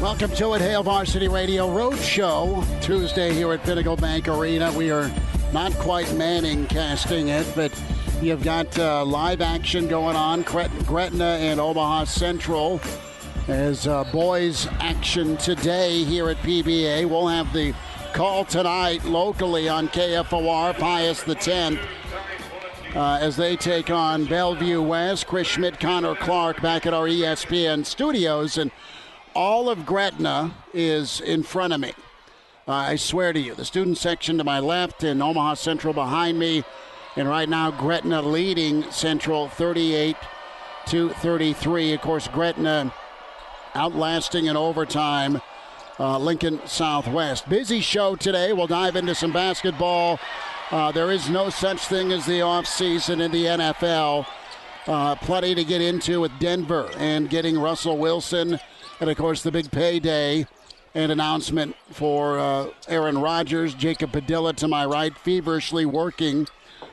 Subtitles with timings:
[0.00, 2.62] Welcome to it, Hail Varsity Radio Road Show.
[2.82, 4.70] Tuesday here at Pinnacle Bank Arena.
[4.74, 5.10] We are
[5.54, 7.72] not quite Manning casting it, but
[8.20, 10.42] you've got uh, live action going on.
[10.42, 12.78] Gretna and Omaha Central
[13.48, 17.08] as uh, boys action today here at PBA.
[17.08, 17.74] We'll have the
[18.12, 21.80] call tonight locally on KFOR, Pius the 10th.
[22.94, 27.84] Uh, as they take on Bellevue West, Chris Schmidt, Connor Clark back at our ESPN
[27.84, 28.58] studios.
[28.58, 28.70] And
[29.36, 31.92] all of Gretna is in front of me.
[32.66, 33.54] Uh, I swear to you.
[33.54, 36.64] The student section to my left and Omaha Central behind me.
[37.16, 40.16] And right now, Gretna leading Central 38
[40.86, 41.92] to 33.
[41.92, 42.92] Of course, Gretna
[43.74, 45.42] outlasting in overtime
[46.00, 47.46] uh, Lincoln Southwest.
[47.46, 48.54] Busy show today.
[48.54, 50.18] We'll dive into some basketball.
[50.70, 54.26] Uh, there is no such thing as the offseason in the NFL.
[54.86, 58.58] Uh, plenty to get into with Denver and getting Russell Wilson
[59.00, 60.46] and of course, the big payday
[60.94, 66.48] and announcement for uh, Aaron Rodgers, Jacob Padilla to my right, feverishly working,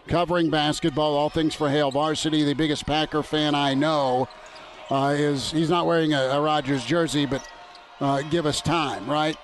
[0.07, 2.43] covering basketball, all things for Hail Varsity.
[2.43, 4.27] The biggest Packer fan I know
[4.91, 7.47] uh, is he's not wearing a, a Rodgers jersey, but
[8.01, 9.37] uh, give us time, right?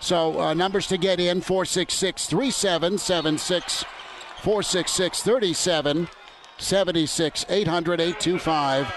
[0.00, 3.84] So uh, numbers to get in 466 3776,
[4.42, 6.08] 466 37
[6.58, 8.94] 76, 800 825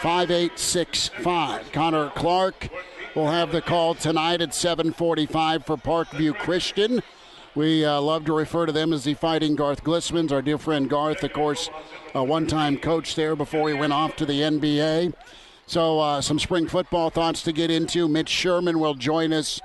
[0.00, 1.72] 5865.
[1.72, 2.68] Connor Clark
[3.16, 7.02] will have the call tonight at 745 for Parkview Christian.
[7.56, 10.30] We uh, love to refer to them as the Fighting Garth Glissmans.
[10.30, 11.68] Our dear friend Garth, of course,
[12.14, 15.14] a one time coach there before he went off to the NBA.
[15.66, 18.06] So, uh, some spring football thoughts to get into.
[18.06, 19.60] Mitch Sherman will join us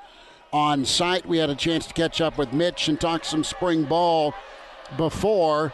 [0.51, 1.27] on site.
[1.27, 4.33] We had a chance to catch up with Mitch and talk some spring ball
[4.97, 5.73] before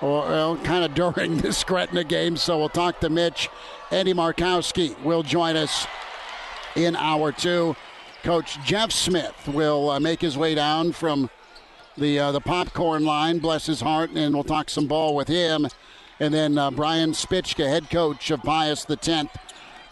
[0.00, 2.36] or well, kind of during this Gretna game.
[2.36, 3.48] So we'll talk to Mitch.
[3.90, 5.86] Andy Markowski will join us
[6.74, 7.76] in hour two.
[8.22, 11.30] Coach Jeff Smith will uh, make his way down from
[11.96, 15.68] the uh, the popcorn line, bless his heart, and we'll talk some ball with him.
[16.18, 19.30] And then uh, Brian Spichka, head coach of Pius the 10th,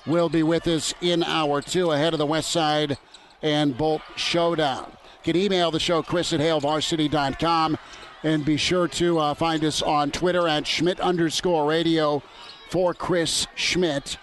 [0.06, 2.99] will be with us in hour two ahead of the West Side
[3.43, 4.91] and Bolt Showdown.
[5.25, 7.78] You can email the show, chris at HailVarsity.com,
[8.22, 12.22] And be sure to uh, find us on Twitter at Schmidt underscore radio
[12.69, 14.19] for Chris Schmidt.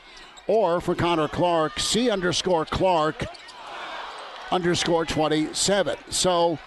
[0.48, 3.26] Or for Connor Clark, C underscore Clark
[4.52, 5.98] underscore 27.
[6.10, 6.60] So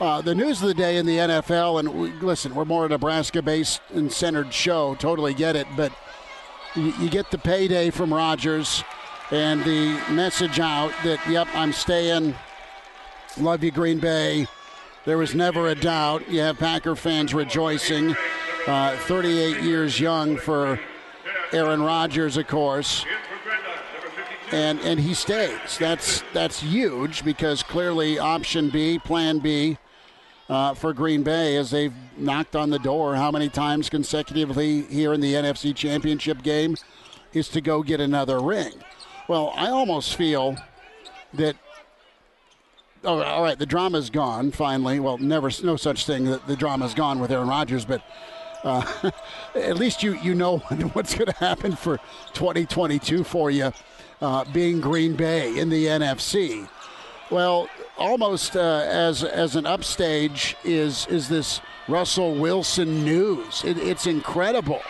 [0.00, 2.88] uh, the news of the day in the NFL, and we, listen, we're more a
[2.88, 5.92] Nebraska based and centered show, totally get it, but
[6.74, 8.84] you, you get the payday from Rodgers
[9.30, 12.34] and the message out that, yep, I'm staying.
[13.38, 14.46] Love you, Green Bay.
[15.04, 16.28] There was never a doubt.
[16.28, 18.16] You have Packer fans rejoicing.
[18.66, 20.78] Uh, 38 years young for
[21.52, 23.04] Aaron Rodgers, of course.
[24.52, 25.78] And and he stays.
[25.78, 29.78] That's that's huge because clearly option B, plan B,
[30.48, 35.12] uh, for Green Bay as they've knocked on the door how many times consecutively here
[35.12, 36.76] in the NFC Championship game
[37.32, 38.72] is to go get another ring.
[39.28, 40.56] Well, I almost feel
[41.34, 41.56] that
[43.04, 44.98] oh, all right, the drama's gone finally.
[44.98, 48.02] Well, never, no such thing that the drama's gone with Aaron Rodgers, but
[48.64, 49.10] uh,
[49.54, 50.58] at least you you know
[50.92, 51.98] what's going to happen for
[52.32, 53.72] 2022 for you,
[54.20, 56.68] uh, being Green Bay in the NFC.
[57.30, 63.64] Well, almost uh, as as an upstage is is this Russell Wilson news.
[63.64, 64.82] It, it's incredible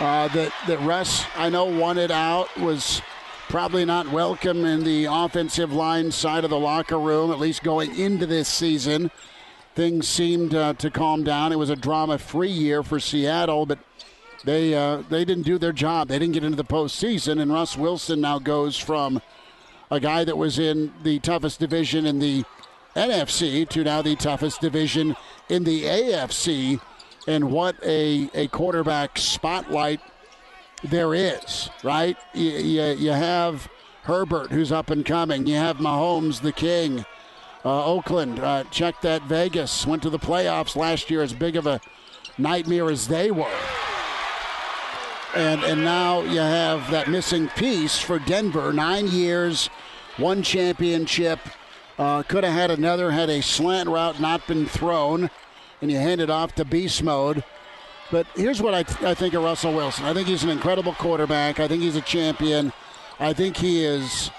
[0.00, 3.00] uh, that that Russ I know wanted out was
[3.48, 7.94] probably not welcome in the offensive line side of the locker room, at least going
[7.98, 9.10] into this season.
[9.74, 11.52] Things seemed uh, to calm down.
[11.52, 13.78] It was a drama-free year for Seattle, but
[14.44, 16.08] they uh, they didn't do their job.
[16.08, 19.22] They didn't get into the postseason, and Russ Wilson now goes from
[19.90, 22.44] a guy that was in the toughest division in the
[22.96, 25.16] NFC to now the toughest division
[25.48, 26.80] in the AFC.
[27.28, 30.00] And what a, a quarterback spotlight
[30.82, 32.16] there is, right?
[32.34, 33.68] You, you, you have
[34.02, 35.46] Herbert, who's up and coming.
[35.46, 37.04] You have Mahomes, the king.
[37.64, 39.86] Uh, Oakland, uh, check that Vegas.
[39.86, 41.80] Went to the playoffs last year as big of a
[42.36, 43.58] nightmare as they were.
[45.34, 48.72] And, and now you have that missing piece for Denver.
[48.72, 49.68] Nine years,
[50.16, 51.38] one championship.
[51.98, 55.30] Uh, could have had another had a slant route not been thrown,
[55.80, 57.44] and you hand it off to beast mode.
[58.10, 60.04] But here's what I, th- I think of Russell Wilson.
[60.04, 61.60] I think he's an incredible quarterback.
[61.60, 62.72] I think he's a champion.
[63.20, 64.30] I think he is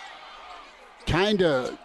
[1.08, 1.78] kind of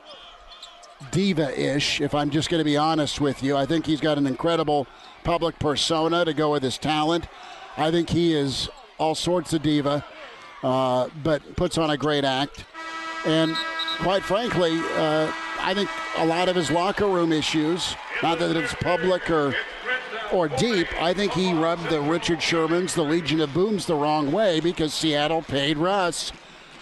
[1.10, 3.56] diva-ish, if I'm just going to be honest with you.
[3.56, 4.86] I think he's got an incredible
[5.24, 7.26] public persona to go with his talent.
[7.76, 8.68] I think he is
[8.98, 10.04] all sorts of diva,
[10.62, 12.64] uh, but puts on a great act.
[13.26, 13.54] And
[13.98, 18.74] quite frankly, uh, I think a lot of his locker room issues, not that it's
[18.74, 19.54] public or
[20.30, 24.30] or deep, I think he rubbed the Richard Shermans, the Legion of Booms, the wrong
[24.30, 26.32] way because Seattle paid Russ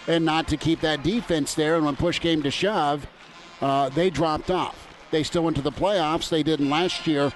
[0.09, 1.77] and not to keep that defense there.
[1.77, 3.07] And when push came to shove,
[3.61, 4.87] uh, they dropped off.
[5.11, 6.29] They still went to the playoffs.
[6.29, 7.33] They didn't last year.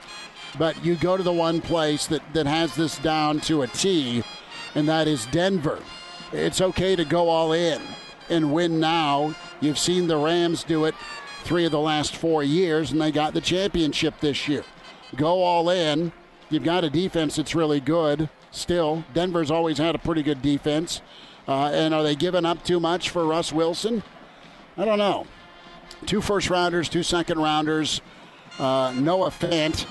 [0.58, 4.24] But you go to the one place that, that has this down to a T,
[4.74, 5.78] and that is Denver.
[6.32, 7.80] It's okay to go all in
[8.28, 9.34] and win now.
[9.60, 10.94] You've seen the Rams do it
[11.44, 14.64] three of the last four years, and they got the championship this year.
[15.16, 16.12] Go all in.
[16.50, 19.04] You've got a defense that's really good still.
[19.14, 21.00] Denver's always had a pretty good defense.
[21.46, 24.02] Uh, and are they giving up too much for Russ Wilson?
[24.76, 25.26] I don't know.
[26.06, 28.00] Two first rounders, two second rounders.
[28.58, 29.86] Uh, Noah Fant.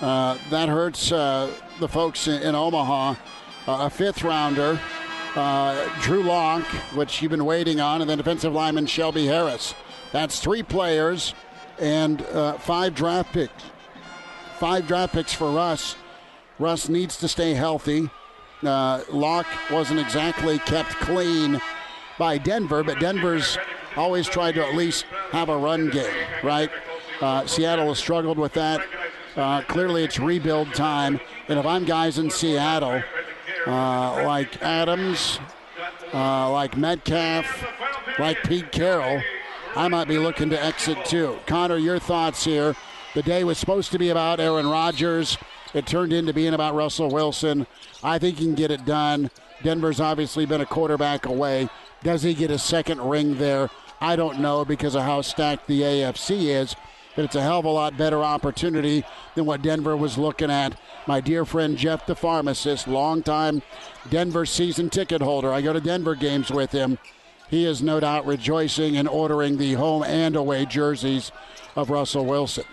[0.00, 3.10] Uh, that hurts uh, the folks in, in Omaha.
[3.10, 3.16] Uh,
[3.66, 4.78] a fifth rounder.
[5.34, 6.64] Uh, Drew Lock,
[6.94, 9.74] which you've been waiting on, and then defensive lineman Shelby Harris.
[10.12, 11.34] That's three players
[11.78, 12.22] and
[12.60, 13.64] five draft picks.
[14.58, 15.96] Five draft picks for Russ.
[16.58, 18.10] Russ needs to stay healthy.
[18.62, 21.60] Uh, Lock wasn't exactly kept clean
[22.18, 23.56] by Denver, but Denver's
[23.98, 26.70] always tried to at least have a run game, right?
[27.20, 28.80] Uh, Seattle has struggled with that.
[29.36, 31.20] Uh, clearly, it's rebuild time.
[31.48, 33.02] And if I'm guys in Seattle,
[33.66, 35.38] uh, like Adams,
[36.14, 37.64] uh, like Metcalf,
[38.18, 39.22] like Pete Carroll,
[39.76, 41.38] I might be looking to exit too.
[41.46, 42.74] Connor, your thoughts here.
[43.14, 45.38] The day was supposed to be about Aaron Rodgers.
[45.74, 47.66] It turned into being about Russell Wilson.
[48.02, 49.30] I think he can get it done.
[49.62, 51.68] Denver's obviously been a quarterback away.
[52.02, 53.70] Does he get a second ring there?
[54.00, 56.76] I don't know because of how stacked the AFC is,
[57.16, 59.04] but it's a hell of a lot better opportunity
[59.34, 60.78] than what Denver was looking at.
[61.06, 63.62] My dear friend Jeff, the pharmacist, longtime
[64.08, 65.52] Denver season ticket holder.
[65.52, 66.98] I go to Denver games with him.
[67.48, 71.32] He is no doubt rejoicing and ordering the home and away jerseys
[71.74, 72.64] of Russell Wilson.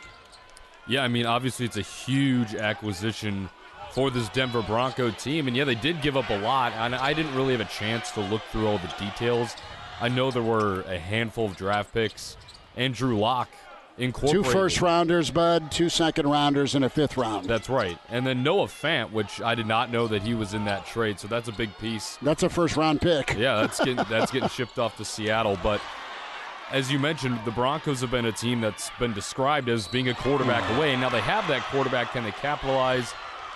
[0.88, 3.50] Yeah, I mean, obviously it's a huge acquisition
[3.92, 5.48] for this Denver Bronco team.
[5.48, 6.74] And yeah, they did give up a lot.
[6.74, 9.56] And I didn't really have a chance to look through all the details.
[10.02, 12.38] I know there were a handful of draft picks.
[12.76, 13.50] Andrew Lock
[13.98, 14.44] incorporated.
[14.44, 17.48] Two first rounders, Bud, two second rounders, and a fifth round.
[17.48, 17.98] That's right.
[18.10, 21.20] And then Noah Fant, which I did not know that he was in that trade.
[21.20, 22.18] So that's a big piece.
[22.22, 23.36] That's a first round pick.
[23.38, 25.58] Yeah, that's getting, that's getting shipped off to Seattle.
[25.64, 25.82] But
[26.72, 30.14] as you mentioned, the Broncos have been a team that's been described as being a
[30.14, 30.78] quarterback mm.
[30.78, 30.92] away.
[30.92, 32.12] And now they have that quarterback.
[32.12, 33.14] Can they capitalize?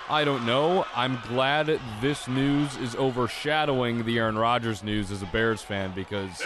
[0.10, 0.88] I don't know.
[0.96, 6.42] I'm glad this news is overshadowing the Aaron Rodgers news as a Bears fan because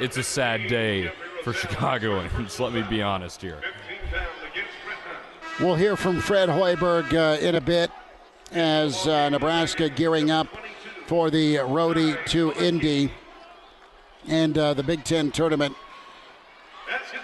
[0.00, 1.12] it's a sad day
[1.44, 2.58] for Chicagoans.
[2.58, 3.60] Let me be honest here.
[5.60, 7.92] We'll hear from Fred Hoiberg uh, in a bit
[8.50, 10.48] as uh, Nebraska gearing up
[11.06, 13.12] for the roadie to Indy
[14.26, 15.76] and uh, the Big Ten tournament.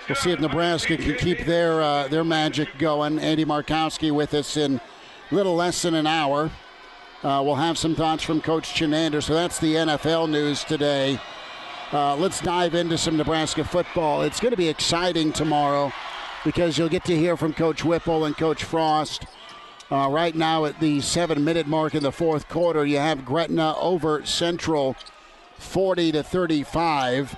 [0.08, 3.18] We'll see if Nebraska can keep their uh, their magic going.
[3.18, 4.80] Andy Markowski with us in
[5.30, 6.50] little less than an hour.
[7.22, 9.22] Uh, we'll have some thoughts from Coach Chinander.
[9.22, 11.20] So that's the NFL news today.
[11.92, 14.22] Uh, let's dive into some Nebraska football.
[14.22, 15.92] It's going to be exciting tomorrow
[16.44, 19.26] because you'll get to hear from Coach Whipple and Coach Frost.
[19.90, 23.74] Uh, right now, at the seven minute mark in the fourth quarter, you have Gretna
[23.78, 24.96] over Central
[25.58, 27.36] 40 to 35.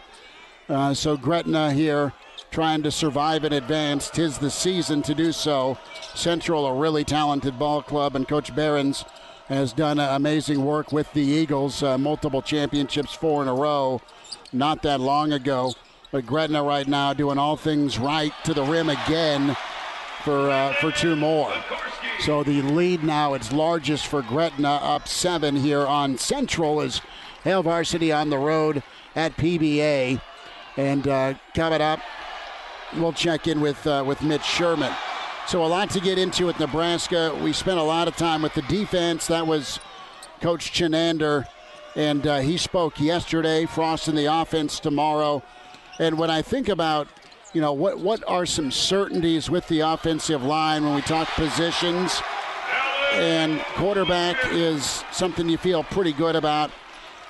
[0.69, 2.13] Uh, so Gretna here
[2.53, 4.11] trying to survive in advance.
[4.11, 5.79] Tis the season to do so.
[6.15, 9.05] Central, a really talented ball club, and Coach Behrens
[9.49, 14.01] has done amazing work with the Eagles, uh, multiple championships, four in a row,
[14.53, 15.75] not that long ago.
[16.11, 19.57] But Gretna right now doing all things right to the rim again
[20.23, 21.53] for uh, for two more.
[22.21, 27.01] So the lead now it's largest for Gretna, up seven here on Central is
[27.45, 28.83] Hail Varsity on the road
[29.17, 30.21] at PBA.
[30.77, 32.01] And uh, coming up,
[32.97, 34.93] we'll check in with uh, with Mitch Sherman.
[35.47, 37.37] So a lot to get into with Nebraska.
[37.43, 39.27] We spent a lot of time with the defense.
[39.27, 39.81] That was
[40.41, 41.47] Coach Chinander,
[41.97, 43.67] and uh, he spoke yesterday.
[43.67, 45.43] Frost in the offense tomorrow.
[45.99, 47.09] And when I think about,
[47.53, 52.23] you know, what what are some certainties with the offensive line when we talk positions,
[53.13, 56.71] and quarterback is something you feel pretty good about,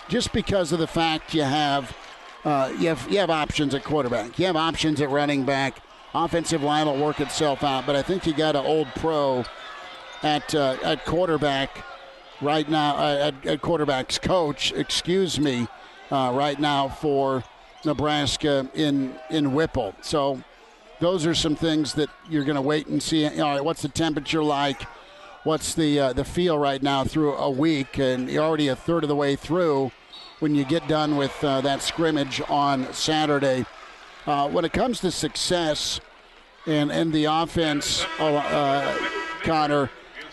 [0.08, 1.96] just because of the fact you have
[2.44, 5.82] uh, you have you have options at quarterback, you have options at running back
[6.14, 7.86] offensive line will work itself out.
[7.86, 9.44] But I think you got an old pro
[10.22, 11.84] at uh, at quarterback
[12.40, 15.68] right now, uh, at, at, quarterback's coach, excuse me,
[16.10, 17.42] uh, right now for
[17.84, 19.94] Nebraska in in Whipple.
[20.00, 20.42] So
[21.00, 23.26] those are some things that you're going to wait and see.
[23.26, 24.82] All right, what's the temperature like?
[25.44, 27.98] What's the uh, the feel right now through a week?
[27.98, 29.90] And you're already a third of the way through
[30.42, 33.64] when you get done with uh, that scrimmage on Saturday.
[34.26, 36.00] Uh, when it comes to success
[36.66, 38.98] and, and the offense, uh, uh,
[39.44, 39.88] Connor,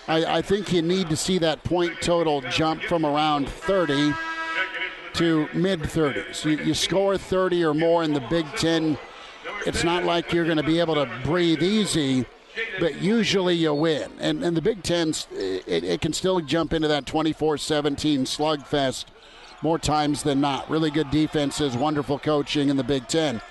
[0.08, 4.12] I, I think you need to see that point total jump from around 30
[5.14, 6.44] to mid 30s.
[6.44, 8.98] You, you score 30 or more in the Big Ten,
[9.68, 12.26] it's not like you're going to be able to breathe easy
[12.78, 14.12] but usually you win.
[14.20, 19.06] And, and the Big Ten, it, it, can still jump into that 24 17 slugfest
[19.62, 20.70] more times than not.
[20.70, 23.42] Really good defenses, wonderful coaching in the Big Ten.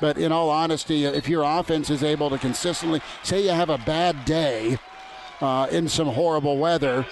[0.00, 3.78] But in all honesty, if your offense is able to consistently, say you have a
[3.78, 4.78] bad day
[5.40, 7.06] uh, in some horrible weather,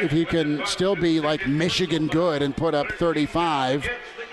[0.00, 3.88] if you can still be like Michigan good and put up 35,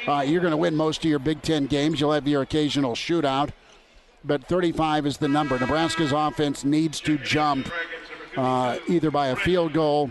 [0.07, 1.99] uh, you're going to win most of your Big Ten games.
[2.01, 3.51] You'll have your occasional shootout,
[4.23, 5.57] but 35 is the number.
[5.57, 7.69] Nebraska's offense needs to jump
[8.35, 10.09] uh, either by a field goal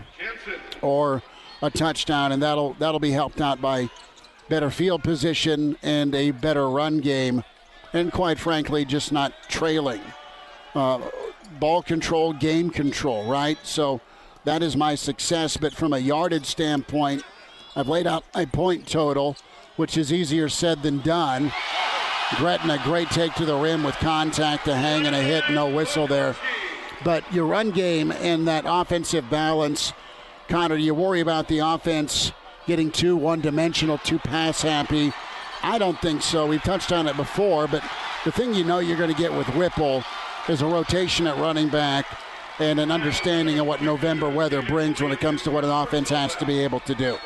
[0.81, 1.21] or
[1.63, 3.89] a touchdown, and that'll that'll be helped out by
[4.49, 7.43] better field position and a better run game
[7.93, 10.01] and quite frankly, just not trailing.
[10.75, 10.99] Uh,
[11.59, 13.57] ball control, game control, right?
[13.63, 14.01] So
[14.43, 15.55] that is my success.
[15.55, 17.23] But from a yardage standpoint,
[17.75, 19.37] I've laid out my point total,
[19.75, 21.53] which is easier said than done.
[22.37, 25.69] Gretna, a great take to the rim with contact, a hang, and a hit, no
[25.69, 26.35] whistle there.
[27.03, 29.93] But your run game and that offensive balance,
[30.53, 32.31] Connor, do you worry about the offense
[32.67, 35.11] getting too one dimensional, too pass happy
[35.63, 36.45] I don't think so.
[36.45, 37.81] We've touched on it before, but
[38.25, 40.03] the thing you know you're going to get with Whipple
[40.47, 42.05] is a rotation at running back
[42.59, 46.09] and an understanding of what November weather brings when it comes to what an offense
[46.09, 47.17] has to be able to do.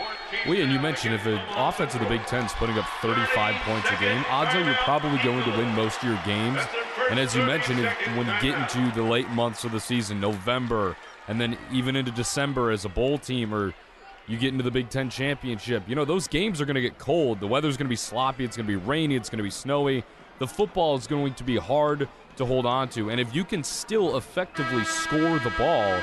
[0.48, 3.56] Well, and you mentioned if the offense of the Big Ten is putting up 35
[3.64, 6.62] points a game, odds are you're probably going to win most of your games.
[7.10, 7.80] And as you mentioned,
[8.16, 10.96] when you get into the late months of the season, November,
[11.28, 13.74] and then even into December as a bowl team or–
[14.28, 15.84] you get into the Big Ten championship.
[15.88, 17.40] You know, those games are going to get cold.
[17.40, 18.44] The weather's going to be sloppy.
[18.44, 19.16] It's going to be rainy.
[19.16, 20.04] It's going to be snowy.
[20.40, 23.10] The football is going to be hard to hold on to.
[23.10, 26.00] And if you can still effectively score the ball,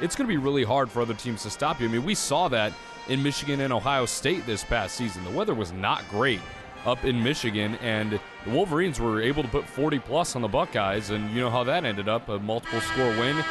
[0.00, 1.88] it's going to be really hard for other teams to stop you.
[1.88, 2.72] I mean, we saw that
[3.08, 5.24] in Michigan and Ohio State this past season.
[5.24, 6.40] The weather was not great
[6.84, 11.10] up in Michigan, and the Wolverines were able to put 40 plus on the Buckeyes,
[11.10, 13.42] and you know how that ended up a multiple score win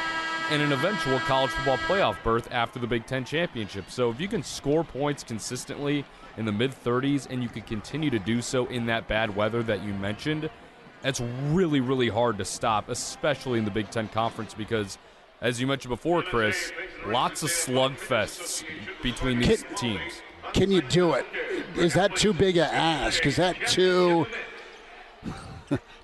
[0.50, 3.90] and an eventual college football playoff berth after the Big Ten championship.
[3.90, 6.06] So if you can score points consistently
[6.38, 9.62] in the mid 30s and you can continue to do so in that bad weather
[9.64, 10.50] that you mentioned,
[11.02, 14.98] that's really, really hard to stop, especially in the Big Ten Conference because,
[15.42, 16.72] as you mentioned before, Chris,
[17.06, 18.64] lots of slugfests
[19.04, 20.14] between these can, teams.
[20.54, 21.26] Can you do it?
[21.76, 23.26] Is that too big a ask?
[23.26, 24.26] Is that too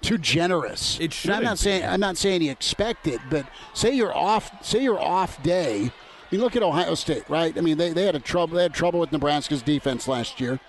[0.03, 0.99] too generous.
[0.99, 1.31] It should.
[1.31, 4.51] I'm not saying I'm not saying you expect it, but say you're off.
[4.63, 5.91] Say you're off day.
[6.31, 7.55] I mean, look at Ohio State, right?
[7.57, 8.57] I mean, they, they had a trouble.
[8.57, 10.59] They had trouble with Nebraska's defense last year,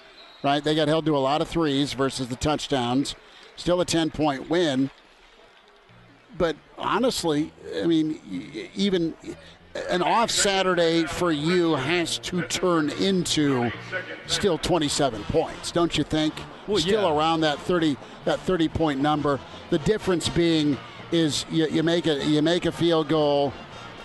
[0.43, 0.63] right?
[0.63, 3.15] They got held to a lot of threes versus the touchdowns.
[3.57, 4.91] Still a ten point win.
[6.37, 9.15] But honestly, I mean, even
[9.89, 13.71] an off Saturday for you has to turn into
[14.27, 16.35] still 27 points, don't you think?
[16.67, 17.17] Well, still yeah.
[17.17, 19.41] around that 30 that 30 point number.
[19.71, 20.77] The difference being
[21.13, 23.53] is you, you make a you make a field goal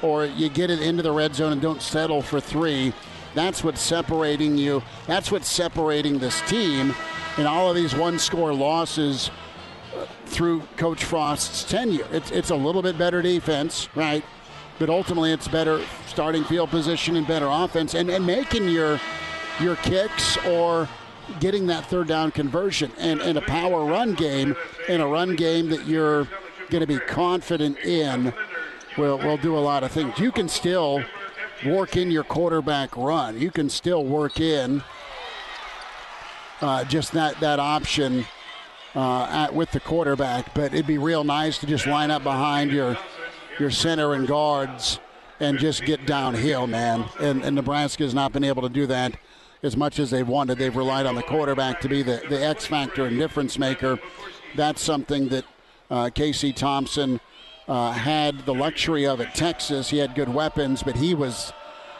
[0.01, 2.93] or you get it into the red zone and don't settle for three.
[3.35, 4.81] That's what's separating you.
[5.07, 6.95] That's what's separating this team
[7.37, 9.29] in all of these one score losses
[9.95, 12.07] uh, through Coach Frost's tenure.
[12.11, 14.23] It's, it's a little bit better defense, right?
[14.79, 18.99] but ultimately it's better starting field position and better offense and, and making your
[19.59, 20.87] your kicks or
[21.39, 24.55] getting that third down conversion and, and a power run game
[24.87, 26.27] and a run game that you're
[26.69, 28.33] going to be confident in
[28.97, 30.17] will will do a lot of things.
[30.19, 31.03] You can still
[31.65, 33.39] work in your quarterback run.
[33.39, 34.83] You can still work in
[36.61, 38.25] uh, just that that option
[38.95, 40.53] uh, at, with the quarterback.
[40.53, 42.97] But it'd be real nice to just line up behind your
[43.59, 44.99] your center and guards
[45.39, 47.05] and just get downhill, man.
[47.19, 49.13] And, and Nebraska has not been able to do that
[49.63, 50.57] as much as they've wanted.
[50.57, 53.99] They've relied on the quarterback to be the, the X factor and difference maker.
[54.55, 55.45] That's something that
[55.89, 57.19] uh, Casey Thompson
[57.67, 59.89] uh, had the luxury of at Texas.
[59.89, 61.53] He had good weapons, but he was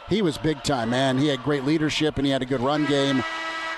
[0.08, 1.18] he was big time, man.
[1.18, 3.22] He had great leadership and he had a good run game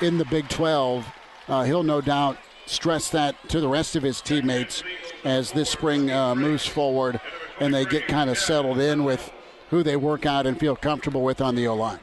[0.00, 1.06] in the Big 12.
[1.46, 4.82] Uh, he'll no doubt stress that to the rest of his teammates
[5.24, 7.20] as this spring uh, moves forward
[7.60, 9.30] and they get kind of settled in with
[9.68, 12.00] who they work out and feel comfortable with on the O line.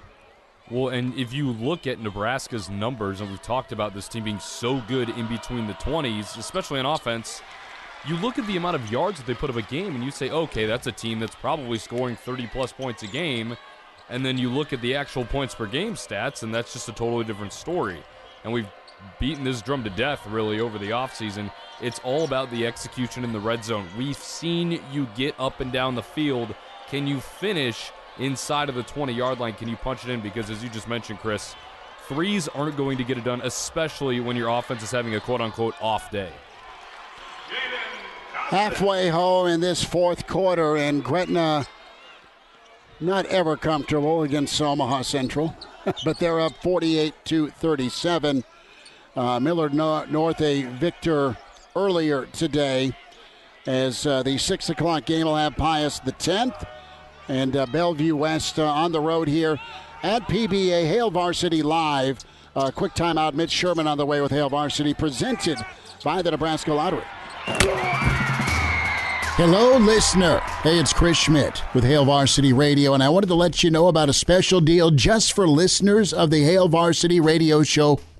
[0.69, 4.39] Well, and if you look at Nebraska's numbers, and we've talked about this team being
[4.39, 7.41] so good in between the 20s, especially on offense,
[8.07, 10.11] you look at the amount of yards that they put up a game and you
[10.11, 13.57] say, okay, that's a team that's probably scoring 30 plus points a game.
[14.09, 16.93] And then you look at the actual points per game stats, and that's just a
[16.93, 18.01] totally different story.
[18.43, 18.67] And we've
[19.19, 21.51] beaten this drum to death really over the offseason.
[21.81, 23.87] It's all about the execution in the red zone.
[23.97, 26.53] We've seen you get up and down the field.
[26.89, 29.53] Can you finish inside of the 20 yard line?
[29.53, 30.21] Can you punch it in?
[30.21, 31.55] Because as you just mentioned, Chris,
[32.07, 35.41] threes aren't going to get it done, especially when your offense is having a quote
[35.41, 36.31] unquote off day.
[38.33, 41.67] Halfway home in this fourth quarter, and Gretna
[42.99, 45.55] not ever comfortable against Omaha Central,
[46.03, 48.43] but they're up 48 to 37.
[49.15, 51.37] Uh, Millard North a victor
[51.75, 52.91] earlier today,
[53.67, 56.65] as uh, the six o'clock game will have Pius the 10th
[57.29, 59.59] and uh, Bellevue West uh, on the road here
[60.03, 62.19] at PBA Hail Varsity Live.
[62.55, 63.33] Uh, quick timeout.
[63.35, 65.57] Mitch Sherman on the way with Hail Varsity, presented
[66.03, 67.03] by the Nebraska Lottery.
[69.41, 70.39] Hello, listener.
[70.63, 73.87] Hey, it's Chris Schmidt with Hail Varsity Radio, and I wanted to let you know
[73.87, 78.01] about a special deal just for listeners of the Hail Varsity Radio Show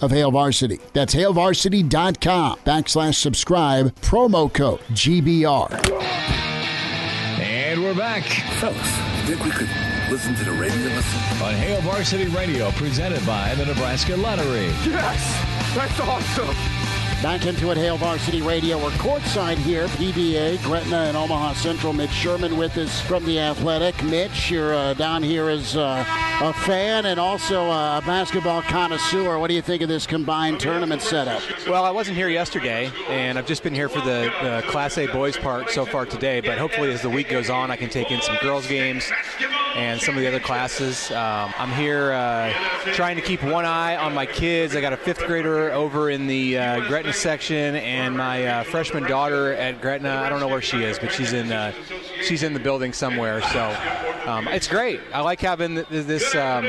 [0.00, 0.80] of Hail Varsity.
[0.92, 5.70] That's hailvarsity.com backslash subscribe, promo code GBR.
[7.40, 8.24] And we're back.
[8.24, 9.68] Fellas, think we could
[10.10, 11.42] listen to the radio listen?
[11.44, 14.66] On Hail Varsity Radio, presented by the Nebraska Lottery.
[14.86, 15.74] Yes!
[15.74, 16.87] That's awesome!
[17.22, 18.78] Back into it, Hail Varsity Radio.
[18.78, 21.92] We're courtside here, PBA, Gretna and Omaha Central.
[21.92, 24.00] Mitch Sherman with us from The Athletic.
[24.04, 26.04] Mitch, you're uh, down here as uh,
[26.40, 29.36] a fan and also a basketball connoisseur.
[29.36, 31.42] What do you think of this combined tournament setup?
[31.68, 35.36] Well, I wasn't here yesterday, and I've just been here for the, Class A boys
[35.36, 38.22] part so far today, but hopefully as the week goes on, I can take in
[38.22, 39.10] some girls' games
[39.74, 41.10] and some of the other classes.
[41.10, 42.52] Um, I'm here uh,
[42.94, 44.74] trying to keep one eye on my kids.
[44.74, 49.04] I got a fifth grader over in the uh, Gretna section, and my uh, freshman
[49.04, 50.10] daughter at Gretna.
[50.10, 51.72] I don't know where she is, but she's in uh,
[52.22, 53.40] she's in the building somewhere.
[53.40, 53.74] So
[54.26, 55.00] um, it's great.
[55.14, 56.34] I like having this.
[56.34, 56.66] Um,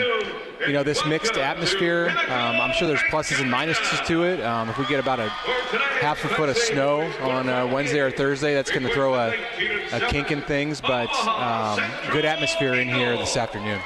[0.66, 2.10] you know this mixed atmosphere.
[2.28, 4.42] Um, I'm sure there's pluses and minuses to it.
[4.42, 5.30] Um, if we get about a
[6.00, 9.34] half a foot of snow on uh, Wednesday or Thursday, that's going to throw a,
[9.94, 10.82] a, kink in things.
[10.82, 11.80] But um,
[12.12, 13.80] good atmosphere in here this afternoon.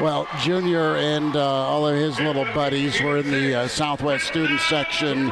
[0.00, 4.58] Well, Junior and uh, all of his little buddies were in the uh, Southwest student
[4.62, 5.30] section,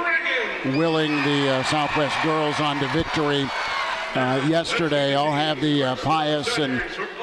[0.76, 3.48] willing the uh, Southwest girls on to victory
[4.14, 5.14] uh, yesterday.
[5.14, 6.82] I'll have the uh, Pius and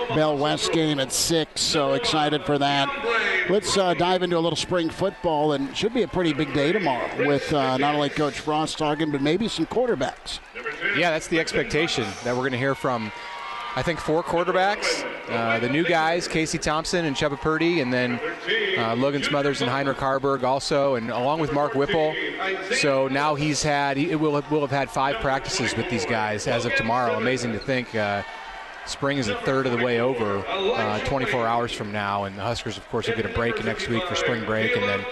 [0.10, 2.88] Bell West game at 6, so excited for that.
[3.50, 6.72] Let's uh, dive into a little spring football, and should be a pretty big day
[6.72, 10.40] tomorrow with uh, not only Coach Frost talking, but maybe some quarterbacks.
[10.96, 13.12] Yeah, that's the expectation that we're going to hear from
[13.76, 15.04] I think four quarterbacks.
[15.30, 18.20] Uh, the new guys, Casey Thompson and Chubba Purdy, and then
[18.78, 22.14] uh, Logan Smothers and Heinrich Haarberg also, and along with Mark Whipple.
[22.76, 26.48] So now he's had, he will have, will have had five practices with these guys
[26.48, 27.18] as of tomorrow.
[27.18, 27.94] Amazing to think.
[27.94, 28.24] Uh,
[28.86, 32.44] spring is a third of the way over, uh, 24 hours from now, and the
[32.44, 35.04] Huskers, of course, will get a break next week for spring break, and then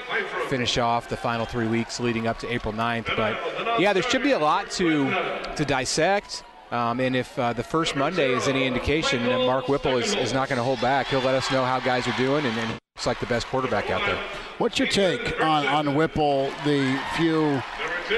[0.48, 3.16] finish off the final three weeks leading up to April 9th.
[3.18, 5.10] But yeah, there should be a lot to
[5.56, 6.44] to dissect.
[6.74, 10.34] Um, and if uh, the first Monday is any indication, that Mark Whipple is, is
[10.34, 11.06] not going to hold back.
[11.06, 13.92] He'll let us know how guys are doing, and, and it's like the best quarterback
[13.92, 14.18] out there.
[14.58, 17.62] What's your take on, on Whipple, the few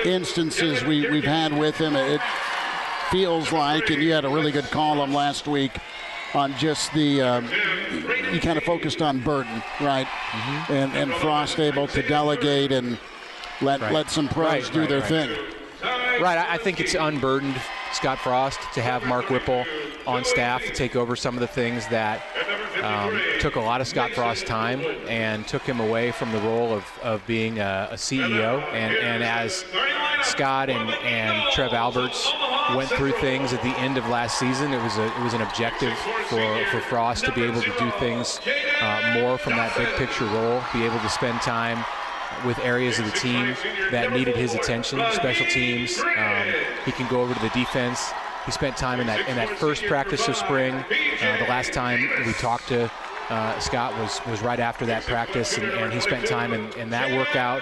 [0.05, 1.97] instances we, we've had with him?
[1.97, 2.21] It
[3.11, 5.73] feels like, and you had a really good column last week
[6.33, 7.49] on just the um,
[8.31, 10.07] you kind of focused on Burden, right?
[10.07, 10.73] Mm-hmm.
[10.73, 12.97] And and Frost able to delegate and
[13.61, 13.91] let right.
[13.91, 15.29] let some pros right, do right, their thing.
[16.21, 17.59] Right, I think it's unburdened
[17.95, 19.63] Scott Frost to have Mark Whipple
[20.05, 22.21] on staff to take over some of the things that
[22.83, 26.73] um, took a lot of Scott Frost's time and took him away from the role
[26.73, 28.61] of, of being a, a CEO.
[28.73, 29.63] And, and as
[30.23, 32.29] Scott and, and Trev Alberts
[32.75, 35.41] went through things at the end of last season, it was a it was an
[35.41, 38.41] objective for, for Frost to be able to do things
[38.81, 41.85] uh, more from that big picture role, be able to spend time
[42.45, 43.55] with areas of the team
[43.91, 45.99] that needed his attention, special teams.
[45.99, 46.53] Um,
[46.85, 48.11] he can go over to the defense.
[48.45, 50.75] He spent time in that in that first practice of spring.
[50.75, 52.91] Uh, the last time we talked to
[53.29, 56.89] uh, Scott was was right after that practice, and, and he spent time in, in,
[56.91, 57.61] that workout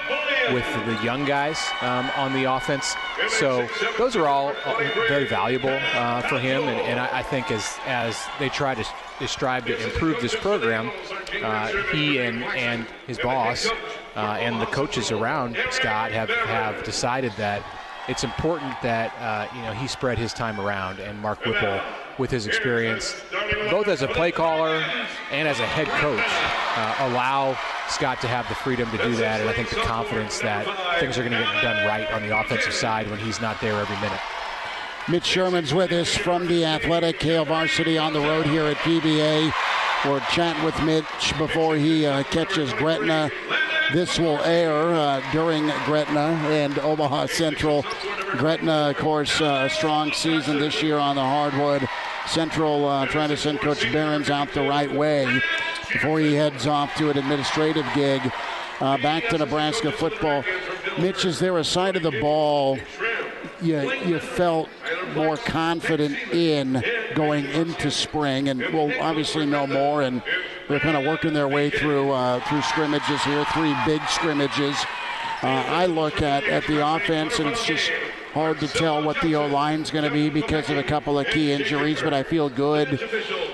[0.54, 2.96] with the young guys um, on the offense.
[3.30, 7.50] So those are all uh, very valuable uh, for him, and, and I, I, think
[7.50, 8.86] as as they try to,
[9.20, 10.92] to strive to improve this program,
[11.42, 13.68] uh, he and and his boss
[14.16, 17.64] uh, and the coaches around Scott have have decided that
[18.08, 21.80] it's important that uh, you know he spread his time around, and Mark Whipple,
[22.18, 23.16] with his experience,
[23.70, 24.84] both as a play caller
[25.32, 26.24] and as a head coach,
[26.76, 30.40] uh, allow Scott to have the freedom to do that, and I think the confidence
[30.40, 30.66] that
[31.00, 33.80] things are going to get done right on the offensive side when he's not there
[33.80, 34.20] every minute.
[35.10, 39.52] Mitch Sherman's with us from the Athletic Hail Varsity on the road here at PBA.
[40.06, 43.32] We're chatting with Mitch before he uh, catches Gretna
[43.92, 47.86] this will air uh, during Gretna and Omaha Central.
[48.38, 51.88] Gretna, of course, uh, strong season this year on the hardwood.
[52.26, 55.42] Central uh, trying to send Coach Behrens out the right way
[55.92, 58.22] before he heads off to an administrative gig.
[58.80, 60.44] Uh, back to Nebraska football.
[60.98, 62.80] Mitch, is there a side of the ball
[63.64, 64.70] you, you felt
[65.16, 66.84] more confident in
[67.16, 68.50] going into spring?
[68.50, 70.22] And we'll obviously know more and
[70.68, 74.78] they're kind of working their way through uh, through scrimmages here, three big scrimmages.
[75.42, 77.92] Uh, I look at, at the offense, and it's just
[78.34, 81.28] hard to tell what the O line's going to be because of a couple of
[81.28, 82.98] key injuries, but I feel good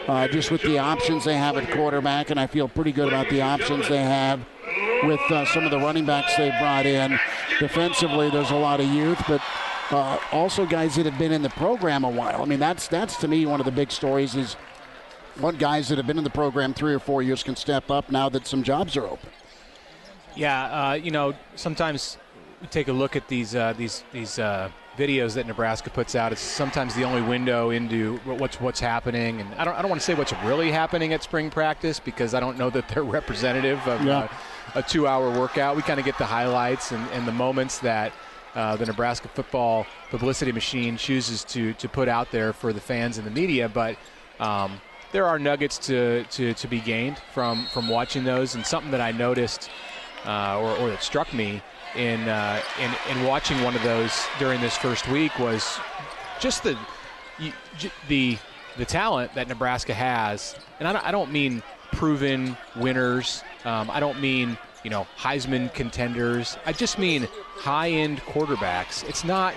[0.08, 3.30] uh, just with the options they have at quarterback, and I feel pretty good about
[3.30, 4.39] the options they have
[5.04, 7.19] with uh, some of the running backs they brought in.
[7.60, 9.41] Defensively, there's a lot of youth, but
[9.91, 12.41] uh, also guys that have been in the program a while.
[12.41, 14.56] I mean, that's that's to me one of the big stories is
[15.39, 18.12] what guys that have been in the program three or four years can step up
[18.12, 19.30] now that some jobs are open.
[20.36, 22.17] Yeah, uh, you know, sometimes
[22.62, 26.32] we take a look at these uh, these these uh, videos that Nebraska puts out.
[26.32, 30.02] It's sometimes the only window into what's what's happening, and I don't I don't want
[30.02, 33.80] to say what's really happening at spring practice because I don't know that they're representative
[33.88, 34.19] of yeah.
[34.19, 34.28] Uh,
[34.75, 35.75] a two-hour workout.
[35.75, 38.13] We kind of get the highlights and, and the moments that.
[38.56, 43.18] Uh, the Nebraska football publicity machine chooses to to put out there for the fans
[43.18, 43.96] and the media, but
[44.40, 44.82] um,
[45.12, 48.56] there are nuggets to, to, to be gained from, from watching those.
[48.56, 49.70] And something that I noticed
[50.26, 51.62] uh, or, or that struck me
[51.96, 55.80] in, uh, in, in watching one of those during this first week was
[56.40, 56.78] just the,
[58.08, 58.38] the,
[58.78, 60.56] the talent that Nebraska has.
[60.80, 63.44] And I don't, I don't mean proven winners.
[63.66, 66.58] Um, I don't mean you know Heisman contenders.
[66.65, 69.08] I just mean high-end quarterbacks.
[69.08, 69.54] It's not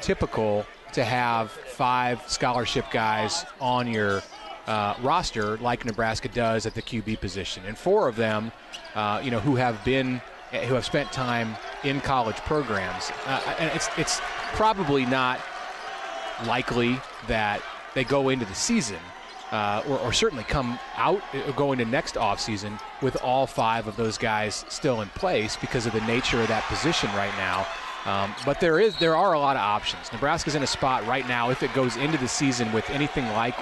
[0.00, 4.22] typical to have five scholarship guys on your
[4.66, 8.52] uh, roster like Nebraska does at the QB position, and four of them,
[8.94, 10.20] uh, you know, who have been
[10.52, 13.10] who have spent time in college programs.
[13.26, 14.20] Uh, and it's it's
[14.52, 15.40] probably not
[16.46, 17.60] likely that
[17.94, 18.98] they go into the season.
[19.54, 21.22] Uh, or, or, certainly come out
[21.54, 25.92] going to next offseason with all five of those guys still in place because of
[25.92, 27.64] the nature of that position right now.
[28.04, 30.12] Um, but there is there are a lot of options.
[30.12, 33.54] Nebraska's in a spot right now if it goes into the season with anything like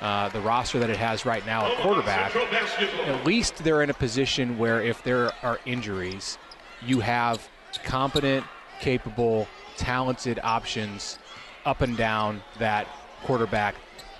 [0.00, 3.94] uh, the roster that it has right now at quarterback, at least they're in a
[3.94, 6.38] position where if there are injuries,
[6.82, 7.46] you have
[7.84, 8.42] competent,
[8.80, 9.46] capable,
[9.76, 11.18] talented options
[11.66, 12.88] up and down that
[13.24, 13.74] quarterback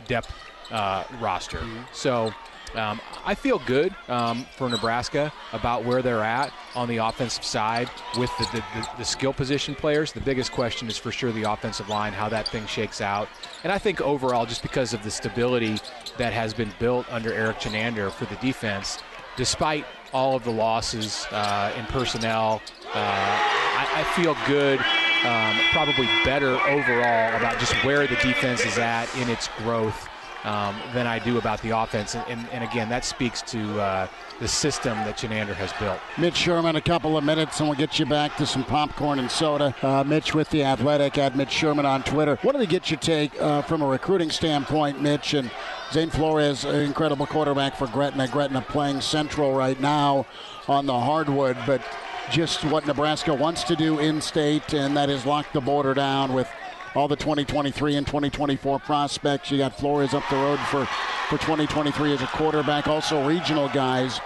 [0.09, 0.31] depth
[0.71, 1.59] uh, roster.
[1.59, 1.83] Mm-hmm.
[1.93, 2.33] So
[2.75, 7.89] um, I feel good um, for Nebraska about where they're at on the offensive side
[8.19, 10.13] with the, the, the, the, skill position players.
[10.13, 13.29] The biggest question is for sure the offensive line, how that thing shakes out.
[13.65, 15.79] And I think overall, just because of the stability
[16.19, 18.99] that has been built under Erik Chinander for the defense,
[19.37, 24.79] despite all of the losses uh, in personnel, uh, I, I, feel good.
[25.25, 30.09] Um, probably better overall about just where the defense is at in its growth
[30.47, 32.15] um, than I do about the offense.
[32.15, 35.99] And, and, and again, that speaks to uh, the system that Chinander has built.
[36.17, 39.31] Mitch Sherman, a couple of minutes, and we'll get you back to some popcorn and
[39.31, 39.75] soda.
[39.83, 42.39] Uh, Mitch with the Athletic at Mitch Sherman on Twitter.
[42.43, 45.35] What did he get your take uh, from a recruiting standpoint, Mitch?
[45.35, 45.51] And
[45.93, 48.29] Zane Flores, an incredible quarterback for Gretna.
[48.29, 50.27] Gretna playing Central right now
[50.69, 51.83] on the hardwood, but
[52.31, 56.33] just what Nebraska wants to do in state, and that is lock the border down
[56.33, 56.49] with
[56.97, 59.51] all the 2023 and 2024 prospects.
[59.51, 60.87] You got Flores up the road for,
[61.29, 64.21] for 2023 as a quarterback, also regional guys.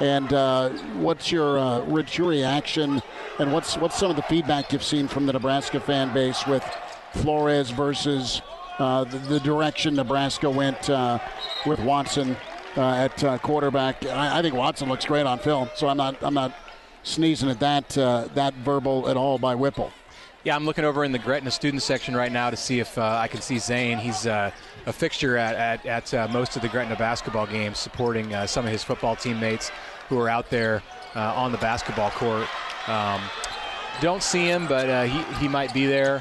[0.00, 3.00] And uh, what's your uh, your reaction,
[3.38, 6.64] and what's what's some of the feedback you've seen from the Nebraska fan base with
[7.12, 8.42] Flores versus
[8.80, 11.20] uh, the, the, direction Nebraska went uh,
[11.64, 12.36] with Watson
[12.76, 14.04] uh, at uh, quarterback?
[14.04, 16.52] I, I, think Watson looks great on film, so I'm not I'm not
[17.04, 19.92] sneezing at that that verbal at all by Whipple.
[20.44, 23.16] Yeah, I'm looking over in the Gretna student section right now to see if uh,
[23.18, 23.96] I can see Zane.
[23.96, 24.50] He's uh,
[24.84, 28.66] a fixture at, at, at uh, most of the Gretna basketball games, supporting uh, some
[28.66, 29.70] of his football teammates
[30.10, 30.82] who are out there
[31.16, 32.46] uh, on the basketball court.
[32.88, 33.22] Um,
[34.02, 36.20] don't see him, but uh, he, he might be there.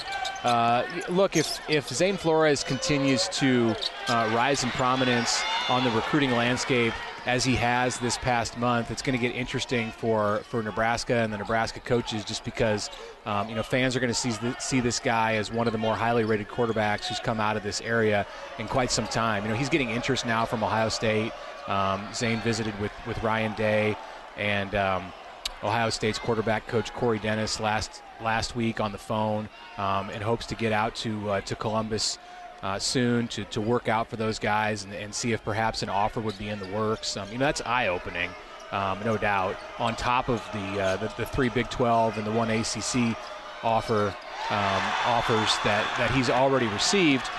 [1.09, 3.75] look, if, if Zane Flores continues to
[4.07, 6.93] rise in prominence on the recruiting landscape,
[7.25, 11.31] as he has this past month, it's going to get interesting for, for Nebraska and
[11.31, 12.89] the Nebraska coaches just because,
[13.25, 15.79] um, you know, fans are going to see, see this guy as one of the
[15.79, 18.25] more highly rated quarterbacks who's come out of this area
[18.59, 19.43] in quite some time.
[19.43, 21.31] You know, he's getting interest now from Ohio State.
[21.67, 23.95] Um, Zane visited with, with Ryan Day
[24.38, 25.13] and um,
[25.63, 30.45] Ohio State's quarterback coach Corey Dennis last last week on the phone um, and hopes
[30.47, 32.17] to get out to uh, to Columbus
[32.63, 35.89] uh, soon to, to work out for those guys and, and, see if perhaps an
[35.89, 37.17] offer would be in the works.
[37.17, 38.30] Um, you know, that's eye opening,
[38.71, 39.58] um, no doubt.
[39.80, 43.17] On top of the, uh, the, the three Big 12 and the one ACC
[43.63, 44.15] offer
[44.49, 47.30] um, offers that that he's already received,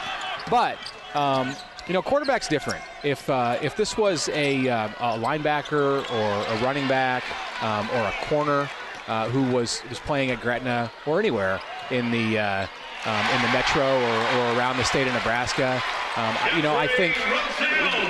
[0.50, 0.78] but.
[1.14, 1.54] Um,
[1.86, 2.82] you know, quarterback's different.
[3.02, 7.22] If uh, if this was a, uh, a, linebacker or a running back
[7.62, 8.70] um, or a corner
[9.06, 11.60] uh, who was was playing at Gretna or anywhere
[11.90, 12.66] in the uh,
[13.04, 15.82] um, in the metro or, or, around the state of Nebraska.
[16.16, 17.14] Um, you know, I think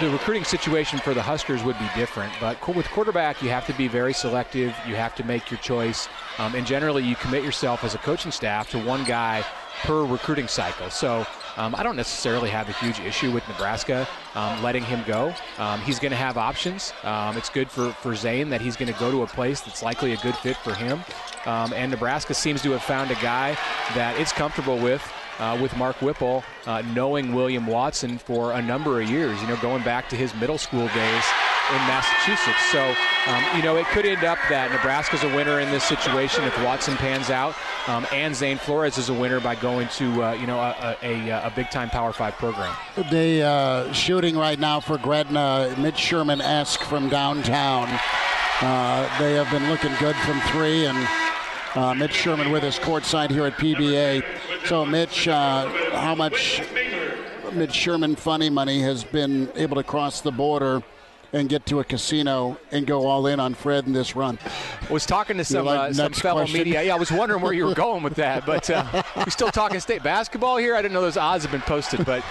[0.01, 3.73] the recruiting situation for the Huskers would be different, but with quarterback, you have to
[3.73, 4.75] be very selective.
[4.87, 8.33] You have to make your choice, um, and generally, you commit yourself as a coaching
[8.33, 9.45] staff to one guy
[9.83, 10.91] per recruiting cycle.
[10.91, 15.33] So um, I don't necessarily have a huge issue with Nebraska um, letting him go.
[15.59, 16.93] Um, he's going to have options.
[17.05, 19.83] Um, it's good for, for Zane that he's going to go to a place that's
[19.83, 21.01] likely a good fit for him.
[21.47, 23.57] Um, and Nebraska seems to have found a guy
[23.95, 25.03] that it's comfortable with.
[25.39, 29.57] Uh, with Mark Whipple, uh, knowing William Watson for a number of years, you know,
[29.57, 31.25] going back to his middle school days
[31.71, 32.63] in Massachusetts.
[32.71, 32.95] So,
[33.27, 36.57] um, you know, it could end up that Nebraska's a winner in this situation if
[36.63, 37.55] Watson pans out,
[37.89, 41.31] um, and Zane Flores is a winner by going to, uh, you know, a, a,
[41.31, 42.75] a, big-time Power Five program.
[43.11, 47.89] The uh, shooting right now for Gretna, Mitch Sherman-esque from downtown.
[48.61, 50.97] Uh, they have been looking good from three, and
[51.75, 54.25] uh, Mitch Sherman with us courtside here at PBA.
[54.67, 56.63] So, Mitch, uh, how much
[57.53, 60.83] Mitch Sherman funny money has been able to cross the border
[61.33, 64.39] and get to a casino and go all in on Fred in this run.
[64.89, 66.59] I was talking to some, like uh, some fellow question?
[66.59, 66.83] media.
[66.83, 69.81] Yeah, I was wondering where you were going with that, but uh, we still talking
[69.81, 70.75] state basketball here.
[70.75, 72.23] I didn't know those odds have been posted, but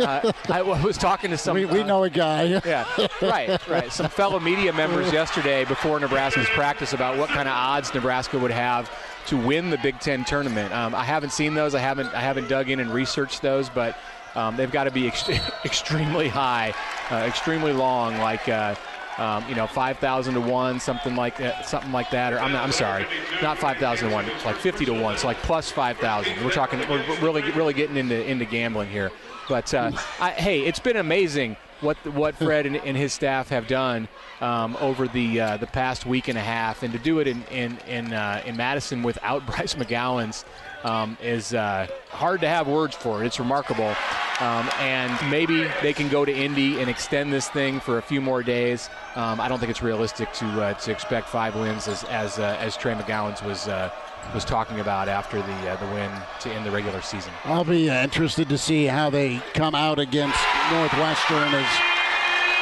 [0.00, 1.54] uh, I was talking to some.
[1.54, 2.60] We, we uh, know a guy.
[2.64, 2.86] yeah,
[3.22, 3.92] right, right.
[3.92, 8.50] Some fellow media members yesterday before Nebraska's practice about what kind of odds Nebraska would
[8.50, 8.90] have
[9.26, 10.72] to win the Big Ten tournament.
[10.72, 11.74] Um, I haven't seen those.
[11.74, 13.96] I haven't I haven't dug in and researched those, but
[14.34, 15.28] um, they've got to be ex-
[15.64, 16.74] extremely high,
[17.10, 18.74] uh, extremely long, like uh,
[19.18, 22.32] um, you know, five thousand to one, something like that, something like that.
[22.32, 23.06] Or I'm, not, I'm sorry,
[23.42, 26.42] not five thousand to one, like fifty to one, so like plus five thousand.
[26.44, 29.10] We're talking, we're really, really getting into into gambling here.
[29.48, 33.66] But uh, I, hey, it's been amazing what what Fred and, and his staff have
[33.66, 34.08] done
[34.40, 37.42] um, over the uh, the past week and a half, and to do it in
[37.50, 40.44] in in, uh, in Madison without Bryce McGowens
[40.84, 43.26] um, is uh, hard to have words for it.
[43.26, 43.94] It's remarkable.
[44.40, 48.22] Um, and maybe they can go to Indy and extend this thing for a few
[48.22, 48.88] more days.
[49.14, 52.56] Um, I don't think it's realistic to uh, to expect five wins as as, uh,
[52.58, 53.90] as Trey McGowens was uh,
[54.32, 57.32] was talking about after the uh, the win to end the regular season.
[57.44, 60.38] I'll be uh, interested to see how they come out against
[60.72, 61.66] Northwestern as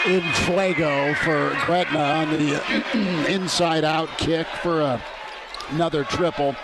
[0.07, 5.03] in Fuego for Gretna on the inside out kick for a,
[5.71, 6.57] another triple.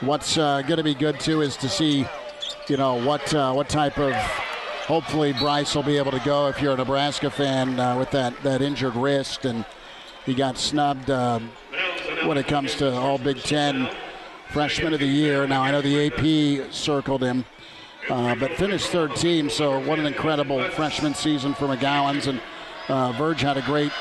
[0.00, 2.06] What's uh, going to be good too is to see,
[2.68, 4.14] you know, what uh, what type of.
[4.86, 8.34] Hopefully, Bryce will be able to go if you're a Nebraska fan uh, with that,
[8.42, 9.64] that injured wrist, and
[10.24, 11.50] he got snubbed um,
[12.24, 13.88] when it comes to all Big Ten
[14.48, 15.46] freshman of the year.
[15.46, 17.44] Now I know the AP circled him,
[18.08, 19.50] uh, but finished third team.
[19.50, 22.40] So what an incredible freshman season for McGowens, and
[22.88, 23.92] uh, Verge had a great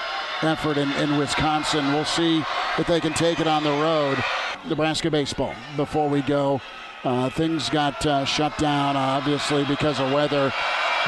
[0.41, 1.91] effort in, in Wisconsin.
[1.91, 2.41] We'll see
[2.77, 4.17] if they can take it on the road.
[4.67, 6.61] Nebraska baseball before we go.
[7.03, 10.51] Uh, things got uh, shut down, obviously, because of weather,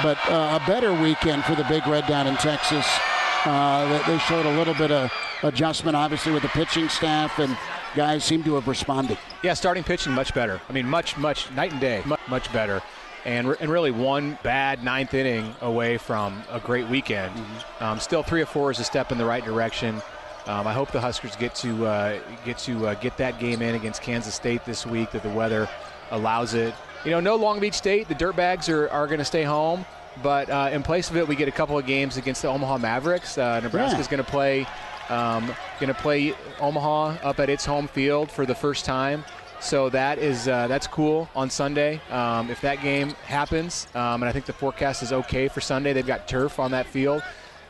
[0.02, 2.88] but uh, a better weekend for the Big Red down in Texas.
[3.44, 5.12] Uh, they showed a little bit of
[5.44, 7.58] adjustment, obviously, with the pitching staff, and
[7.96, 9.18] guys seem to have responded.
[9.44, 10.62] Yeah, starting pitching much better.
[10.70, 12.82] I mean, much, much, night and day, much, much better.
[13.26, 17.36] And, and really one bad ninth inning away from a great weekend.
[17.36, 17.84] Mm-hmm.
[17.84, 20.02] Um, still, three or four is a step in the right direction.
[20.48, 23.76] Um, I hope the Huskers get to uh, get to uh, get that game in
[23.76, 25.12] against Kansas State this week.
[25.12, 25.70] That the weather
[26.12, 26.74] allows it.
[27.06, 28.08] You know, no Long Beach State.
[28.08, 29.86] The Dirtbags are, are going to stay home.
[30.22, 32.80] But uh, in place of it, we get a couple of games against the Omaha
[32.80, 33.38] Mavericks.
[33.38, 34.12] Uh, Nebraska's yeah.
[34.12, 34.68] going to play
[35.10, 39.24] um, going to play Omaha up at its home field for the first time.
[39.60, 42.02] So that is uh, that's cool on Sunday.
[42.10, 45.94] Um, if that game happens, um, and I think the forecast is okay for Sunday,
[45.94, 47.22] they've got turf on that field.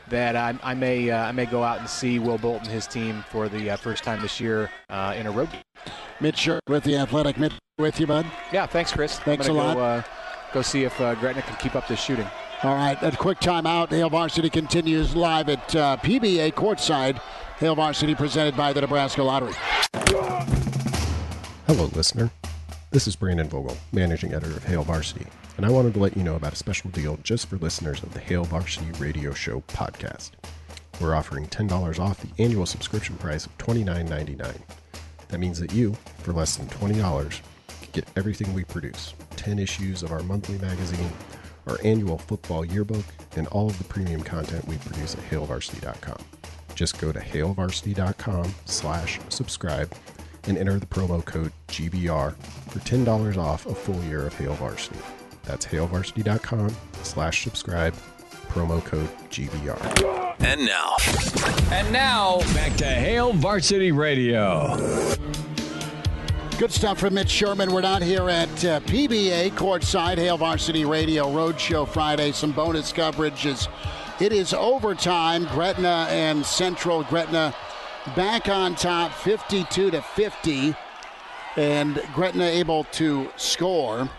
[0.10, 3.24] That I, I may uh, I may go out and see Will Bolton his team
[3.30, 5.62] for the uh, first time this year uh, in a road game.
[6.20, 7.38] Mitch Sherman with the Athletic.
[7.38, 8.26] Mitch with you, bud.
[8.52, 9.20] Yeah, thanks, Chris.
[9.20, 9.76] Thanks a lot.
[9.76, 10.04] Go, uh,
[10.54, 12.28] go see if uh, Gretna can keep up this shooting.
[12.64, 13.90] All right, a quick timeout.
[13.90, 17.20] Hail Varsity continues live at uh, PBA courtside.
[17.58, 19.54] Hail Varsity presented by the Nebraska Lottery.
[21.66, 22.30] Hello, listener.
[22.92, 25.26] This is Brandon Vogel, managing editor of Hail Varsity,
[25.56, 28.14] and I wanted to let you know about a special deal just for listeners of
[28.14, 30.32] the Hail Varsity Radio Show podcast.
[31.00, 34.58] We're offering $10 off the annual subscription price of $29.99.
[35.30, 37.42] That means that you, for less than $20,
[37.80, 41.14] can get everything we produce 10 issues of our monthly magazine,
[41.68, 43.06] our annual football yearbook,
[43.38, 46.18] and all of the premium content we produce at hailvarsity.com.
[46.76, 49.90] Just go to hailvarsity.com slash subscribe
[50.48, 55.00] and enter the promo code GBR for $10 off a full year of Hail Varsity.
[55.44, 57.94] That's hailvarsity.com slash subscribe,
[58.50, 60.36] promo code GBR.
[60.40, 60.96] And now.
[61.72, 64.76] And now, back to Hail Varsity Radio.
[66.58, 67.72] Good stuff from Mitch Sherman.
[67.72, 72.32] We're not here at uh, PBA courtside, Hail Varsity Radio Roadshow Friday.
[72.32, 73.68] Some bonus coverage as
[74.20, 75.46] it is overtime.
[75.46, 77.56] Gretna and Central Gretna
[78.16, 80.76] back on top, 52 to 50,
[81.58, 84.10] and Gretna able to score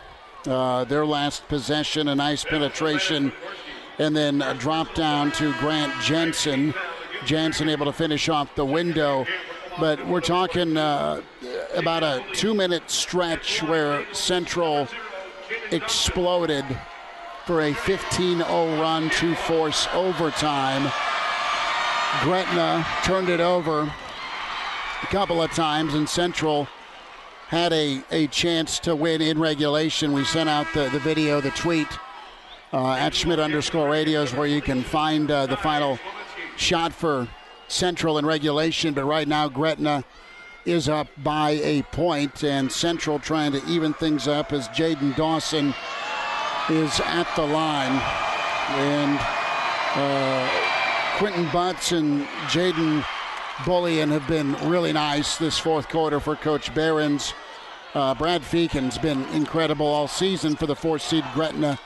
[0.47, 2.09] uh, their last possession.
[2.09, 3.33] A nice penetration,
[3.99, 6.75] and then a drop down to Grant Jensen.
[7.25, 9.27] Jensen able to finish off the window.
[9.81, 11.23] But we're talking uh,
[11.75, 14.87] about a two minute stretch where Central
[15.71, 16.65] exploded
[17.47, 20.93] for a 15 0 run to force overtime.
[22.21, 26.69] Gretna turned it over a couple of times, and Central
[27.49, 30.13] had a, a chance to win in regulation.
[30.13, 31.89] We sent out the, the video, the tweet
[32.73, 35.99] uh, at Schmidt underscore radios where you can find uh, the final
[36.57, 37.29] shot for
[37.69, 40.05] Central in regulation, but right now Gretna
[40.65, 45.75] is up by a point, and Central trying to even things up as Jaden Dawson
[46.69, 48.01] is at the line.
[48.79, 49.19] And
[49.95, 50.62] uh,
[51.23, 53.07] Quentin Butts and Jaden
[53.65, 57.33] Bullion have been really nice this fourth quarter for Coach Behrens.
[57.95, 61.79] Uh, Brad Feakin's been incredible all season for the fourth seed Gretna.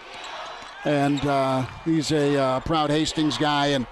[0.87, 3.87] And uh, he's a uh, proud Hastings guy, and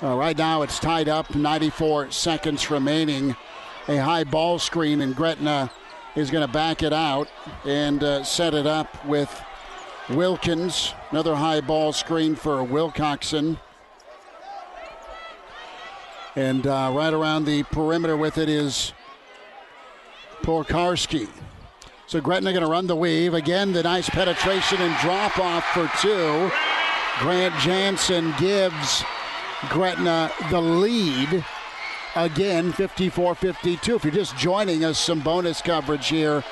[0.00, 3.34] uh, right now it's tied up, 94 seconds remaining.
[3.88, 5.72] A high ball screen, and Gretna
[6.14, 7.26] is going to back it out
[7.64, 9.42] and uh, set it up with
[10.08, 10.94] Wilkins.
[11.10, 13.58] Another high ball screen for Wilcoxon.
[16.38, 18.92] And uh, right around the perimeter with it is
[20.42, 21.28] Pokorski.
[22.06, 23.34] So Gretna going to run the weave.
[23.34, 26.48] Again, the nice penetration and drop off for two.
[27.18, 29.02] Grant Jansen gives
[29.68, 31.44] Gretna the lead.
[32.14, 33.96] Again, 54 52.
[33.96, 36.44] If you're just joining us, some bonus coverage here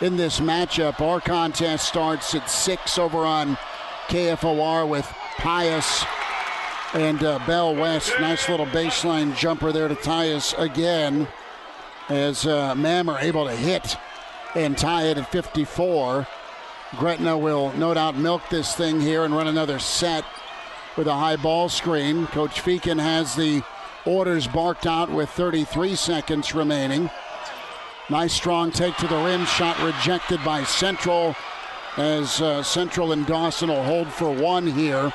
[0.00, 1.00] in this matchup.
[1.00, 3.56] Our contest starts at 6 over on
[4.08, 6.04] KFOR with Pius
[6.94, 8.12] and uh, Bell West.
[8.20, 11.28] Nice little baseline jumper there to tie us again
[12.08, 13.96] as uh, Mammer able to hit
[14.54, 16.26] and tie it at 54.
[16.96, 20.24] Gretna will no doubt milk this thing here and run another set
[20.96, 22.26] with a high ball screen.
[22.28, 23.62] Coach Feakin has the
[24.04, 27.08] orders barked out with 33 seconds remaining.
[28.08, 31.36] Nice strong take to the rim, shot rejected by Central
[31.96, 35.12] as uh, Central and Dawson will hold for one here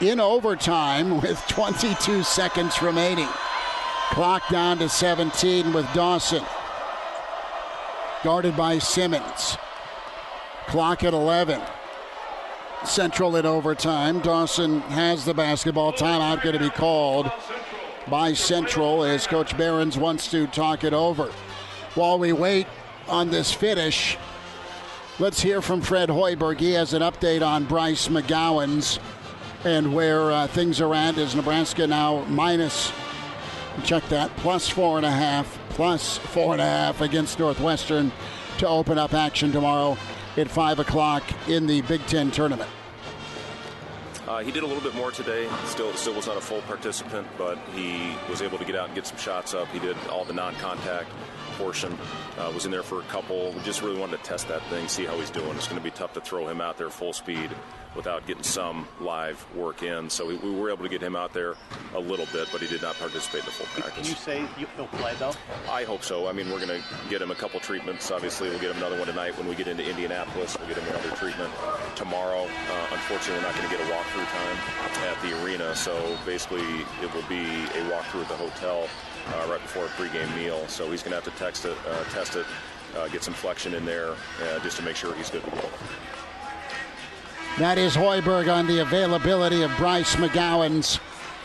[0.00, 3.28] in overtime with 22 seconds remaining.
[4.10, 6.44] Clock down to 17 with Dawson.
[8.22, 9.56] Guarded by Simmons.
[10.68, 11.60] Clock at 11.
[12.84, 14.20] Central in overtime.
[14.20, 15.92] Dawson has the basketball.
[15.92, 17.30] Timeout going to be called
[18.08, 21.32] by Central as Coach Behrens wants to talk it over.
[21.94, 22.66] While we wait
[23.08, 24.16] on this finish,
[25.18, 26.60] let's hear from Fred Hoiberg.
[26.60, 28.98] He has an update on Bryce McGowens
[29.66, 31.18] and where uh, things are at.
[31.18, 32.92] Is Nebraska now minus
[33.84, 34.34] Check that.
[34.38, 35.58] Plus four and a half.
[35.70, 38.10] Plus four and a half against Northwestern
[38.58, 39.98] to open up action tomorrow
[40.36, 42.70] at 5 o'clock in the Big Ten tournament.
[44.26, 45.48] Uh, he did a little bit more today.
[45.66, 48.94] Still, still was not a full participant, but he was able to get out and
[48.94, 49.68] get some shots up.
[49.68, 51.08] He did all the non-contact
[51.58, 51.96] portion.
[52.38, 53.52] Uh, was in there for a couple.
[53.52, 55.50] We just really wanted to test that thing, see how he's doing.
[55.50, 57.50] It's going to be tough to throw him out there full speed
[57.96, 60.08] without getting some live work in.
[60.10, 61.54] So we, we, were able to get him out there
[61.94, 63.94] a little bit, but he did not participate in the full practice.
[63.94, 65.32] Can you say he'll play though?
[65.70, 66.28] I hope so.
[66.28, 68.10] I mean, we're going to get him a couple treatments.
[68.10, 70.56] Obviously, we'll get him another one tonight when we get into Indianapolis.
[70.58, 71.52] We'll get him another treatment
[71.94, 72.44] tomorrow.
[72.44, 74.58] Uh, unfortunately, we're not going to get a walkthrough time
[75.08, 76.64] at the arena, so basically
[77.02, 78.88] it will be a walkthrough at the hotel
[79.28, 80.66] uh, right before a pregame meal.
[80.68, 82.46] So he's going to have to text it, uh, test it,
[82.96, 85.68] uh, get some flexion in there uh, just to make sure he's good to go.
[87.58, 91.00] That is Hoiberg on the availability of Bryce McGowens.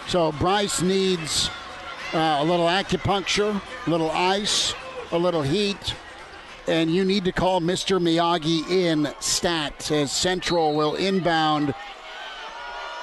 [0.09, 1.49] So Bryce needs
[2.13, 4.73] uh, a little acupuncture, a little ice,
[5.13, 5.95] a little heat,
[6.67, 7.97] and you need to call Mr.
[7.97, 11.73] Miyagi in stat as Central will inbound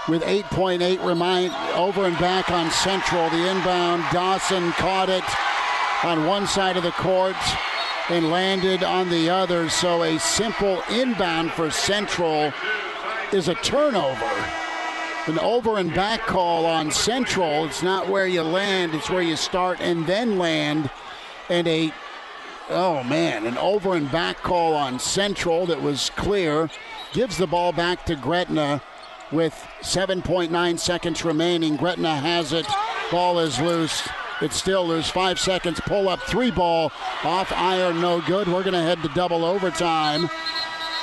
[0.06, 3.30] with 8.8 remind over and back on Central.
[3.30, 5.24] The inbound, Dawson caught it
[6.06, 7.36] on one side of the court
[8.10, 9.70] and landed on the other.
[9.70, 12.52] So a simple inbound for Central
[13.32, 14.44] is a turnover.
[15.26, 17.66] An over and back call on Central.
[17.66, 20.90] It's not where you land, it's where you start and then land.
[21.50, 21.92] And a,
[22.70, 26.70] oh man, an over and back call on Central that was clear.
[27.12, 28.82] Gives the ball back to Gretna
[29.30, 31.76] with 7.9 seconds remaining.
[31.76, 32.66] Gretna has it.
[33.10, 34.08] Ball is loose.
[34.40, 35.10] It's still loose.
[35.10, 35.80] Five seconds.
[35.80, 36.92] Pull up three ball
[37.24, 38.00] off iron.
[38.00, 38.46] No good.
[38.46, 40.30] We're going to head to double overtime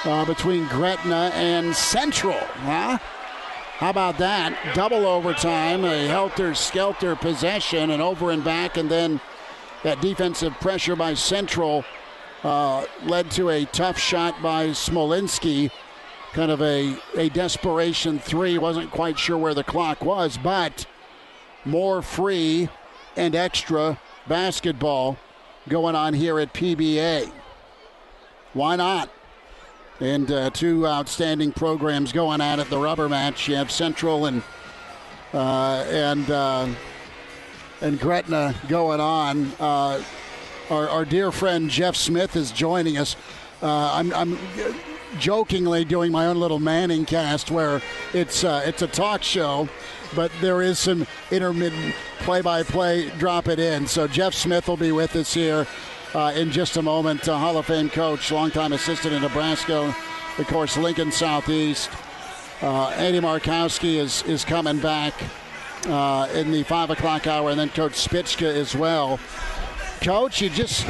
[0.05, 2.37] uh, between Gretna and Central.
[2.37, 2.97] Huh?
[3.77, 4.73] How about that?
[4.73, 9.19] Double overtime, a helter skelter possession, and over and back, and then
[9.83, 11.83] that defensive pressure by Central
[12.43, 15.71] uh, led to a tough shot by Smolinski.
[16.33, 18.57] Kind of a, a desperation three.
[18.57, 20.85] Wasn't quite sure where the clock was, but
[21.65, 22.69] more free
[23.15, 25.17] and extra basketball
[25.67, 27.31] going on here at PBA.
[28.53, 29.09] Why not?
[29.99, 32.69] And uh, two outstanding programs going at it.
[32.69, 33.47] The rubber match.
[33.47, 34.43] You have Central and
[35.33, 36.67] uh, and uh,
[37.81, 39.51] and Gretna going on.
[39.59, 40.03] Uh,
[40.69, 43.15] our, our, dear friend Jeff Smith is joining us.
[43.61, 44.39] Uh, I'm, I'm,
[45.19, 47.81] jokingly doing my own little Manning cast where
[48.13, 49.69] it's uh, it's a talk show,
[50.15, 53.11] but there is some intermittent play-by-play.
[53.17, 53.87] Drop it in.
[53.87, 55.67] So Jeff Smith will be with us here
[56.15, 57.27] uh, in just a moment.
[57.27, 59.93] Uh, Hall of Fame coach, longtime assistant in Nebraska,
[60.37, 61.89] of course, Lincoln Southeast.
[62.61, 65.13] Uh, Andy Markowski is, is coming back
[65.87, 69.19] uh, in the 5 o'clock hour, and then Coach Spitzka as well.
[70.01, 70.85] Coach, you just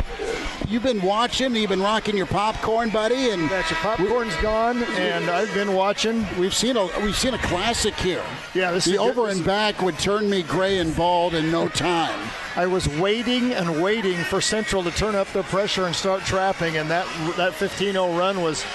[0.68, 4.84] you've been watching, you've been rocking your popcorn, buddy, and that's your popcorn's we, gone,
[4.84, 6.26] and I've been watching.
[6.38, 8.24] We've seen a we've seen a classic here.
[8.53, 11.68] Yeah, this the over this and back would turn me gray and bald in no
[11.70, 12.30] time.
[12.56, 16.78] I was waiting and waiting for Central to turn up the pressure and start trapping,
[16.78, 17.06] and that
[17.38, 18.66] that 15-0 run was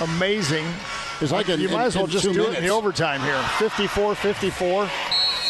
[0.00, 0.66] amazing.
[1.20, 2.54] It's like you in, might as well just do minutes.
[2.54, 3.36] it in the overtime here.
[3.58, 4.88] 54-54.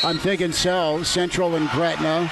[0.02, 1.02] I'm thinking so.
[1.02, 2.30] Central and Gretna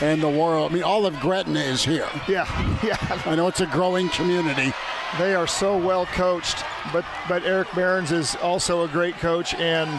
[0.00, 0.70] and the world.
[0.70, 2.08] I mean, all of Gretna is here.
[2.28, 2.46] Yeah,
[2.84, 2.96] yeah.
[3.26, 4.72] I know it's a growing community.
[5.18, 9.90] They are so well coached, but but Eric Behrens is also a great coach, and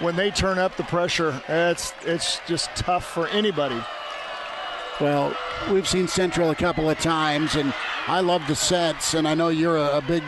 [0.00, 3.80] when they turn up the pressure, it's it's just tough for anybody.
[5.00, 5.34] Well,
[5.70, 7.72] we've seen Central a couple of times, and
[8.06, 10.22] I love the sets, and I know you're a, a big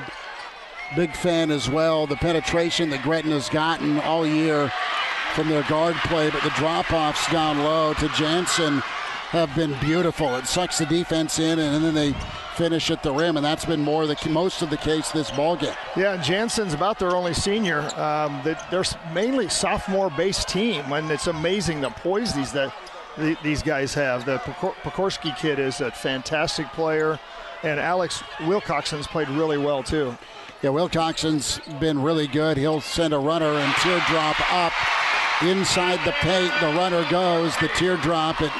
[0.96, 2.06] big fan as well.
[2.06, 4.72] The penetration that Gretna's gotten all year
[5.34, 8.82] from their guard play, but the drop offs down low to Jansen
[9.32, 10.36] have been beautiful.
[10.36, 12.14] It sucks the defense in, and then they
[12.54, 15.56] finish at the rim, and that's been more the most of the case this ball
[15.56, 15.74] game.
[15.96, 17.80] Yeah, Jansen's about their only senior.
[17.98, 22.74] Um, they're mainly sophomore-based team, and it's amazing the poise these that
[23.42, 24.26] these guys have.
[24.26, 27.18] The Pokorski kid is a fantastic player,
[27.62, 30.14] and Alex Wilcoxon's played really well too.
[30.60, 32.58] Yeah, Wilcoxon's been really good.
[32.58, 34.72] He'll send a runner and teardrop up
[35.42, 36.52] inside the paint.
[36.60, 37.56] The runner goes.
[37.56, 38.42] The teardrop.
[38.42, 38.52] It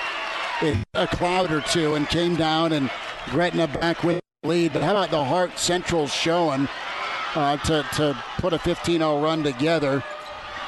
[0.62, 2.90] a cloud or two and came down and
[3.30, 4.72] Gretna back with the lead.
[4.72, 6.68] But how about the Hart Central showing
[7.34, 10.04] uh, to, to put a 15-0 run together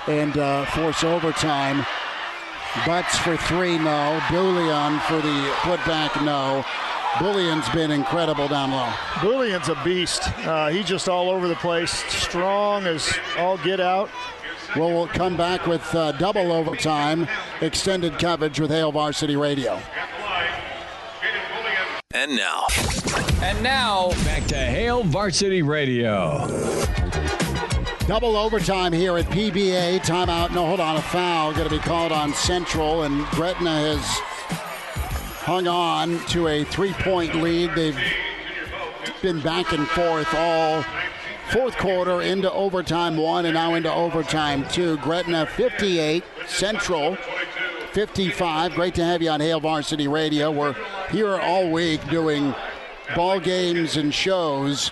[0.07, 1.86] and uh, force overtime?
[2.84, 4.20] Butts for three, no.
[4.30, 6.64] Bullion for the putback, no.
[7.20, 8.92] Bullion's been incredible down low.
[9.22, 10.22] Bullion's a beast.
[10.40, 14.11] Uh, he's just all over the place, strong as all get out.
[14.77, 17.29] We'll come back with uh, double overtime,
[17.61, 19.81] extended coverage with Hail Varsity Radio.
[22.12, 22.66] And now.
[23.43, 26.47] And now, back to Hail Varsity Radio.
[28.07, 30.01] Double overtime here at PBA.
[30.01, 30.53] Timeout.
[30.53, 30.97] No, hold on.
[30.97, 34.05] A foul going to be called on Central, and Gretna has
[35.45, 37.75] hung on to a three point lead.
[37.75, 37.99] They've
[39.22, 40.85] been back and forth all
[41.51, 44.97] fourth quarter into overtime one and now into overtime two.
[44.99, 47.16] Gretna 58, Central
[47.92, 48.74] 55.
[48.74, 50.51] Great to have you on Hail Varsity Radio.
[50.51, 50.74] We're
[51.11, 52.55] here all week doing
[53.14, 54.90] ball games and shows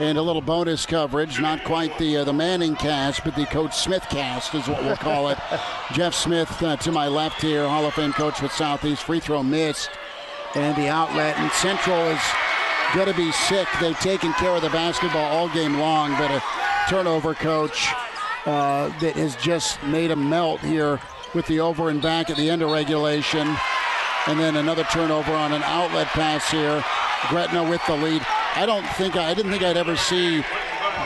[0.00, 1.40] and a little bonus coverage.
[1.40, 4.96] Not quite the uh, the Manning cast, but the Coach Smith cast is what we'll
[4.96, 5.38] call it.
[5.92, 9.02] Jeff Smith uh, to my left here, Hall of Fame coach with Southeast.
[9.02, 9.90] Free throw missed,
[10.54, 11.38] and the outlet.
[11.38, 12.20] And Central is
[12.94, 13.68] going to be sick.
[13.80, 16.42] They've taken care of the basketball all game long, but a
[16.88, 17.88] turnover coach
[18.46, 21.00] uh, that has just made them melt here
[21.34, 23.56] with the over and back at the end of regulation.
[24.26, 26.84] And then another turnover on an outlet pass here.
[27.28, 28.22] Gretna with the lead.
[28.56, 30.44] I don't think I didn't think I'd ever see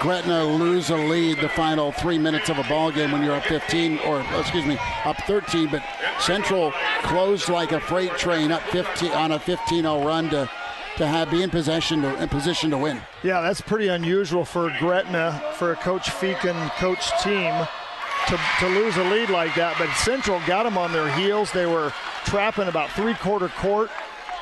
[0.01, 3.45] Gretna lose a lead the final three minutes of a ball game when you're up
[3.45, 5.69] 15 or excuse me up 13.
[5.69, 5.83] But
[6.19, 6.73] Central
[7.03, 10.49] closed like a freight train up 15 on a 15-0 run to
[10.97, 13.01] to have be in possession to, in position to win.
[13.23, 17.53] Yeah, that's pretty unusual for Gretna for a Coach Feakin coach team
[18.29, 19.77] to, to lose a lead like that.
[19.79, 21.51] But Central got them on their heels.
[21.53, 21.93] They were
[22.25, 23.91] trapping about three-quarter court.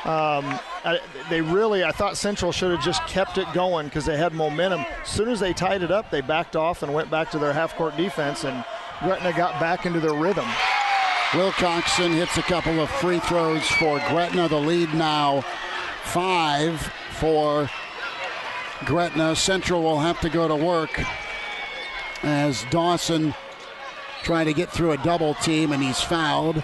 [0.05, 1.01] Um, I,
[1.31, 4.85] they really, I thought Central should have just kept it going because they had momentum.
[5.03, 7.53] As soon as they tied it up, they backed off and went back to their
[7.53, 8.65] half-court defense, and
[9.01, 10.47] Gretna got back into their rhythm.
[11.31, 14.49] Wilcoxon hits a couple of free throws for Gretna.
[14.49, 15.45] The lead now
[16.05, 16.81] five
[17.19, 17.71] for
[18.85, 19.37] Gretna.
[19.37, 21.01] Central will have to go to work
[22.23, 23.35] as Dawson
[24.23, 26.63] trying to get through a double team and he's fouled.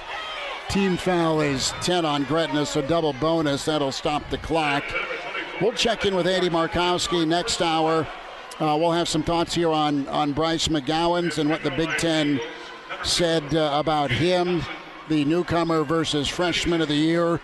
[0.69, 3.65] Team foul is 10 on Gretna, so double bonus.
[3.65, 4.85] That'll stop the clock.
[5.61, 8.07] We'll check in with Andy Markowski next hour.
[8.61, 12.41] Uh, we'll have some thoughts here on, on Bryce McGowens and what the Big Ten
[13.03, 14.63] said uh, about him,
[15.09, 17.41] the newcomer versus freshman of the year.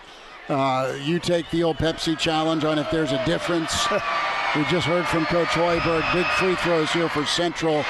[0.47, 3.89] Uh, you take the old Pepsi challenge on if there's a difference.
[4.55, 6.13] we just heard from Coach Hoiberg.
[6.13, 7.83] Big free throws here for Central.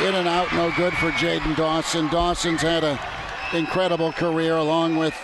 [0.00, 2.08] In and out, no good for Jaden Dawson.
[2.08, 2.98] Dawson's had an
[3.54, 5.16] incredible career along with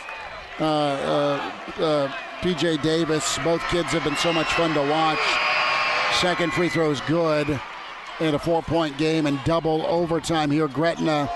[0.59, 2.09] uh, uh, uh
[2.41, 3.39] PJ Davis.
[3.45, 5.19] Both kids have been so much fun to watch.
[6.21, 7.61] Second free throw is good
[8.21, 10.69] in a four point game and double overtime here.
[10.69, 11.31] Gretna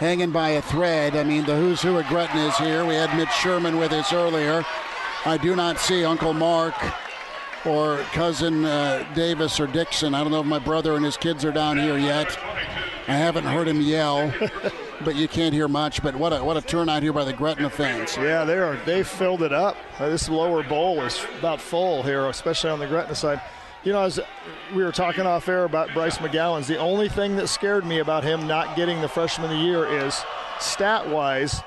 [0.00, 1.14] hanging by a thread.
[1.14, 2.86] I mean, the who's who at Gretna is here.
[2.86, 4.64] We had Mitch Sherman with us earlier.
[5.26, 6.74] I do not see Uncle Mark
[7.66, 10.14] or cousin uh, Davis or Dixon.
[10.14, 12.34] I don't know if my brother and his kids are down here yet.
[13.06, 14.32] I haven't heard him yell,
[15.04, 16.02] but you can't hear much.
[16.02, 18.16] But what a what a turnout here by the Gretna fans.
[18.16, 18.76] Yeah, they are.
[18.86, 19.76] They filled it up.
[19.98, 23.42] Uh, this lower bowl is about full here, especially on the Gretna side.
[23.82, 24.20] You know, as
[24.74, 28.22] we were talking off air about Bryce McGowens, the only thing that scared me about
[28.22, 30.22] him not getting the freshman of the year is
[30.58, 31.62] stat wise,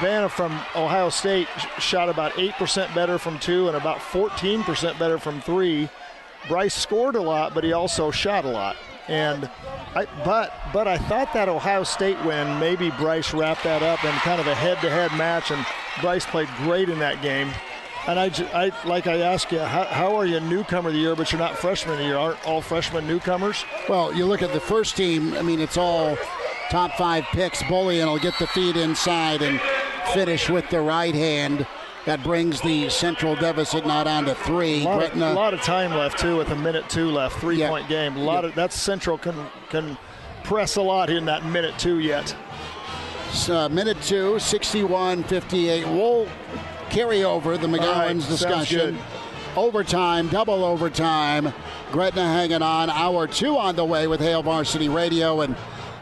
[0.00, 1.48] Vanna from Ohio State
[1.78, 5.88] shot about 8% better from two and about 14% better from three.
[6.46, 8.76] Bryce scored a lot, but he also shot a lot.
[9.08, 9.50] And
[9.94, 14.12] I, but but I thought that Ohio State win maybe Bryce wrapped that up in
[14.16, 15.64] kind of a head-to-head match, and
[16.02, 17.50] Bryce played great in that game.
[18.08, 21.14] And I, I like I ask you, how, how, are you newcomer of the year,
[21.14, 22.16] but you're not freshman of the year?
[22.16, 23.66] Aren't all freshmen newcomers?
[23.86, 25.34] Well, you look at the first team.
[25.34, 26.16] I mean, it's all
[26.70, 27.62] top five picks.
[27.64, 29.60] Bullion will get the feed inside and
[30.14, 31.66] finish with the right hand.
[32.06, 34.84] That brings the central deficit now down to three.
[34.84, 37.58] A lot, of, a lot of time left too, with a minute two left, three
[37.58, 37.68] yeah.
[37.68, 38.16] point game.
[38.16, 38.48] A lot yeah.
[38.48, 39.36] of that's central can
[39.68, 39.98] can
[40.44, 42.34] press a lot in that minute two yet.
[43.50, 45.86] Uh, minute two, 61 58.
[46.88, 48.98] We'll carry over the McGowens right, discussion.
[49.56, 51.52] Overtime, double overtime.
[51.92, 52.88] Gretna hanging on.
[52.88, 55.54] Hour two on the way with Hail Varsity Radio and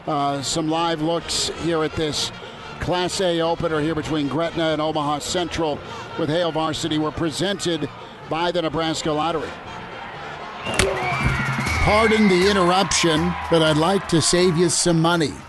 [0.05, 2.31] uh, some live looks here at this
[2.79, 5.77] Class A opener here between Gretna and Omaha Central
[6.17, 7.89] with Hail Varsity were presented
[8.29, 9.49] by the Nebraska Lottery.
[11.83, 15.33] Pardon the interruption, but I'd like to save you some money.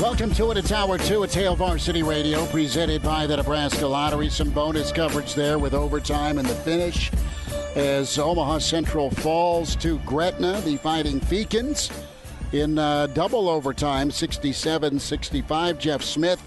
[0.00, 0.56] Welcome to it.
[0.56, 1.22] It's hour two.
[1.22, 4.28] It's Hail Varsity Radio, presented by the Nebraska Lottery.
[4.28, 7.12] Some bonus coverage there with overtime and the finish
[7.76, 11.92] as Omaha Central falls to Gretna, the Fighting Fekins,
[12.52, 15.78] in uh, double overtime, 67 65.
[15.78, 16.42] Jeff Smith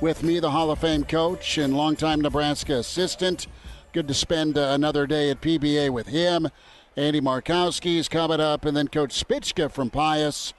[0.00, 3.46] with me, the Hall of Fame coach and longtime Nebraska assistant.
[3.92, 6.48] Good to spend uh, another day at PBA with him.
[6.96, 10.52] Andy Markowski is coming up, and then Coach Spichka from Pius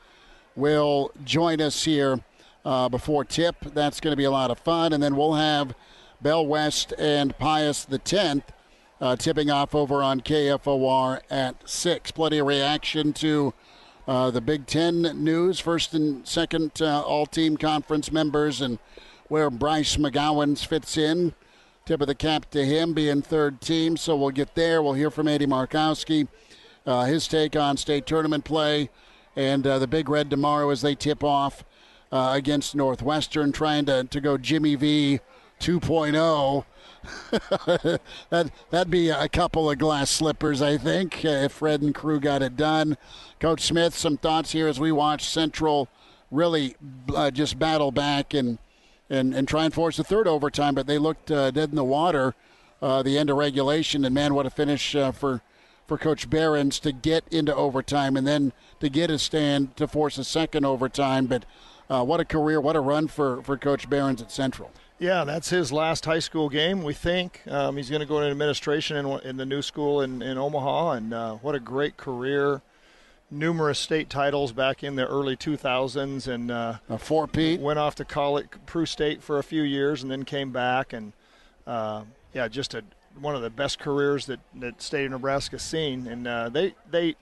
[0.56, 2.20] will join us here
[2.66, 3.56] uh, before tip.
[3.74, 4.94] That's going to be a lot of fun.
[4.94, 5.76] And then we'll have
[6.22, 8.44] Bell West and Pius the 10th
[9.02, 12.12] uh, tipping off over on KFOR at 6.
[12.12, 13.54] Plenty of reaction to
[14.08, 18.80] uh, the Big Ten news, first and second uh, all team conference members, and
[19.30, 21.34] where Bryce McGowens fits in.
[21.86, 23.98] Tip of the cap to him being third team.
[23.98, 24.82] So we'll get there.
[24.82, 26.28] We'll hear from Andy Markowski,
[26.86, 28.90] uh, his take on state tournament play
[29.36, 31.64] and uh, the Big Red tomorrow as they tip off
[32.12, 35.20] uh, against Northwestern, trying to, to go Jimmy V
[35.60, 36.66] 2.0.
[38.30, 42.20] that that'd be a couple of glass slippers, I think, uh, if Fred and crew
[42.20, 42.98] got it done.
[43.40, 45.90] Coach Smith, some thoughts here as we watch Central
[46.32, 46.76] really
[47.14, 48.58] uh, just battle back and,
[49.10, 51.84] and and try and force a third overtime, but they looked uh, dead in the
[51.84, 52.36] water.
[52.82, 55.42] Uh, the end of regulation, and man, what a finish for
[55.88, 60.18] for Coach Behrens to get into overtime and then to get a stand to force
[60.18, 61.26] a second overtime.
[61.26, 61.46] But
[61.90, 64.72] uh, what a career, what a run for, for Coach Behrens at Central.
[65.00, 67.42] Yeah, that's his last high school game, we think.
[67.48, 70.92] Um, he's going to go into administration in, in the new school in, in Omaha,
[70.92, 72.62] and uh, what a great career.
[73.30, 77.96] Numerous state titles back in the early 2000s, and uh, a four Pete went off
[77.96, 81.14] to college, Peru State for a few years, and then came back, and
[81.66, 82.04] uh,
[82.34, 82.84] yeah, just a
[83.20, 87.16] one of the best careers that that state of Nebraska's seen, and uh, they they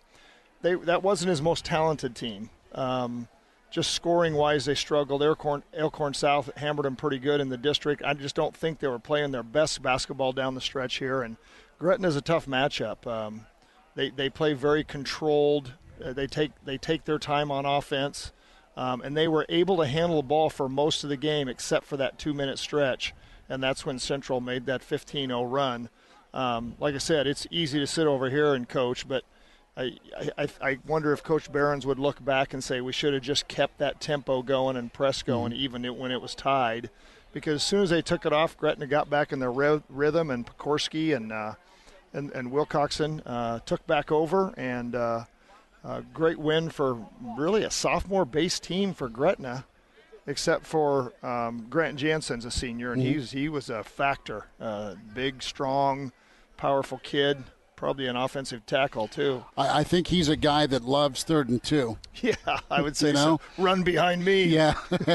[0.61, 2.49] they that wasn't his most talented team.
[2.73, 3.27] Um,
[3.69, 5.23] just scoring wise, they struggled.
[5.23, 8.03] Elkhorn, Elkhorn South hammered them pretty good in the district.
[8.03, 11.21] I just don't think they were playing their best basketball down the stretch here.
[11.21, 11.37] And
[11.79, 13.07] Gretna is a tough matchup.
[13.07, 13.45] Um,
[13.95, 15.73] they they play very controlled.
[16.03, 18.31] Uh, they take they take their time on offense,
[18.75, 21.85] um, and they were able to handle the ball for most of the game except
[21.85, 23.13] for that two minute stretch
[23.51, 25.89] and that's when Central made that 15-0 run.
[26.33, 29.25] Um, like I said, it's easy to sit over here and coach, but
[29.75, 29.97] I,
[30.37, 33.49] I, I wonder if Coach Behrens would look back and say we should have just
[33.49, 35.31] kept that tempo going and press mm-hmm.
[35.31, 35.61] going mm-hmm.
[35.61, 36.89] even when it was tied,
[37.33, 40.47] because as soon as they took it off, Gretna got back in their rhythm, and
[40.47, 41.53] Pokorski and uh,
[42.13, 45.25] and, and Wilcoxon uh, took back over, and uh,
[45.83, 47.05] a great win for
[47.37, 49.65] really a sophomore-based team for Gretna
[50.27, 53.13] except for um, Grant Jansen's a senior, and mm-hmm.
[53.13, 54.47] he's he was a factor.
[54.59, 56.11] Uh, big, strong,
[56.57, 57.43] powerful kid.
[57.75, 59.43] Probably an offensive tackle too.
[59.57, 61.97] I, I, think he's a guy that loves third and two.
[62.21, 62.35] Yeah,
[62.69, 63.39] I would say you know?
[63.57, 63.63] so.
[63.63, 64.43] Run behind me.
[64.43, 64.75] Yeah,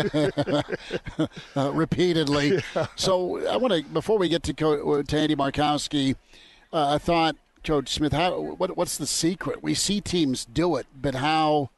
[1.56, 2.60] uh, repeatedly.
[2.74, 2.86] Yeah.
[2.96, 6.16] So I want to before we get to, Co- to Andy Markowski,
[6.72, 9.62] uh, I thought Coach Smith, how what, what's the secret?
[9.62, 11.70] We see teams do it, but how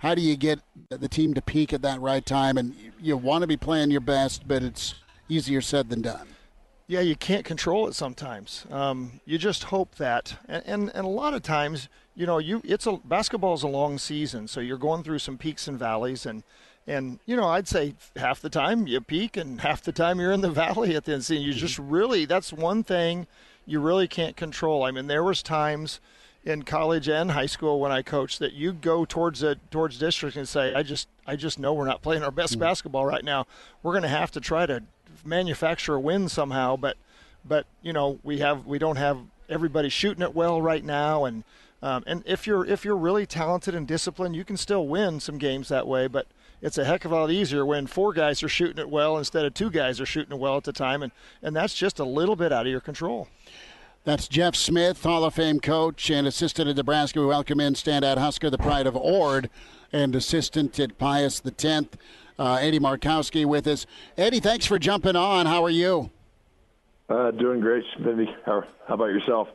[0.00, 2.56] how do you get the team to peak at that right time?
[2.58, 4.94] And you want to be playing your best, but it's
[5.28, 6.26] easier said than done.
[6.86, 8.66] Yeah, you can't control it sometimes.
[8.70, 12.60] Um, you just hope that, and, and, and a lot of times, you know, you
[12.64, 16.26] it's a basketball is a long season, so you're going through some peaks and valleys,
[16.26, 16.42] and
[16.88, 20.32] and you know, I'd say half the time you peak, and half the time you're
[20.32, 21.30] in the valley at the end.
[21.30, 23.28] And you just really that's one thing
[23.66, 24.82] you really can't control.
[24.82, 26.00] I mean, there was times
[26.44, 30.36] in college and high school when I coached that you go towards a towards district
[30.36, 32.60] and say, I just I just know we're not playing our best mm-hmm.
[32.60, 33.46] basketball right now.
[33.82, 34.82] We're going to have to try to
[35.24, 36.96] manufacture a win somehow, but
[37.44, 39.18] but you know we have we don't have
[39.48, 41.44] everybody shooting it well right now, and
[41.82, 45.38] um, and if you're if you're really talented and disciplined, you can still win some
[45.38, 46.06] games that way.
[46.06, 46.26] But
[46.62, 49.44] it's a heck of a lot easier when four guys are shooting it well instead
[49.44, 51.12] of two guys are shooting it well at the time, and
[51.42, 53.28] and that's just a little bit out of your control.
[54.04, 57.20] That's Jeff Smith, Hall of Fame coach and assistant at Nebraska.
[57.20, 59.50] We welcome in standout Husker, the pride of Ord,
[59.92, 61.64] and assistant at Pius X.
[62.38, 63.84] Uh, Andy Markowski with us.
[64.16, 65.44] Andy, thanks for jumping on.
[65.44, 66.10] How are you?
[67.10, 68.34] Uh, doing great, Smithy.
[68.46, 69.48] How, how about yourself?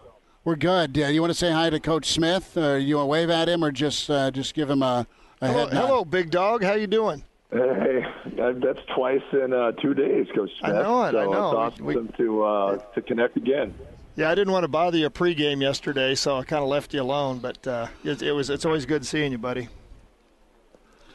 [0.44, 0.96] We're good.
[0.96, 2.56] Uh, you want to say hi to Coach Smith?
[2.56, 5.08] Or you want to wave at him, or just uh, just give him a,
[5.42, 5.88] a hello, head nod?
[5.88, 6.64] hello, big dog.
[6.64, 7.24] How you doing?
[7.52, 10.72] Hey, that's twice in uh, two days, Coach Smith.
[10.76, 11.12] I know it.
[11.14, 11.32] So I know.
[11.32, 13.74] It's awesome We- to uh, to connect again.
[14.16, 17.02] Yeah, I didn't want to bother you pregame yesterday, so I kind of left you
[17.02, 17.40] alone.
[17.40, 19.68] But uh, it, it was it's always good seeing you, buddy.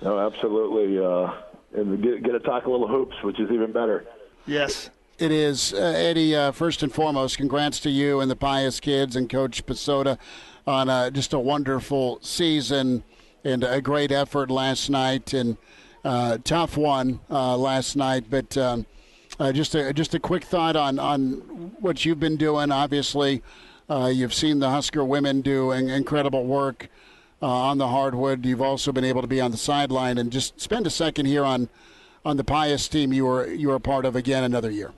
[0.03, 0.99] No, absolutely.
[0.99, 1.33] Uh,
[1.75, 4.07] and get, get to talk a little hoops, which is even better.
[4.47, 4.91] Yes.
[5.19, 5.75] It is.
[5.75, 9.65] Uh, Andy, uh, first and foremost, congrats to you and the Pius kids and Coach
[9.67, 10.19] Pasota
[10.67, 13.03] on uh, just a wonderful season
[13.45, 15.57] and a great effort last night and
[16.05, 18.25] uh, tough one uh, last night.
[18.31, 18.87] But um,
[19.41, 21.33] uh, just a just a quick thought on on
[21.81, 22.71] what you've been doing.
[22.71, 23.43] Obviously,
[23.89, 26.89] uh, you've seen the Husker women do incredible work
[27.41, 28.45] uh, on the hardwood.
[28.45, 31.45] You've also been able to be on the sideline and just spend a second here
[31.45, 31.71] on
[32.23, 34.93] on the Pius team you were you were a part of again another year.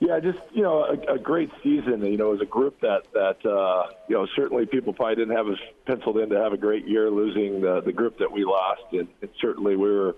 [0.00, 2.04] Yeah, just you know, a, a great season.
[2.04, 5.46] You know, as a group that that uh, you know certainly people probably didn't have
[5.46, 8.82] us penciled in to have a great year, losing the the group that we lost,
[8.90, 10.16] and, and certainly we were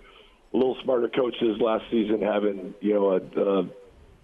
[0.55, 3.69] a little smarter coaches last season, having you know a, a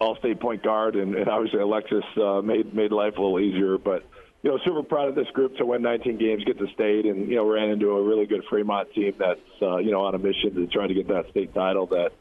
[0.01, 3.76] all-state point guard, and, and obviously Alexis uh, made made life a little easier.
[3.76, 4.07] But
[4.43, 7.28] you know, super proud of this group to win 19 games, get to state, and
[7.28, 10.18] you know, ran into a really good Fremont team that's uh, you know on a
[10.18, 12.12] mission to try to get that state title that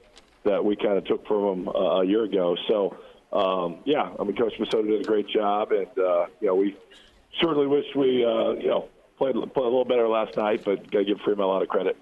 [0.43, 2.57] that we kind of took from them uh, a year ago.
[2.67, 2.97] So
[3.31, 6.75] um, yeah, I mean, Coach Minnesota did a great job, and uh, you know, we
[7.39, 8.89] certainly wish we uh, you know
[9.19, 11.69] played, played a little better last night, but got to give Fremont a lot of
[11.69, 11.95] credit.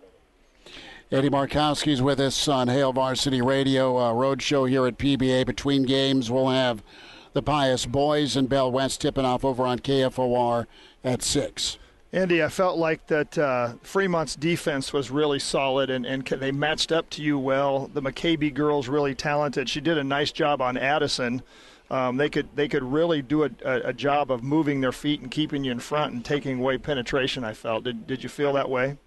[1.10, 5.46] Andy Markowski's with us on Hail Varsity Radio, uh, road show here at PBA.
[5.46, 6.84] Between games, we'll have
[7.32, 10.66] the Pius Boys and Bell West tipping off over on KFOR
[11.06, 11.78] at 6.
[12.12, 16.92] Andy, I felt like that uh, Fremont's defense was really solid and, and they matched
[16.92, 17.90] up to you well.
[17.94, 19.70] The McCabe girl's really talented.
[19.70, 21.42] She did a nice job on Addison.
[21.90, 25.22] Um, they could they could really do a, a, a job of moving their feet
[25.22, 27.46] and keeping you in front and taking away penetration.
[27.46, 27.86] I felt.
[27.86, 28.98] Did did you feel that way?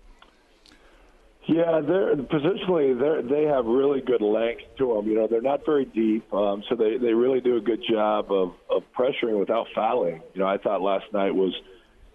[1.51, 5.09] Yeah, they're positionally they they have really good length to them.
[5.09, 8.31] You know, they're not very deep, um, so they they really do a good job
[8.31, 10.23] of of pressuring without fouling.
[10.33, 11.53] You know, I thought last night was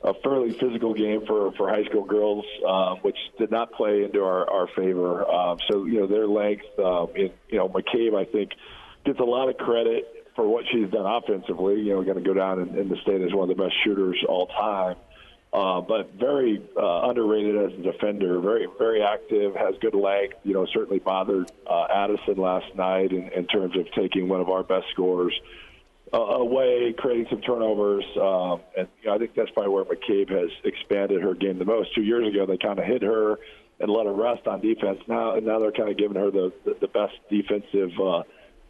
[0.06, 4.24] a fairly physical game for for high school girls, um, which did not play into
[4.24, 5.30] our our favor.
[5.30, 6.64] Um, so you know, their length.
[6.80, 8.52] Um, in, you know, McCabe, I think,
[9.04, 11.82] gets a lot of credit for what she's done offensively.
[11.82, 13.76] You know, going to go down in, in the state as one of the best
[13.84, 14.96] shooters all time.
[15.56, 18.42] Uh, but very uh, underrated as a defender.
[18.42, 19.56] Very, very active.
[19.56, 20.36] Has good length.
[20.44, 24.50] You know, certainly bothered uh, Addison last night in, in terms of taking one of
[24.50, 25.34] our best scorers
[26.14, 28.04] uh, away, creating some turnovers.
[28.20, 31.64] Um, and you know, I think that's probably where McCabe has expanded her game the
[31.64, 31.96] most.
[31.96, 33.40] Two years ago, they kind of hit her
[33.80, 35.00] and let her rest on defense.
[35.08, 37.92] Now, now they're kind of giving her the the, the best defensive.
[37.98, 38.24] Uh,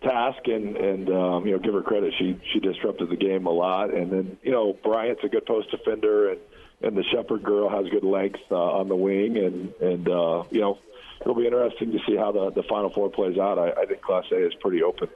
[0.03, 3.49] task and and um, you know give her credit she she disrupted the game a
[3.49, 6.39] lot and then you know Bryant's a good post defender and
[6.85, 10.61] and the Shepherd girl has good length uh, on the wing, and and uh, you
[10.61, 10.79] know
[11.21, 13.59] it'll be interesting to see how the the Final Four plays out.
[13.59, 15.09] I, I think Class A is pretty open.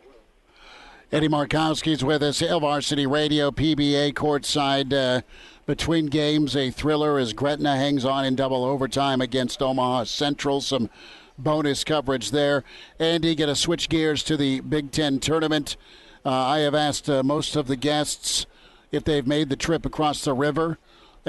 [1.11, 4.93] Andy Markowski's with us, Hail Varsity Radio, PBA courtside.
[4.93, 5.22] Uh,
[5.65, 10.61] between games, a thriller as Gretna hangs on in double overtime against Omaha Central.
[10.61, 10.89] Some
[11.38, 12.63] bonus coverage there.
[12.97, 15.78] Andy, going to switch gears to the Big Ten tournament.
[16.26, 18.47] Uh, I have asked uh, most of the guests
[18.91, 20.80] if they've made the trip across the river,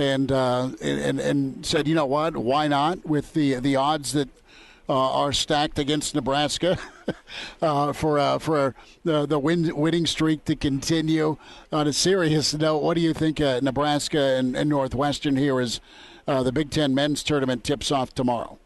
[0.01, 3.05] and uh, and and said, you know what, why not?
[3.07, 4.29] With the the odds that
[4.89, 6.79] uh, are stacked against Nebraska
[7.63, 8.75] uh, for uh, for
[9.05, 11.37] the the win, winning streak to continue.
[11.71, 15.81] On a serious note, what do you think uh, Nebraska and, and Northwestern here as
[16.27, 18.59] uh, the Big Ten men's tournament tips off tomorrow?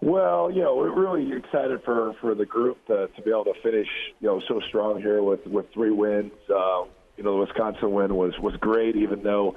[0.00, 3.54] Well, you know, we're really excited for for the group to, to be able to
[3.62, 3.88] finish,
[4.20, 6.32] you know, so strong here with with three wins.
[6.54, 6.84] Uh,
[7.16, 9.56] you know, the Wisconsin win was was great, even though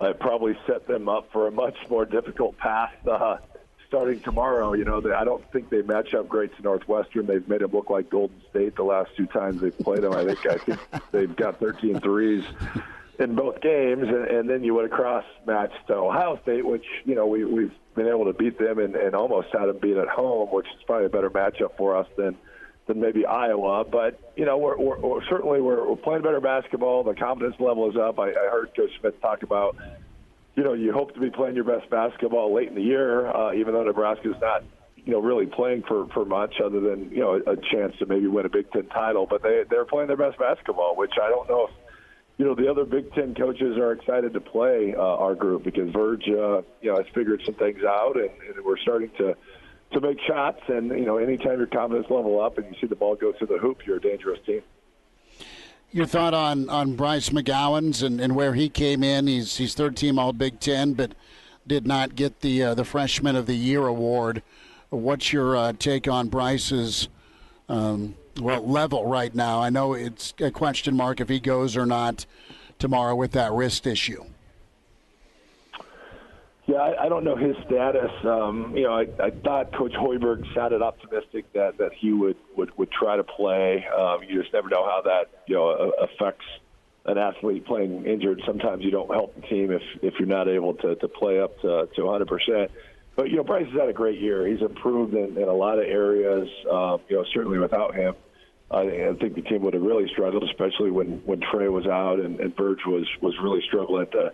[0.00, 3.38] it probably set them up for a much more difficult path uh,
[3.88, 4.74] starting tomorrow.
[4.74, 7.26] You know, they, I don't think they match up great to Northwestern.
[7.26, 10.12] They've made them look like Golden State the last two times they've played them.
[10.12, 10.80] I think I think
[11.12, 12.44] they've got 13 threes
[13.18, 17.14] in both games, and, and then you would have cross matched Ohio State, which you
[17.14, 20.08] know we we've been able to beat them and, and almost had them beat at
[20.08, 22.36] home, which is probably a better matchup for us than
[22.86, 23.84] than maybe Iowa.
[23.84, 27.04] But you know, we're, we're, we're certainly we're, we're playing better basketball.
[27.04, 28.18] The confidence level is up.
[28.18, 29.76] I, I heard Coach Smith talk about
[30.56, 33.52] you know, you hope to be playing your best basketball late in the year, uh,
[33.52, 34.64] even though Nebraska's not,
[34.96, 38.06] you know, really playing for for much other than you know a, a chance to
[38.06, 39.26] maybe win a Big Ten title.
[39.28, 41.70] But they they're playing their best basketball, which I don't know if
[42.38, 45.90] you know the other Big Ten coaches are excited to play uh, our group because
[45.92, 49.36] Verge, uh, you know, has figured some things out, and, and we're starting to
[49.92, 50.60] to make shots.
[50.68, 53.48] And you know, anytime your confidence level up and you see the ball go through
[53.48, 54.62] the hoop, you're a dangerous team.
[55.92, 59.26] Your thought on, on Bryce McGowens and, and where he came in?
[59.26, 61.12] He's he's third team All Big Ten, but
[61.66, 64.42] did not get the uh, the Freshman of the Year award.
[64.90, 67.08] What's your uh, take on Bryce's
[67.68, 69.60] um, well level right now?
[69.60, 72.26] I know it's a question mark if he goes or not
[72.78, 74.24] tomorrow with that wrist issue.
[76.66, 78.10] Yeah, I, I don't know his status.
[78.24, 82.76] Um, you know, I, I thought Coach Hoiberg sounded optimistic that that he would would,
[82.76, 83.86] would try to play.
[83.86, 86.44] Um, you just never know how that you know affects
[87.04, 88.42] an athlete playing injured.
[88.44, 91.56] Sometimes you don't help the team if if you're not able to to play up
[91.60, 92.72] to to 100 percent.
[93.14, 94.44] But you know, Bryce has had a great year.
[94.46, 96.48] He's improved in, in a lot of areas.
[96.70, 98.14] Um, you know, certainly without him,
[98.72, 102.18] I, I think the team would have really struggled, especially when when Trey was out
[102.18, 104.32] and, and Verge was was really struggling to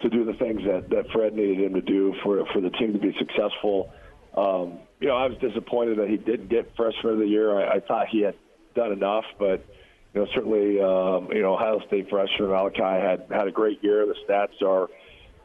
[0.00, 2.92] to do the things that, that Fred needed him to do for for the team
[2.92, 3.90] to be successful.
[4.36, 7.56] Um, you know, I was disappointed that he didn't get freshman of the year.
[7.56, 8.34] I, I thought he had
[8.74, 9.64] done enough, but
[10.12, 14.06] you know, certainly, um, you know, Ohio State freshman Malaki had had a great year.
[14.06, 14.88] The stats are,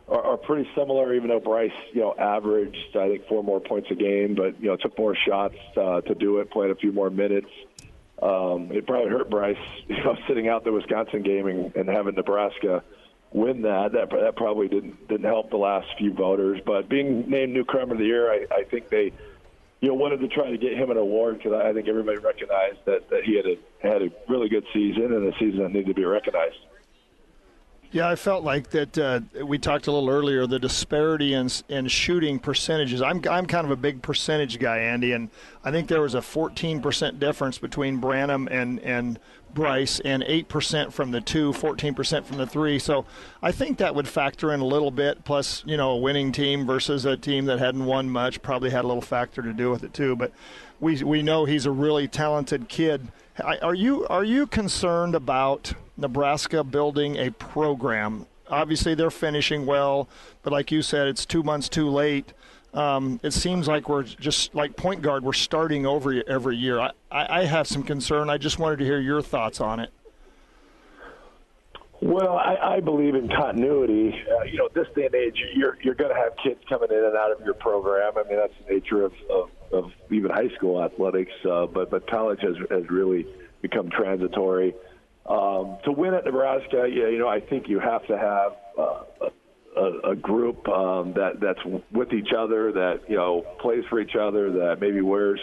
[0.07, 3.89] are are pretty similar, even though Bryce, you know, averaged I think four more points
[3.91, 6.91] a game, but you know, took more shots uh, to do it, played a few
[6.91, 7.49] more minutes.
[8.21, 12.15] Um, it probably hurt Bryce, you know, sitting out the Wisconsin game and, and having
[12.15, 12.83] Nebraska
[13.31, 13.91] win that.
[13.93, 16.61] That that probably didn't didn't help the last few voters.
[16.65, 19.11] But being named newcomer of the year, I, I think they,
[19.81, 22.79] you know, wanted to try to get him an award because I think everybody recognized
[22.85, 25.87] that that he had a had a really good season and a season that needed
[25.87, 26.57] to be recognized.
[27.91, 28.97] Yeah, I felt like that.
[28.97, 33.01] Uh, we talked a little earlier the disparity in in shooting percentages.
[33.01, 35.29] I'm I'm kind of a big percentage guy, Andy, and
[35.63, 39.17] I think there was a 14% difference between Branham and and
[39.53, 42.79] Bryce, and 8% from the two, 14% from the three.
[42.79, 43.05] So
[43.41, 45.23] I think that would factor in a little bit.
[45.23, 48.85] Plus, you know, a winning team versus a team that hadn't won much probably had
[48.85, 50.15] a little factor to do with it too.
[50.15, 50.31] But
[50.79, 53.07] we we know he's a really talented kid.
[53.61, 58.25] Are you are you concerned about Nebraska building a program?
[58.49, 60.09] Obviously, they're finishing well,
[60.41, 62.33] but like you said, it's two months too late.
[62.73, 65.23] Um, it seems like we're just like point guard.
[65.23, 66.79] We're starting over every year.
[66.79, 68.29] I, I, have some concern.
[68.29, 69.91] I just wanted to hear your thoughts on it.
[72.01, 74.15] Well, I, I believe in continuity.
[74.31, 77.03] Uh, you know, this day and age, you're you're going to have kids coming in
[77.03, 78.13] and out of your program.
[78.17, 81.33] I mean, that's the nature of, of, of even high school athletics.
[81.43, 83.25] Uh, but but college has has really
[83.61, 84.75] become transitory.
[85.25, 89.29] Um, to win at Nebraska, yeah, you know, I think you have to have uh,
[89.75, 91.59] a, a group um, that that's
[91.91, 95.39] with each other, that you know plays for each other, that maybe wears,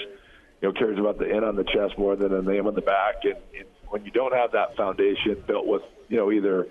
[0.60, 2.82] you know, cares about the N on the chest more than the name on the
[2.82, 3.16] back.
[3.24, 6.66] And, and when you don't have that foundation built with, you know, either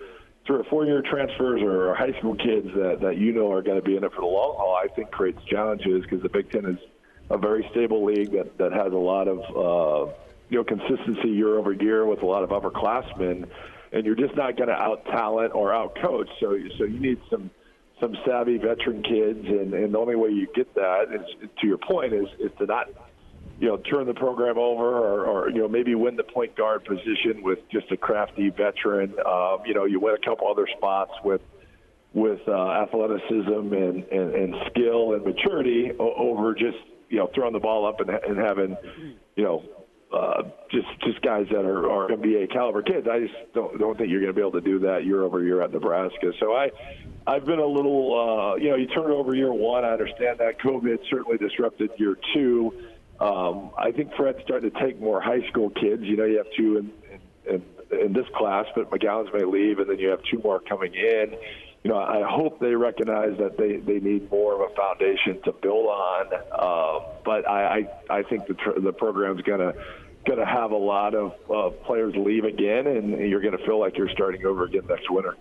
[0.45, 3.79] three or four year transfers or high school kids that that you know are going
[3.79, 6.51] to be in it for the long haul, I think creates challenges because the Big
[6.51, 6.77] Ten is
[7.29, 10.11] a very stable league that that has a lot of uh,
[10.49, 13.47] you know consistency year over year with a lot of upperclassmen,
[13.95, 16.27] and you're just not going to out talent or out coach.
[16.39, 17.49] So so you need some
[18.01, 21.77] some savvy veteran kids, and, and the only way you get that is to your
[21.77, 22.89] point is is to not
[23.57, 26.83] you know turn the program over or, or you know maybe win the point guard
[26.83, 29.15] position with just a crafty veteran.
[29.25, 31.41] Um, you know you win a couple other spots with
[32.13, 36.77] with uh, athleticism and, and, and skill and maturity over just
[37.09, 38.75] you know throwing the ball up and, and having
[39.37, 39.63] you know
[40.13, 43.07] uh, just just guys that are, are NBA caliber kids.
[43.07, 45.43] I just don't don't think you're going to be able to do that year over
[45.43, 46.31] year at Nebraska.
[46.39, 46.69] So I
[47.27, 49.83] I've been a little uh, you know you turn over year one.
[49.83, 52.73] I understand that COVID certainly disrupted year two.
[53.19, 56.03] Um, I think Fred's starting to take more high school kids.
[56.03, 56.91] You know you have two in,
[57.45, 60.59] in, in, in this class, but McGowens may leave, and then you have two more
[60.59, 61.35] coming in
[61.85, 65.51] you know, I hope they recognize that they, they need more of a foundation to
[65.51, 66.25] build on.
[66.51, 69.75] Uh, but I, I, I think the, tr- the program's going to
[70.25, 73.79] going to have a lot of uh, players leave again, and you're going to feel
[73.79, 75.35] like you're starting over again next winter.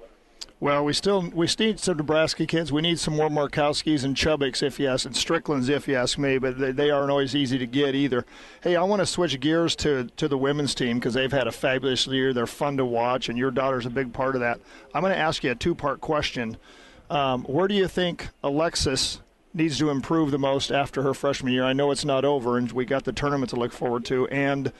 [0.61, 2.73] Well, we still we need some Nebraska kids.
[2.73, 6.17] We need some more Markowskis and Chubbucks, if you ask, and Stricklands, if you ask
[6.17, 6.39] me.
[6.39, 8.25] But they, they aren't always easy to get either.
[8.63, 11.53] Hey, I want to switch gears to to the women's team because they've had a
[11.53, 12.33] fabulous year.
[12.33, 14.61] They're fun to watch, and your daughter's a big part of that.
[14.95, 16.57] I'm going to ask you a two part question.
[17.11, 19.21] Um, where do you think Alexis
[19.53, 21.65] needs to improve the most after her freshman year?
[21.65, 24.73] I know it's not over, and we got the tournament to look forward to, and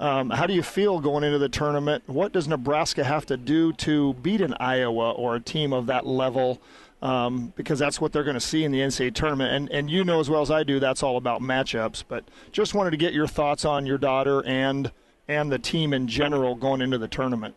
[0.00, 2.02] um, how do you feel going into the tournament?
[2.06, 6.06] What does Nebraska have to do to beat an Iowa or a team of that
[6.06, 6.60] level
[7.02, 9.52] um, because that's what they're going to see in the NCAA tournament.
[9.52, 12.04] And and you know as well as I do, that's all about matchups.
[12.06, 14.90] But just wanted to get your thoughts on your daughter and
[15.28, 17.54] and the team in general going into the tournament.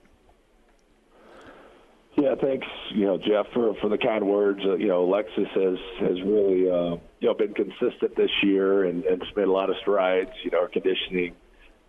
[2.16, 4.60] Yeah, thanks, you know, Jeff, for, for the kind words.
[4.64, 9.04] Uh, you know, Alexis has has really, uh, you know, been consistent this year and,
[9.06, 10.30] and just made a lot of strides.
[10.44, 11.34] You know, her conditioning,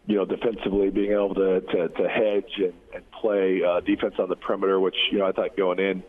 [0.07, 4.28] you know, defensively, being able to to, to hedge and, and play uh, defense on
[4.28, 6.02] the perimeter, which you know I thought going in,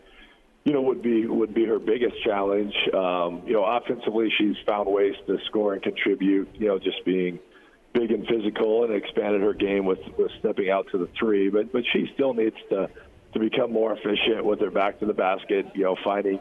[0.64, 2.74] you know, would be would be her biggest challenge.
[2.92, 6.48] Um, you know, offensively, she's found ways to score and contribute.
[6.54, 7.38] You know, just being
[7.94, 11.48] big and physical and expanded her game with with stepping out to the three.
[11.48, 12.90] But but she still needs to
[13.32, 15.66] to become more efficient with her back to the basket.
[15.74, 16.38] You know, finding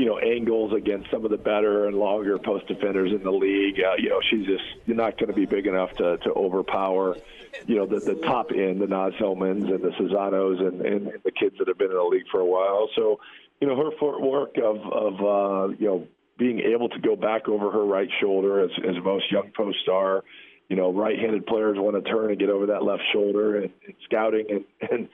[0.00, 3.78] you know angles against some of the better and longer post defenders in the league.
[3.78, 7.18] Uh, you know, she's just not going to be big enough to to overpower.
[7.66, 11.30] You know, the the top end, the Naz Hillmons and the Czinanos and, and the
[11.30, 12.88] kids that have been in the league for a while.
[12.96, 13.20] So,
[13.60, 16.06] you know, her footwork of of uh, you know
[16.38, 20.24] being able to go back over her right shoulder as as most young posts are.
[20.70, 23.94] You know, right-handed players want to turn and get over that left shoulder, and, and
[24.06, 25.08] scouting and, and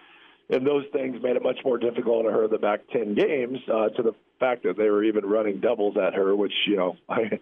[0.48, 3.88] and those things made it much more difficult on her the back 10 games uh,
[3.88, 7.38] to the fact that they were even running doubles at her, which, you know, I,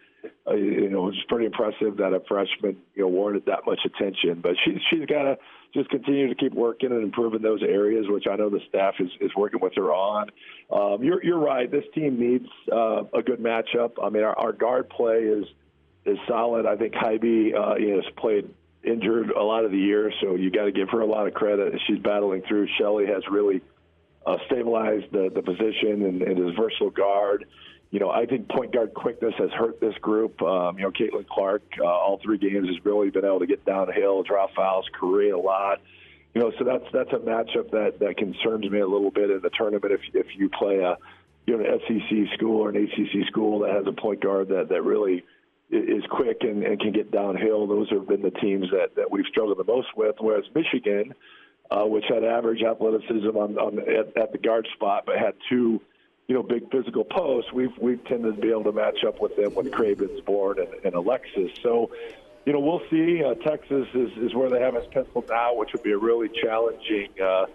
[0.46, 4.40] I you know, was pretty impressive that a freshman, you know, warranted that much attention.
[4.40, 5.38] But she's, she's got to
[5.72, 9.10] just continue to keep working and improving those areas, which I know the staff is,
[9.20, 10.28] is working with her on.
[10.70, 11.70] Um, you're, you're right.
[11.70, 13.92] This team needs uh, a good matchup.
[14.02, 15.46] I mean, our, our guard play is,
[16.04, 16.66] is solid.
[16.66, 18.48] I think Haiby, uh, you know, has played
[18.84, 21.34] injured a lot of the year, so you got to give her a lot of
[21.34, 21.72] credit.
[21.86, 22.68] She's battling through.
[22.78, 23.62] Shelley has really
[24.26, 27.46] uh, stabilized the, the position and, and is versatile guard.
[27.90, 30.40] You know, I think point guard quickness has hurt this group.
[30.42, 33.64] Um, you know, Caitlin Clark, uh, all three games has really been able to get
[33.64, 35.80] downhill, draw fouls, create a lot.
[36.34, 39.40] You know, so that's that's a matchup that that concerns me a little bit in
[39.40, 39.92] the tournament.
[39.92, 40.96] If if you play a
[41.46, 44.68] you know an SEC school or an ACC school that has a point guard that
[44.70, 45.22] that really
[45.70, 47.66] is quick and, and can get downhill.
[47.66, 50.16] Those have been the teams that, that we've struggled the most with.
[50.18, 51.14] Whereas Michigan,
[51.74, 55.80] uh, which had average athleticism on, on at, at the guard spot, but had two,
[56.28, 59.36] you know, big physical posts, we've we've tended to be able to match up with
[59.36, 61.50] them with Cravensborn and, and Alexis.
[61.62, 61.90] So,
[62.46, 63.24] you know, we'll see.
[63.24, 66.30] Uh, Texas is, is where they have us penciled now, which would be a really
[66.42, 67.08] challenging.
[67.20, 67.46] Uh,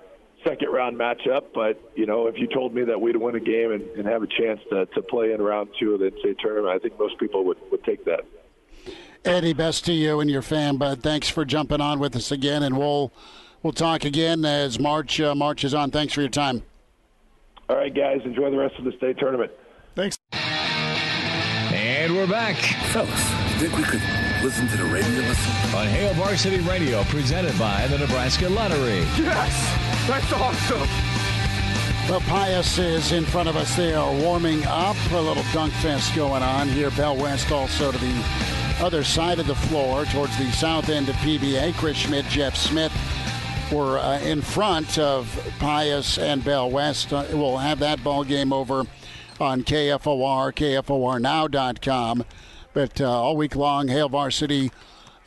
[0.46, 1.48] second round matchup.
[1.54, 4.24] But you know, if you told me that we'd win a game and, and have
[4.24, 7.20] a chance to, to play in round two of the NCAA tournament, I think most
[7.20, 8.22] people would, would take that.
[9.26, 10.78] Eddie, best to you and your fam.
[10.78, 13.12] But thanks for jumping on with us again, and we'll
[13.64, 15.92] we'll talk again as March uh, marches on.
[15.92, 16.64] Thanks for your time.
[17.70, 18.22] All right, guys.
[18.26, 19.52] Enjoy the rest of the state tournament.
[19.96, 20.18] Thanks.
[20.32, 22.56] And we're back.
[22.92, 23.10] Fellas,
[23.54, 24.02] you think we could
[24.44, 25.76] listen to the radio listen?
[25.76, 29.00] On Hail Varsity Radio, presented by the Nebraska Lottery.
[29.18, 30.08] Yes!
[30.08, 30.88] That's awesome!
[32.10, 33.76] Well, Pius is in front of us.
[33.76, 34.96] They are warming up.
[35.12, 36.90] A little dunk fest going on here.
[36.92, 38.26] Bell West also to the
[38.80, 41.76] other side of the floor towards the south end of PBA.
[41.76, 42.92] Chris Schmidt, Jeff Smith
[43.72, 45.28] were uh, in front of
[45.60, 47.14] Pius and Bell West.
[47.14, 48.86] Uh, we'll have that ball game over
[49.40, 52.26] on KFOR, KFORnow.com.
[52.74, 54.72] But uh, all week long, Hail Varsity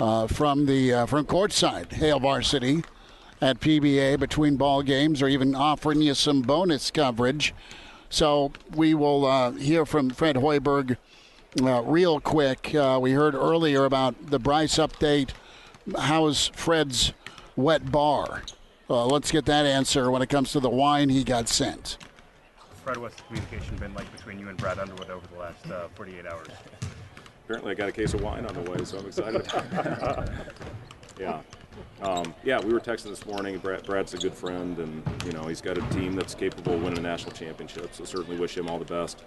[0.00, 2.84] uh, from the uh, from courtside, Hail Varsity
[3.40, 7.54] at PBA between ball games, or even offering you some bonus coverage.
[8.08, 10.96] So we will uh, hear from Fred Hoiberg
[11.60, 12.70] real quick.
[13.00, 15.30] We heard earlier about the Bryce update.
[15.96, 17.12] How's Fred's
[17.56, 18.42] wet bar?
[18.88, 21.96] let's get that answer when it comes to the wine he got sent.
[22.84, 25.88] Fred, what's the communication been like between you and Brad Underwood over the last uh,
[25.94, 26.48] 48 hours?
[27.44, 29.46] Apparently, I got a case of wine on the way, so I'm excited.
[31.20, 31.40] yeah.
[32.02, 33.58] Um, yeah, we were texting this morning.
[33.58, 36.82] Brad, Brad's a good friend, and you know he's got a team that's capable of
[36.82, 37.94] winning a national championship.
[37.94, 39.22] So certainly wish him all the best.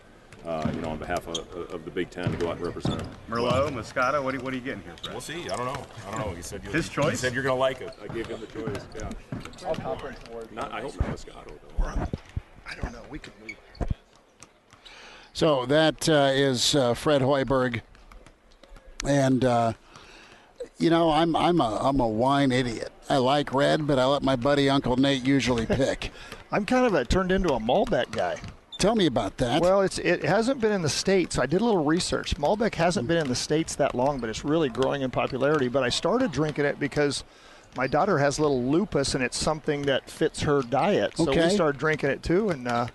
[0.46, 1.40] Uh, you know, on behalf of,
[1.74, 3.08] of, the Big Ten to go out and represent it.
[3.28, 5.14] Merlot, Moscato, what are, what are you getting here, Brad?
[5.16, 5.50] We'll see.
[5.50, 5.84] I don't know.
[6.08, 6.36] I don't know.
[6.36, 7.10] He said you, his choice.
[7.10, 7.98] He said you're going to like it.
[8.00, 8.86] I gave him the choice.
[8.96, 9.68] Yeah.
[9.68, 10.20] All conference
[10.52, 11.48] Not, I hope not Moscato.
[11.48, 11.84] Though.
[11.84, 13.02] I don't know.
[13.10, 13.58] We could leave.
[15.34, 17.82] So that uh, is uh, Fred Hoiberg,
[19.06, 19.74] and uh,
[20.78, 22.92] you know I'm I'm a I'm a wine idiot.
[23.10, 26.12] I like red, but I let my buddy Uncle Nate usually pick.
[26.54, 28.40] I'm kind of a turned into a Malbec guy.
[28.86, 29.64] Tell me about that.
[29.64, 31.40] Well, it's it hasn't been in the states.
[31.40, 32.36] I did a little research.
[32.38, 35.70] Malbec hasn't been in the states that long, but it's really growing in popularity.
[35.70, 37.24] But I started drinking it because
[37.76, 41.18] my daughter has a little lupus, and it's something that fits her diet.
[41.18, 41.48] So Okay.
[41.48, 42.86] we started drinking it too, and uh,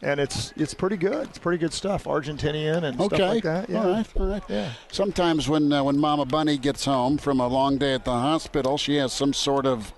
[0.00, 1.26] and it's it's pretty good.
[1.30, 3.16] It's pretty good stuff, Argentinian and Okay.
[3.16, 3.68] stuff like that.
[3.68, 3.82] Yeah.
[3.82, 4.06] All right.
[4.20, 4.42] All right.
[4.48, 4.70] Yeah.
[4.92, 8.78] Sometimes when uh, when Mama Bunny gets home from a long day at the hospital,
[8.78, 9.92] she has some sort of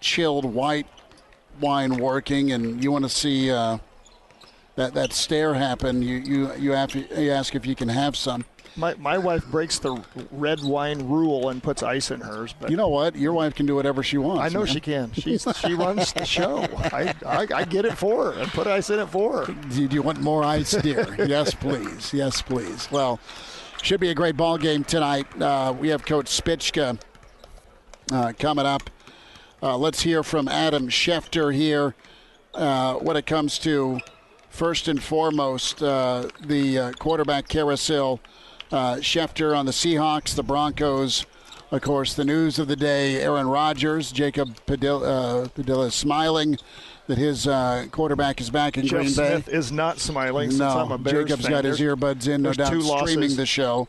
[0.00, 0.88] chilled white
[1.60, 3.78] wine working, and you want to see uh,
[4.76, 8.16] that, that stare happen, you you you, have to, you ask if you can have
[8.16, 8.44] some.
[8.78, 12.54] My, my wife breaks the red wine rule and puts ice in hers.
[12.60, 13.16] But you know what?
[13.16, 14.42] Your wife can do whatever she wants.
[14.42, 14.74] I know man.
[14.74, 15.12] she can.
[15.12, 16.58] She's, she runs the show.
[16.92, 19.52] I, I, I get it for her and put ice in it for her.
[19.70, 21.16] Do you want more ice, dear?
[21.26, 22.12] yes, please.
[22.12, 22.90] Yes, please.
[22.90, 23.18] Well,
[23.82, 25.26] should be a great ball game tonight.
[25.40, 27.00] Uh, we have Coach Spicka
[28.12, 28.90] uh, coming up.
[29.62, 31.94] Uh, let's hear from Adam Schefter here
[32.52, 34.00] uh, when it comes to
[34.56, 38.20] first and foremost uh, the uh, quarterback carousel.
[38.72, 41.26] Uh, Schefter on the Seahawks, the Broncos.
[41.70, 46.56] Of course, the news of the day Aaron Rodgers, Jacob Padilla, uh, Padilla is smiling
[47.06, 49.12] that his uh, quarterback is back in Jeff Green Bay.
[49.12, 51.50] Smith is not smiling since no, I'm a Bears Jacob's fan.
[51.52, 53.36] got his earbuds in, no doubt, streaming losses.
[53.36, 53.88] the show.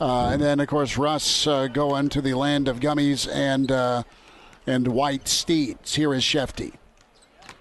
[0.00, 4.04] Uh, and then, of course, Russ uh, going to the land of gummies and uh,
[4.66, 5.96] and white steeds.
[5.96, 6.74] Here is Shefty.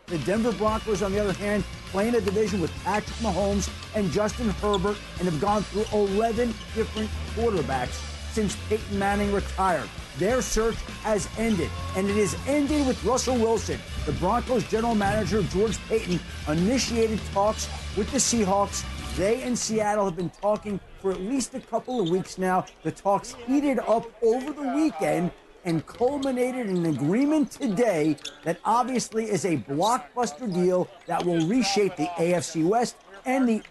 [0.07, 4.49] The Denver Broncos, on the other hand, playing a division with Patrick Mahomes and Justin
[4.49, 8.01] Herbert and have gone through 11 different quarterbacks
[8.33, 9.87] since Peyton Manning retired.
[10.17, 13.79] Their search has ended, and it is ending with Russell Wilson.
[14.05, 18.83] The Broncos general manager, George Paton, initiated talks with the Seahawks.
[19.15, 22.65] They and Seattle have been talking for at least a couple of weeks now.
[22.83, 25.31] The talks heated up over the weekend
[25.65, 31.95] and culminated in an agreement today that obviously is a blockbuster deal that will reshape
[31.95, 32.95] the AFC West
[33.25, 33.61] and the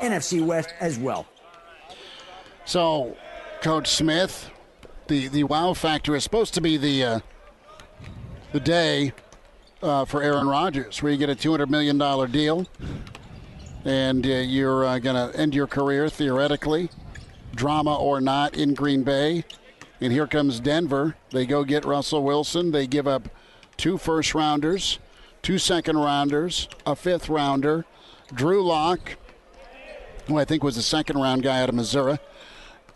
[0.00, 1.26] NFC West as well.
[2.64, 3.16] So,
[3.60, 4.50] Coach Smith,
[5.08, 7.20] the, the wow factor is supposed to be the uh,
[8.52, 9.12] the day
[9.82, 11.98] uh, for Aaron Rodgers, where you get a $200 million
[12.30, 12.66] deal
[13.84, 16.88] and uh, you're uh, going to end your career theoretically,
[17.54, 19.44] drama or not, in Green Bay.
[20.04, 21.16] And here comes Denver.
[21.30, 22.72] They go get Russell Wilson.
[22.72, 23.30] They give up
[23.78, 24.98] two first rounders,
[25.40, 27.86] two second rounders, a fifth rounder,
[28.30, 29.16] Drew Lock,
[30.26, 32.18] who I think was a second round guy out of Missouri.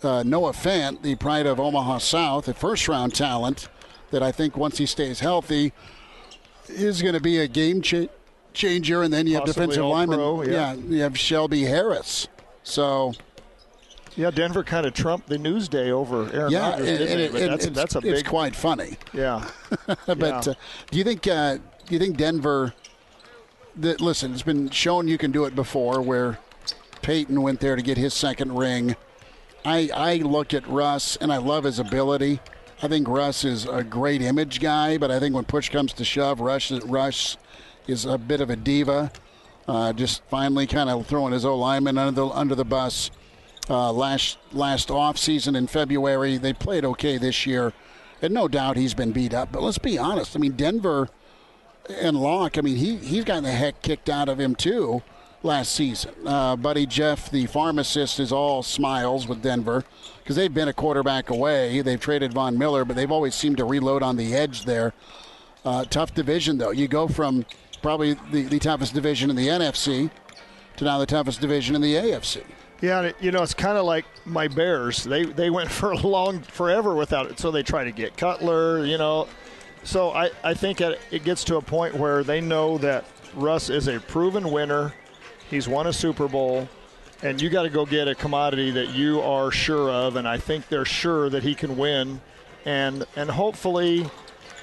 [0.03, 3.71] Uh, Noah Fant, the pride of Omaha South, a first round talent
[4.11, 5.73] that I think once he stays healthy
[6.69, 8.09] is going to be a game cha-
[8.53, 9.03] changer.
[9.03, 10.19] And then you have Possibly defensive lineman.
[10.19, 10.75] pro, yeah.
[10.75, 12.29] you have Shelby Harris.
[12.65, 13.15] So
[14.19, 17.21] Yeah, Denver kind of trumped the news day over Aaron yeah, Rodgers, and- didn't and
[17.21, 18.27] it- and that's, it's, that's a it's big.
[18.27, 18.97] quite funny.
[19.13, 19.49] Yeah.
[20.07, 20.39] but Yeah.
[20.39, 20.55] uh,
[20.91, 22.75] do you think uh, do you think Denver?
[23.77, 26.39] That listen, it's been shown you can do it before, where
[27.01, 28.97] Peyton went there to get his second ring.
[29.65, 32.41] I I look at Russ and I love his ability.
[32.83, 36.05] I think Russ is a great image guy, but I think when push comes to
[36.05, 37.37] shove, Rush Rush
[37.87, 39.13] is a bit of a diva.
[39.69, 43.13] Uh, just finally kind of throwing his old lineman under the under the bus.
[43.71, 47.73] Uh, last last off season in February, they played okay this year,
[48.23, 49.53] and no doubt he's been beat up.
[49.53, 50.35] But let's be honest.
[50.35, 51.09] I mean, Denver
[51.89, 52.57] and Lock.
[52.57, 55.03] I mean, he he's gotten the heck kicked out of him too
[55.43, 56.15] last season.
[56.27, 59.85] Uh, Buddy Jeff, the pharmacist, is all smiles with Denver
[60.23, 61.81] because they've been a quarterback away.
[61.81, 64.95] They've traded Von Miller, but they've always seemed to reload on the edge there.
[65.65, 66.71] Uh, tough division though.
[66.71, 67.45] You go from
[67.83, 70.11] probably the, the toughest division in the NFC
[70.77, 72.43] to now the toughest division in the AFC.
[72.81, 75.03] Yeah, you know, it's kind of like my Bears.
[75.05, 78.85] They they went for a long forever without it, so they try to get Cutler.
[78.85, 79.29] You know,
[79.85, 83.05] so I I think it it gets to a point where they know that
[83.35, 84.95] Russ is a proven winner.
[85.51, 86.69] He's won a Super Bowl,
[87.23, 90.39] and you got to go get a commodity that you are sure of, and I
[90.39, 92.21] think they're sure that he can win,
[92.65, 94.09] and and hopefully.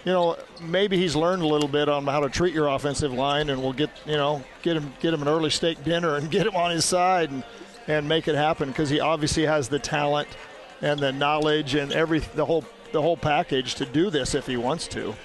[0.03, 3.49] You know, maybe he's learned a little bit on how to treat your offensive line,
[3.49, 6.45] and we'll get you know get him get him an early steak dinner and get
[6.45, 7.43] him on his side and
[7.87, 10.27] and make it happen because he obviously has the talent
[10.81, 14.57] and the knowledge and every the whole the whole package to do this if he
[14.57, 15.15] wants to.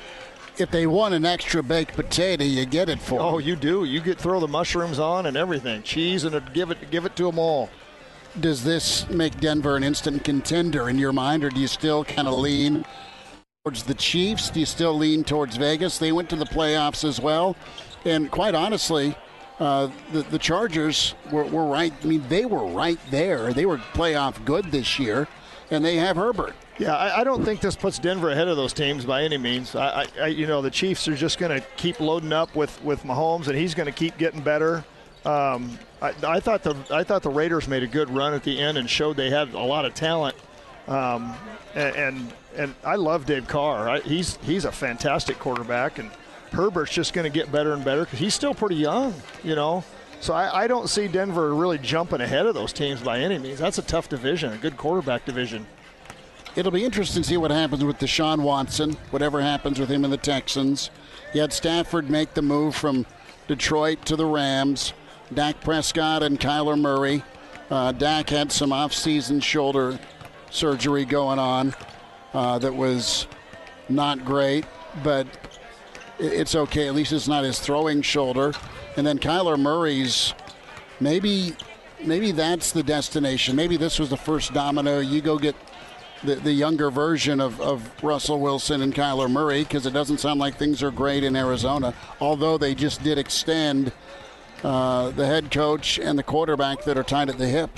[0.58, 3.20] If they want an extra baked potato, you get it for.
[3.20, 3.48] Oh, them.
[3.48, 3.84] you do.
[3.84, 7.24] You get throw the mushrooms on and everything, cheese and give it give it to
[7.24, 7.70] them all.
[8.38, 12.28] Does this make Denver an instant contender in your mind, or do you still kind
[12.28, 12.84] of lean
[13.64, 14.50] towards the Chiefs?
[14.50, 15.98] Do you still lean towards Vegas?
[15.98, 17.56] They went to the playoffs as well,
[18.04, 19.16] and quite honestly,
[19.60, 21.92] uh, the the Chargers were, were right.
[22.02, 23.52] I mean, they were right there.
[23.52, 25.28] They were playoff good this year,
[25.70, 26.54] and they have Herbert.
[26.78, 29.76] Yeah, I, I don't think this puts Denver ahead of those teams by any means.
[29.76, 33.02] I, I, you know, the Chiefs are just going to keep loading up with with
[33.02, 34.82] Mahomes, and he's going to keep getting better.
[35.26, 38.58] Um, I, I thought the I thought the Raiders made a good run at the
[38.58, 40.36] end and showed they had a lot of talent.
[40.88, 41.34] Um,
[41.74, 43.90] and, and and I love Dave Carr.
[43.90, 46.10] I, he's he's a fantastic quarterback, and
[46.52, 49.14] Herbert's just going to get better and better because he's still pretty young,
[49.44, 49.84] you know.
[50.20, 53.58] So I, I don't see Denver really jumping ahead of those teams by any means.
[53.58, 55.66] That's a tough division, a good quarterback division.
[56.56, 60.12] It'll be interesting to see what happens with Deshaun Watson, whatever happens with him and
[60.12, 60.90] the Texans.
[61.32, 63.06] You had Stafford make the move from
[63.46, 64.92] Detroit to the Rams.
[65.32, 67.22] Dak Prescott and Kyler Murray.
[67.70, 69.98] Uh, Dak had some off-season shoulder
[70.50, 71.72] surgery going on
[72.34, 73.28] uh, that was
[73.88, 74.64] not great,
[75.04, 75.26] but
[76.20, 76.86] it's okay.
[76.86, 78.52] At least it's not his throwing shoulder.
[78.96, 80.34] And then Kyler Murray's
[81.00, 81.54] maybe
[82.04, 83.56] maybe that's the destination.
[83.56, 85.00] Maybe this was the first domino.
[85.00, 85.56] You go get
[86.22, 90.40] the, the younger version of, of Russell Wilson and Kyler Murray because it doesn't sound
[90.40, 93.92] like things are great in Arizona, although they just did extend
[94.62, 97.70] uh, the head coach and the quarterback that are tied at the hip.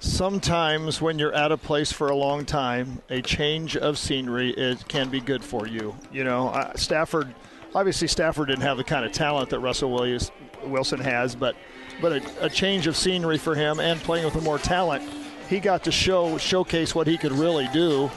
[0.00, 4.88] Sometimes when you're at a place for a long time, a change of scenery it
[4.88, 5.94] can be good for you.
[6.10, 7.34] You know, uh, Stafford,
[7.74, 10.30] obviously Stafford didn't have the kind of talent that Russell Williams,
[10.64, 11.56] Wilson has, but
[12.00, 15.02] but a, a change of scenery for him and playing with more talent–
[15.50, 18.08] he got to show showcase what he could really do.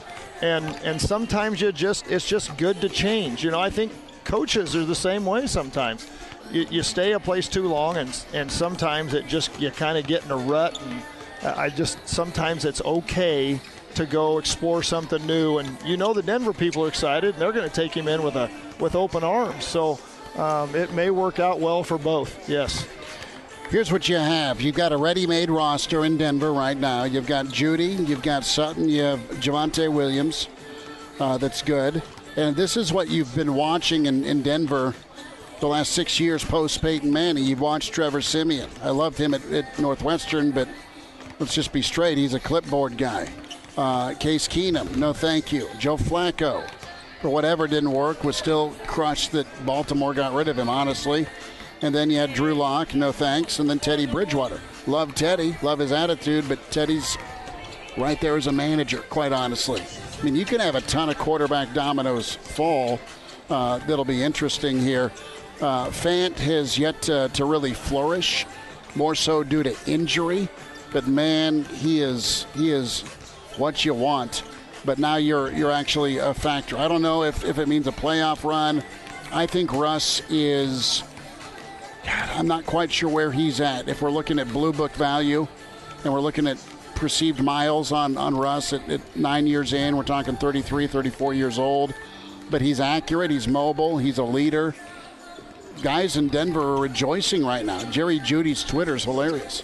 [0.41, 3.43] And and sometimes you just it's just good to change.
[3.43, 3.91] You know, I think
[4.23, 6.07] coaches are the same way sometimes.
[6.51, 10.05] You, you stay a place too long, and and sometimes it just you kind of
[10.05, 10.79] get in a rut.
[10.83, 11.01] And
[11.41, 13.59] uh, I just sometimes it's okay
[13.95, 15.59] to go explore something new.
[15.59, 18.23] And you know the Denver people are excited, and they're going to take him in
[18.23, 18.49] with a
[18.79, 19.65] with open arms.
[19.65, 19.99] So
[20.35, 22.49] um, it may work out well for both.
[22.49, 22.87] Yes.
[23.69, 24.61] Here's what you have.
[24.61, 27.05] You've got a ready-made roster in Denver right now.
[27.05, 30.47] You've got Jeudy, you've got Sutton, you have Javonte Williams.
[31.19, 32.03] Uh, that's good.
[32.35, 34.93] And this is what you've been watching in, in Denver
[35.59, 37.45] the last six years post Peyton Manning.
[37.45, 38.69] You've watched Trevor Siemian.
[38.83, 40.67] I loved him at, at Northwestern, but
[41.39, 42.17] let's just be straight.
[42.17, 43.29] He's a clipboard guy.
[43.75, 45.67] Uh, Case Keenum, no thank you.
[45.79, 46.69] Joe Flacco,
[47.21, 51.25] for whatever didn't work, was still crushed that Baltimore got rid of him, honestly.
[51.81, 53.59] And then you had Drew Lock, no thanks.
[53.59, 54.61] And then Teddy Bridgewater.
[54.85, 57.17] Love Teddy, love his attitude, but Teddy's
[57.97, 59.81] right there as a manager, quite honestly.
[59.81, 62.99] I mean, you can have a ton of quarterback dominoes fall
[63.49, 65.11] uh, that'll be interesting here.
[65.61, 68.45] Uh, Fant has yet to, to really flourish,
[68.95, 70.47] more so due to injury.
[70.91, 73.03] But man, he is he is
[73.57, 74.43] what you want.
[74.85, 76.77] But now you're you're actually a factor.
[76.77, 78.83] I don't know if, if it means a playoff run.
[79.31, 81.03] I think Russ is
[82.05, 83.87] God, I'm not quite sure where he's at.
[83.87, 85.47] If we're looking at blue book value
[86.03, 86.57] and we're looking at
[86.95, 91.57] perceived miles on, on Russ at, at nine years in, we're talking 33, 34 years
[91.57, 91.93] old.
[92.51, 94.75] But he's accurate, he's mobile, he's a leader.
[95.81, 97.79] Guys in Denver are rejoicing right now.
[97.89, 99.63] Jerry Jeudy's Twitter is hilarious.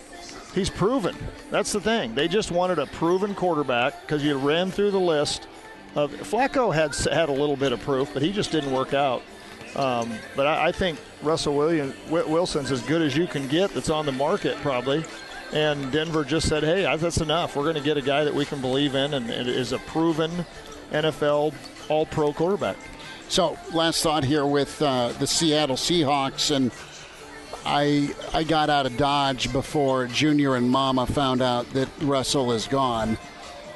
[0.54, 1.16] He's proven.
[1.52, 2.16] That's the thing.
[2.16, 5.48] They just wanted a proven quarterback because you ran through the list.
[5.96, 9.22] Of, Flacco had had a little bit of proof, but he just didn't work out.
[9.76, 13.90] Um, but I, I, think Russell Williams, Wilson's as good as you can get that's
[13.90, 15.06] on the market probably.
[15.54, 17.56] And Denver just said, hey, that's enough.
[17.56, 19.80] We're going to get a guy that we can believe in and, and is a
[19.80, 20.32] proven
[20.92, 21.54] NFL
[21.88, 22.78] all pro quarterback.
[23.30, 26.56] So, last thought here with uh, the Seattle Seahawks.
[26.56, 26.72] And
[27.66, 32.68] I, I got out of Dodge before Junior and Mama found out that Russell is
[32.68, 33.18] gone.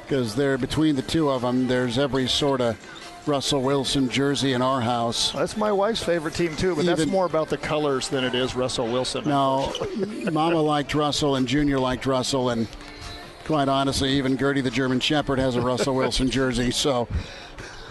[0.02, 2.76] Because they're between the two of them, there's every sort of
[3.26, 5.32] Russell Wilson jersey in our house.
[5.32, 8.34] That's my wife's favorite team too, but Even, that's more about the colors than it
[8.34, 9.24] is Russell Wilson.
[9.26, 9.72] No,
[10.30, 12.68] Mama liked Russell and Junior liked Russell, and
[13.44, 16.70] quite honestly, even Gertie the German Shepherd has a Russell Wilson jersey.
[16.70, 17.08] So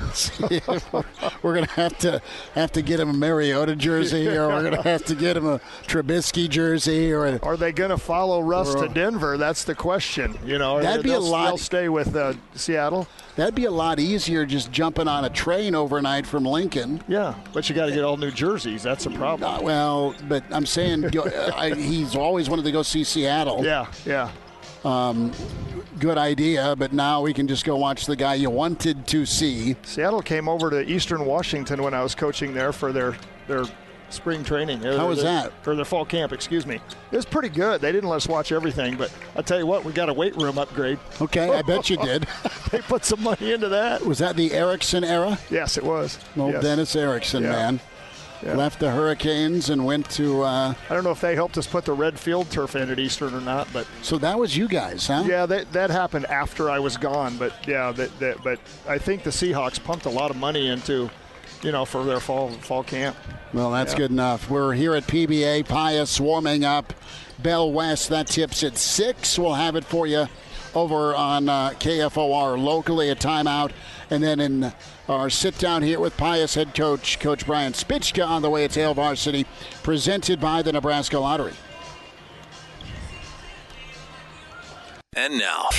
[1.41, 2.21] we're gonna have to
[2.55, 5.59] have to get him a Mariota jersey, or we're gonna have to get him a
[5.87, 9.37] Trubisky jersey, or a, are they gonna follow Russ to Denver?
[9.37, 10.37] That's the question.
[10.45, 11.47] You know, that'd be a lot.
[11.47, 13.07] They'll stay with uh, Seattle.
[13.35, 17.03] That'd be a lot easier just jumping on a train overnight from Lincoln.
[17.07, 18.83] Yeah, but you got to get all new jerseys.
[18.83, 19.51] That's a problem.
[19.51, 21.11] Uh, well, but I'm saying
[21.55, 23.63] I, he's always wanted to go see Seattle.
[23.65, 24.31] Yeah, yeah.
[24.83, 25.31] Um,
[25.99, 29.75] good idea, but now we can just go watch the guy you wanted to see.
[29.83, 33.15] Seattle came over to Eastern Washington when I was coaching there for their
[33.47, 33.65] their
[34.09, 34.79] spring training.
[34.81, 35.51] How was that?
[35.63, 36.75] For their fall camp, excuse me.
[37.11, 37.81] It was pretty good.
[37.81, 40.35] They didn't let us watch everything, but I tell you what, we got a weight
[40.35, 40.99] room upgrade.
[41.19, 42.27] Okay, I bet you did.
[42.71, 44.05] they put some money into that.
[44.05, 45.39] Was that the Erickson era?
[45.49, 46.19] Yes, it was.
[46.37, 46.63] Old yes.
[46.63, 47.51] Dennis Erickson, yeah.
[47.51, 47.79] man
[48.43, 48.55] yeah.
[48.55, 50.43] left the Hurricanes and went to.
[50.43, 52.99] Uh, I don't know if they helped us put the red field turf in at
[52.99, 55.23] Eastern or not, but so that was you guys, huh?
[55.25, 59.23] Yeah, that that happened after I was gone, but yeah, that, that but I think
[59.23, 61.09] the Seahawks pumped a lot of money into,
[61.61, 63.15] you know, for their fall fall camp.
[63.53, 63.99] Well, that's yeah.
[63.99, 64.49] good enough.
[64.49, 66.93] We're here at PBA Pius warming up.
[67.39, 69.37] Bell West that tips at six.
[69.37, 70.27] We'll have it for you
[70.75, 73.09] over on uh, KFOR locally.
[73.09, 73.71] A timeout,
[74.09, 74.73] and then in
[75.07, 78.79] our sit down here with Pius head coach, Coach Brian Spicka, on the way to
[78.79, 79.45] Hail Varsity,
[79.83, 81.53] presented by the Nebraska Lottery.
[85.15, 85.69] And now.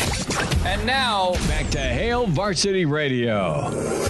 [0.64, 4.08] And now, back to Hail Varsity Radio.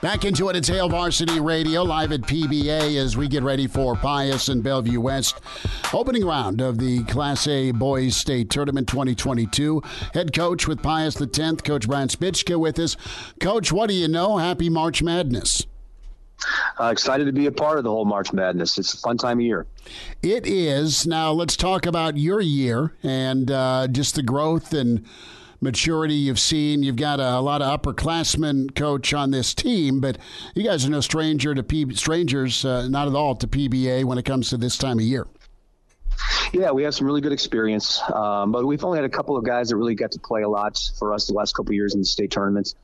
[0.00, 3.96] Back into it, it's Hail Varsity Radio live at PBA as we get ready for
[3.96, 5.40] Pius and Bellevue West.
[5.92, 9.82] Opening round of the Class A Boys State Tournament 2022.
[10.14, 12.96] Head coach with Pius the 10th, Coach Brian Spicka with us.
[13.40, 14.36] Coach, what do you know?
[14.36, 15.66] Happy March Madness.
[16.78, 18.78] Uh, excited to be a part of the whole March Madness.
[18.78, 19.66] It's a fun time of year.
[20.22, 21.08] It is.
[21.08, 25.04] Now, let's talk about your year and uh, just the growth and
[25.60, 26.82] maturity you've seen.
[26.82, 30.18] You've got a, a, lot of upperclassmen coach on this team, but
[30.54, 34.18] you guys are no stranger to P- strangers, uh, not at all to PBA when
[34.18, 35.26] it comes to this time of year.
[36.52, 39.44] Yeah, we have some really good experience, um, but we've only had a couple of
[39.44, 41.94] guys that really got to play a lot for us the last couple of years
[41.94, 42.74] in the state tournaments.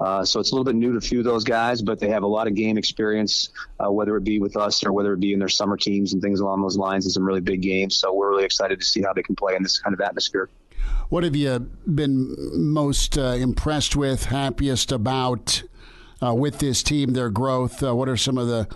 [0.00, 2.08] Uh, so it's a little bit new to a few of those guys, but they
[2.08, 5.20] have a lot of game experience, uh, whether it be with us or whether it
[5.20, 7.94] be in their summer teams and things along those lines, and some really big games.
[7.94, 10.48] So we're really excited to see how they can play in this kind of atmosphere.
[11.12, 11.58] What have you
[11.94, 12.34] been
[12.72, 15.62] most uh, impressed with, happiest about
[16.22, 17.82] uh, with this team, their growth?
[17.82, 18.66] Uh, what are some of the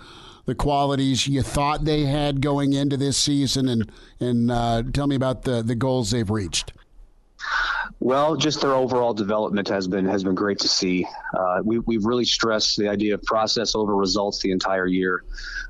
[0.45, 5.15] the qualities you thought they had going into this season, and and uh, tell me
[5.15, 6.73] about the the goals they've reached.
[7.99, 11.05] Well, just their overall development has been has been great to see.
[11.37, 15.23] Uh, we, we've really stressed the idea of process over results the entire year.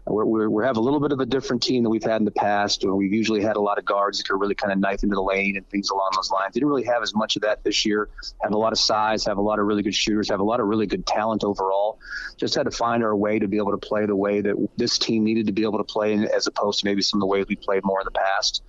[0.05, 2.25] We're, we're, we have a little bit of a different team than we've had in
[2.25, 2.85] the past.
[2.85, 5.21] We've usually had a lot of guards that could really kind of knife into the
[5.21, 6.53] lane and things along those lines.
[6.53, 8.09] Didn't really have as much of that this year.
[8.41, 10.59] Have a lot of size, have a lot of really good shooters, have a lot
[10.59, 11.99] of really good talent overall.
[12.37, 14.97] Just had to find our way to be able to play the way that this
[14.97, 17.45] team needed to be able to play, as opposed to maybe some of the ways
[17.49, 18.63] we played more in the past.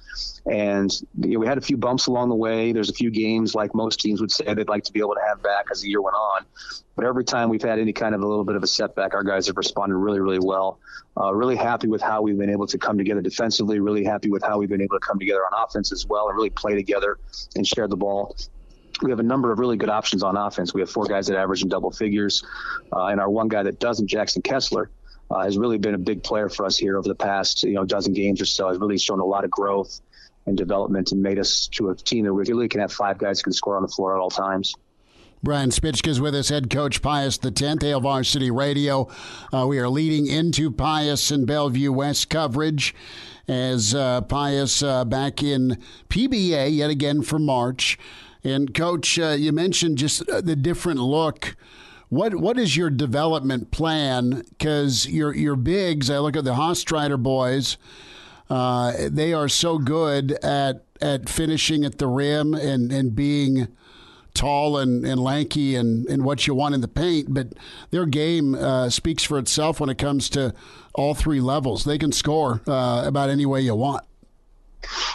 [0.50, 0.90] And
[1.20, 2.72] you know, we had a few bumps along the way.
[2.72, 5.20] There's a few games, like most teams would say, they'd like to be able to
[5.26, 6.44] have back as the year went on.
[6.96, 9.22] But every time we've had any kind of a little bit of a setback, our
[9.22, 10.78] guys have responded really, really well.
[11.20, 13.78] Uh, really happy with how we've been able to come together defensively.
[13.80, 16.36] Really happy with how we've been able to come together on offense as well and
[16.36, 17.18] really play together
[17.56, 18.36] and share the ball
[19.02, 20.74] we have a number of really good options on offense.
[20.74, 22.44] We have four guys that average in double figures,
[22.92, 24.90] uh, and our one guy that doesn't, Jackson Kessler,
[25.30, 27.84] uh, has really been a big player for us here over the past you know
[27.84, 28.68] dozen games or so.
[28.68, 30.00] Has really shown a lot of growth
[30.46, 33.44] and development and made us to a team that really can have five guys who
[33.44, 34.74] can score on the floor at all times.
[35.40, 39.08] Brian Spicka is with us, head coach Pius the 10th, Hail Varsity Radio.
[39.52, 42.92] Uh, we are leading into Pius and Bellevue West coverage
[43.46, 45.78] as uh, Pius uh, back in
[46.08, 47.98] PBA yet again for March.
[48.42, 51.56] And coach, uh, you mentioned just uh, the different look.
[52.08, 54.44] What what is your development plan?
[54.50, 57.76] Because your your bigs, I look at the Hostreiter boys
[58.50, 63.68] uh, they are so good at at finishing at the rim and, and being
[64.34, 67.52] tall and, and lanky and, and what you want in the paint, but
[67.90, 70.52] their game uh, speaks for itself when it comes to
[70.94, 71.84] all three levels.
[71.84, 74.07] They can score uh, about any way you want.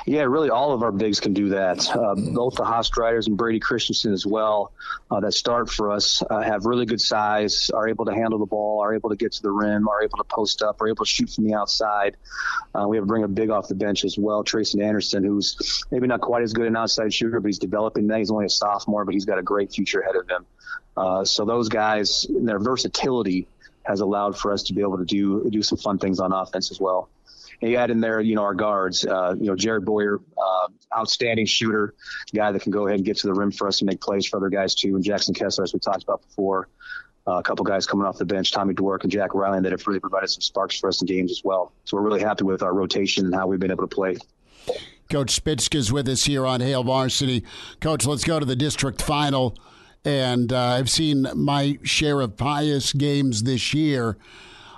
[0.06, 1.88] Yeah, really, all of our bigs can do that.
[1.90, 4.74] Uh, both the Haas Riders and Brady Christensen as well,
[5.10, 8.46] uh, that start for us, uh, have really good size, are able to handle the
[8.46, 11.06] ball, are able to get to the rim, are able to post up, are able
[11.06, 12.18] to shoot from the outside.
[12.76, 15.86] Uh, we have to bring a big off the bench as well, Trayson Anderson, who's
[15.92, 18.20] maybe not quite as good an outside shooter, but he's developing that.
[18.20, 20.46] He's only a sophomore, but he's got a great future ahead of him.
[20.96, 23.48] Uh, so those guys, their versatility
[23.84, 26.72] has allowed for us to be able to do do some fun things on offense
[26.72, 27.10] as well.
[27.64, 30.68] And you add in there, you know, our guards, uh, you know, Jared Boyer, uh,
[30.98, 31.94] outstanding shooter,
[32.36, 34.26] guy that can go ahead and get to the rim for us and make plays
[34.26, 34.96] for other guys too.
[34.96, 36.68] And Jackson Kessler, as we talked about before,
[37.26, 39.88] uh, a couple guys coming off the bench, Tommy Dwork and Jack Riley, that have
[39.88, 41.72] really provided some sparks for us in games as well.
[41.86, 44.18] So we're really happy with our rotation and how we've been able to play.
[45.10, 47.46] Coach Spicka is with us here on Hail Varsity.
[47.80, 49.58] Coach, let's go to the district final.
[50.04, 54.18] And uh, I've seen my share of Pius games this year.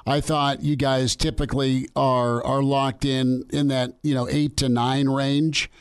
[0.06, 4.70] I thought you guys typically are are locked in in that you know eight to
[4.70, 5.72] nine range,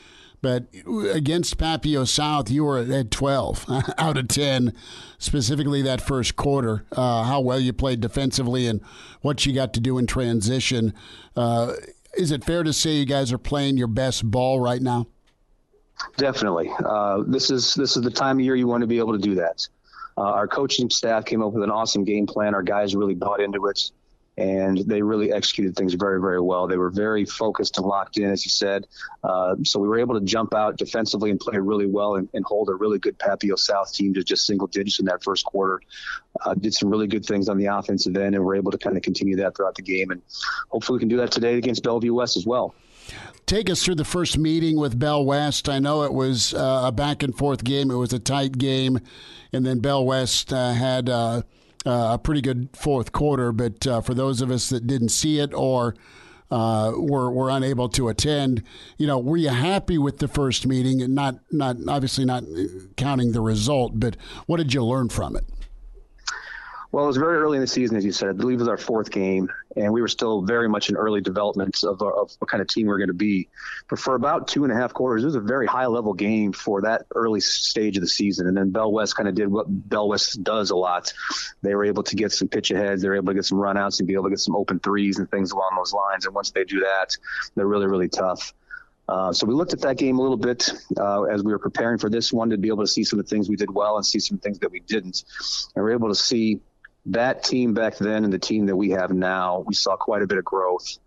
[0.41, 0.65] but
[1.13, 3.65] against Papio South, you were at twelve
[3.97, 4.73] out of ten,
[5.19, 6.85] specifically that first quarter.
[6.91, 8.81] Uh, how well you played defensively and
[9.21, 10.93] what you got to do in transition.
[11.35, 11.73] Uh,
[12.17, 15.05] is it fair to say you guys are playing your best ball right now?
[16.17, 16.71] Definitely.
[16.83, 19.19] Uh, this is this is the time of year you want to be able to
[19.19, 19.67] do that.
[20.17, 22.55] Uh, our coaching staff came up with an awesome game plan.
[22.55, 23.91] Our guys really bought into it
[24.37, 26.67] and they really executed things very, very well.
[26.67, 28.85] They were very focused and locked in, as you said.
[29.23, 32.43] Uh, so we were able to jump out defensively and play really well and, and,
[32.45, 35.81] hold a really good Papio South team to just single digits in that first quarter.
[36.43, 38.97] Uh, did some really good things on the offensive end, and we're able to kind
[38.97, 40.11] of continue that throughout the game.
[40.11, 40.21] And
[40.69, 42.75] hopefully we can do that today against Bellevue West as well.
[43.45, 45.69] Take us through the first meeting with Bell West.
[45.69, 47.89] I know it was uh, a back and forth game.
[47.89, 48.99] It was a tight game,
[49.53, 51.09] and then Bell West uh, had
[51.85, 53.51] uh, a pretty good fourth quarter.
[53.51, 55.95] But uh, for those of us that didn't see it or
[56.51, 58.63] uh, were were unable to attend,
[58.97, 61.01] you know, were you happy with the first meeting?
[61.01, 62.43] And not not obviously not
[62.97, 65.45] counting the result, but what did you learn from it?
[66.95, 68.29] Well, it was very early in the season, as you said.
[68.29, 71.19] I believe it was our fourth game, and we were still very much in early
[71.19, 73.49] development of, of what kind of team we are going to be.
[73.89, 76.53] But for about two and a half quarters, it was a very high level game
[76.53, 78.47] for that early stage of the season.
[78.47, 81.11] And then Bell West kind of did what Bell West does a lot.
[81.63, 83.99] They were able to get some pitch aheads, they were able to get some runouts
[83.99, 86.25] and be able to get some open threes and things along those lines.
[86.25, 87.09] And once they do that,
[87.55, 88.53] they're really, really tough.
[89.09, 91.97] Uh, so we looked at that game a little bit uh, as we were preparing
[91.97, 93.97] for this one to be able to see some of the things we did well
[93.97, 95.25] and see some things that we didn't.
[95.75, 96.61] And we are able to see
[97.07, 100.27] that team back then and the team that we have now, we saw quite a
[100.27, 100.97] bit of growth.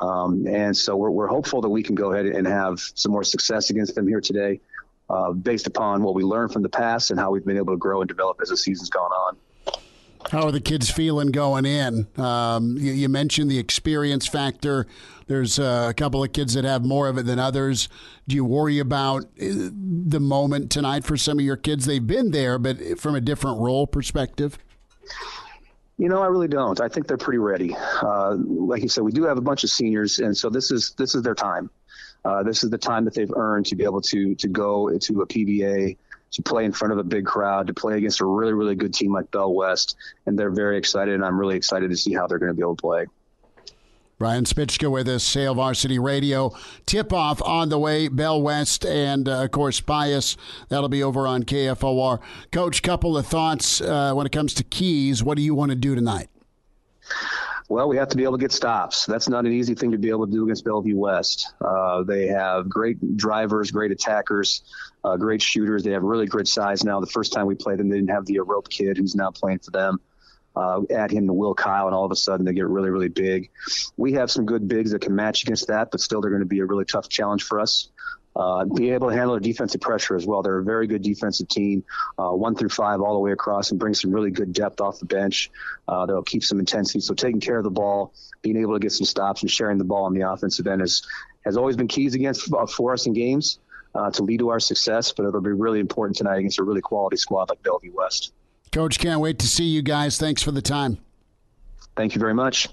[0.00, 3.24] Um, and so we're, we're hopeful that we can go ahead and have some more
[3.24, 4.60] success against them here today,
[5.08, 7.78] uh, based upon what we learned from the past and how we've been able to
[7.78, 9.36] grow and develop as the season's gone on.
[10.30, 12.06] How are the kids feeling going in?
[12.16, 14.86] Um, you, you, mentioned the experience factor.
[15.26, 17.88] There's uh, a couple of kids that have more of it than others.
[18.28, 21.86] Do you worry about uh, the moment tonight for some of your kids?
[21.86, 24.58] They've been there, but from a different role perspective.
[25.98, 26.80] You know, I really don't.
[26.80, 27.76] I think they're pretty ready.
[28.02, 30.92] Uh, like you said, we do have a bunch of seniors, and so this is
[30.96, 31.68] this is their time.
[32.24, 35.22] Uh, this is the time that they've earned to be able to to go to
[35.22, 35.96] a PBA,
[36.32, 38.94] to play in front of a big crowd, to play against a really really good
[38.94, 41.14] team like Bell West, and they're very excited.
[41.14, 43.06] And I'm really excited to see how they're going to be able to play.
[44.20, 46.54] Brian Spicka with us, Hail Varsity Radio.
[46.84, 50.36] Tip off on the way, Bell West and, uh, of course, Pius.
[50.68, 52.20] That'll be over on KFOR.
[52.52, 55.24] Coach, couple of thoughts uh, when it comes to keys.
[55.24, 56.28] What do you want to do tonight?
[57.70, 59.06] Well, we have to be able to get stops.
[59.06, 61.54] That's not an easy thing to be able to do against Bellevue West.
[61.58, 64.64] Uh, they have great drivers, great attackers,
[65.02, 65.82] uh, great shooters.
[65.82, 67.00] They have really good size now.
[67.00, 69.60] The first time we played them, they didn't have the rope kid who's now playing
[69.60, 69.98] for them
[70.56, 73.08] uh, add him to Will Kyle, and all of a sudden they get really, really
[73.08, 73.50] big.
[73.96, 76.46] We have some good bigs that can match against that, but still they're going to
[76.46, 77.88] be a really tough challenge for us.
[78.34, 80.42] Uh, be able to handle the defensive pressure as well.
[80.42, 81.82] They're a very good defensive team,
[82.16, 85.00] uh, one through five all the way across, and bring some really good depth off
[85.00, 85.50] the bench.
[85.88, 87.00] Uh, that'll keep some intensity.
[87.00, 89.84] So taking care of the ball, being able to get some stops, and sharing the
[89.84, 91.02] ball on the offensive end is,
[91.44, 93.58] has always been keys against uh, for us in games
[93.96, 95.12] uh, to lead to our success.
[95.12, 98.32] But it'll be really important tonight against a really quality squad like Bellevue West.
[98.72, 100.18] Coach, can't wait to see you guys.
[100.18, 100.98] Thanks for the time.
[101.96, 102.68] Thank you very much.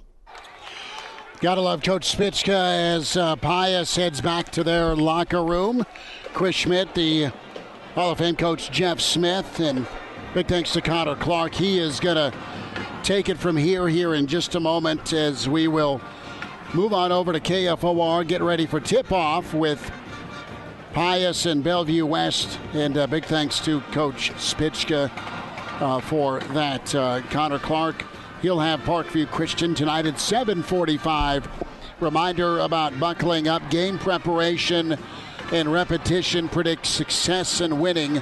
[1.40, 5.86] Gotta love Coach Spicka as uh, Pius heads back to their locker room.
[6.34, 7.32] Chris Schmidt, the
[7.94, 9.88] Hall of Fame coach Jeff Smith, and
[10.34, 11.54] big thanks to Connor Clark.
[11.54, 12.32] He is gonna
[13.04, 16.02] take it from here here in just a moment as we will
[16.74, 19.92] move on over to KFOR, get ready for tip off with
[20.94, 22.60] Pius and Bellevue West.
[22.74, 25.12] And uh, big thanks to Coach Spicka
[25.80, 26.94] uh, for that.
[26.94, 28.04] Uh, Connor Clark,
[28.42, 31.48] he'll have Parkview Christian tonight at 745.
[32.00, 34.98] Reminder about buckling up, game preparation
[35.52, 38.22] and repetition predicts success and winning.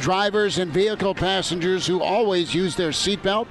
[0.00, 3.48] Drivers and vehicle passengers who always use their seatbelt,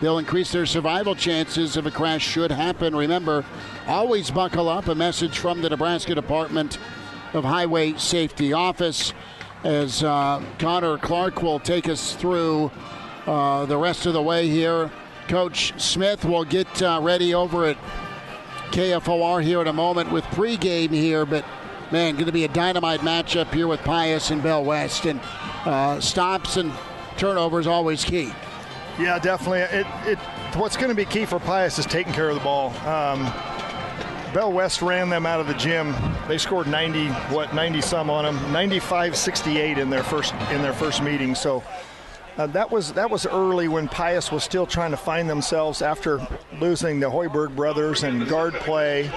[0.00, 2.96] they'll increase their survival chances if a crash should happen.
[2.96, 3.44] Remember,
[3.86, 4.88] always buckle up.
[4.88, 6.78] A message from the Nebraska Department
[7.34, 9.12] of Highway Safety Office
[9.64, 12.70] as uh, Connor Clark will take us through
[13.26, 14.90] uh, the rest of the way here.
[15.26, 17.78] Coach Smith will get uh, ready over at
[18.70, 21.44] KFOR here in a moment with pregame here, but
[21.90, 25.18] man, going to be a dynamite matchup here with Pius and Bell West, and
[25.64, 26.70] uh, stops and
[27.16, 28.32] turnovers always key.
[28.98, 29.60] Yeah, definitely.
[29.60, 30.18] It, it
[30.56, 32.70] what's going to be key for Pius is taking care of the ball.
[32.86, 33.32] Um,
[34.34, 35.94] Bell West ran them out of the gym.
[36.26, 41.04] They scored 90, what, 90 some on them, 95-68 in their first in their first
[41.04, 41.36] meeting.
[41.36, 41.62] So
[42.36, 46.20] uh, that was that was early when Pius was still trying to find themselves after
[46.58, 49.08] losing the Hoiberg brothers and guard play.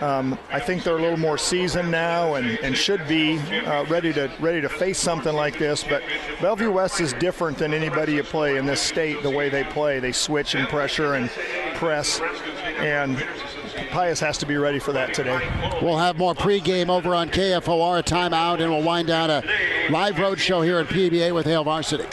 [0.00, 4.12] Um, I think they're a little more seasoned now and, and should be uh, ready
[4.12, 5.82] to ready to face something like this.
[5.82, 6.04] But
[6.40, 9.24] Bellevue West is different than anybody you play in this state.
[9.24, 11.30] The way they play, they switch and pressure and
[11.74, 12.20] press,
[12.78, 13.20] and
[13.90, 15.38] Pius has to be ready for that today.
[15.82, 19.42] We'll have more pregame over on KFOR, a timeout, and we'll wind down a
[19.90, 22.06] live road show here at PBA with Hail Varsity.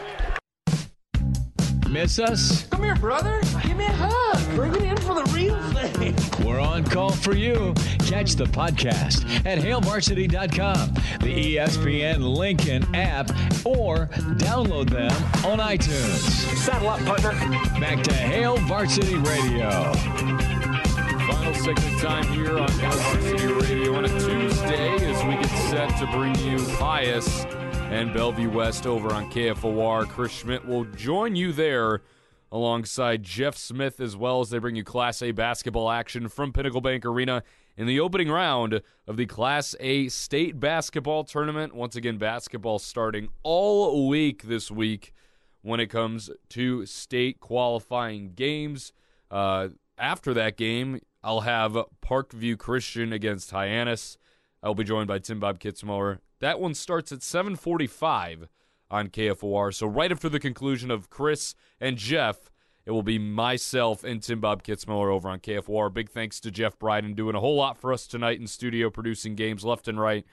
[1.89, 2.67] Miss us?
[2.67, 3.41] Come here, brother.
[3.63, 4.55] Give me a hug.
[4.55, 6.15] Bring it in for the real thing.
[6.45, 7.73] We're on call for you.
[8.05, 13.29] Catch the podcast at hailvarsity.com, the ESPN Lincoln app,
[13.65, 15.11] or download them
[15.45, 16.19] on iTunes.
[16.57, 17.31] Saddle up, partner.
[17.79, 20.48] Back to Hail Varsity Radio.
[21.49, 26.05] Final segment time here on Varsity Radio on a Tuesday as we get set to
[26.11, 27.43] bring you Pius
[27.89, 30.07] and Bellevue West over on KFOR.
[30.07, 32.03] Chris Schmidt will join you there
[32.51, 36.81] alongside Jeff Smith as well as they bring you Class A basketball action from Pinnacle
[36.81, 37.41] Bank Arena
[37.76, 41.73] in the opening round of the Class A state basketball tournament.
[41.73, 45.15] Once again, basketball starting all week this week
[45.63, 48.93] when it comes to state qualifying games.
[49.31, 54.17] Uh, after that game, I'll have Parkview Christian against Hyannis.
[54.63, 56.19] I'll be joined by Tim Bob Kitzmiller.
[56.39, 58.47] That one starts at 7:45
[58.89, 59.73] on KFOR.
[59.73, 62.51] So right after the conclusion of Chris and Jeff,
[62.85, 65.93] it will be myself and Tim Bob Kitzmiller over on KFOR.
[65.93, 69.35] Big thanks to Jeff Bryden doing a whole lot for us tonight in studio, producing
[69.35, 70.25] games left and right.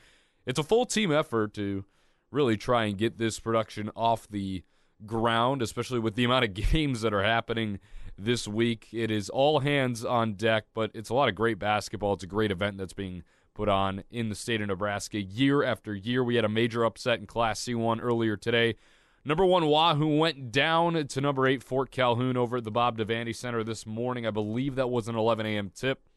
[0.47, 1.85] It's a full team effort to
[2.31, 4.63] really try and get this production off the
[5.05, 7.81] ground, especially with the amount of games that are happening
[8.19, 8.89] this week.
[8.93, 12.15] It is all hands on deck, but it's a lot of great basketball.
[12.15, 13.23] It's a great event that's being
[13.55, 16.23] put on in the state of Nebraska year after year.
[16.23, 18.77] We had a major upset in Class C1 earlier today.
[19.25, 23.35] Number one, Wahoo went down to number eight, Fort Calhoun, over at the Bob Devaney
[23.35, 24.27] Center this morning.
[24.27, 25.71] I believe that was an 11 a.m.
[25.75, 26.09] tip.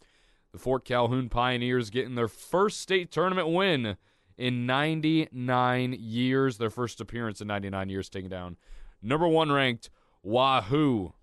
[0.52, 3.98] The Fort Calhoun Pioneers getting their first state tournament win
[4.38, 6.58] in 99 years.
[6.58, 8.58] Their first appearance in 99 years, taking down
[9.02, 9.90] number one ranked
[10.24, 11.14] Wahoo.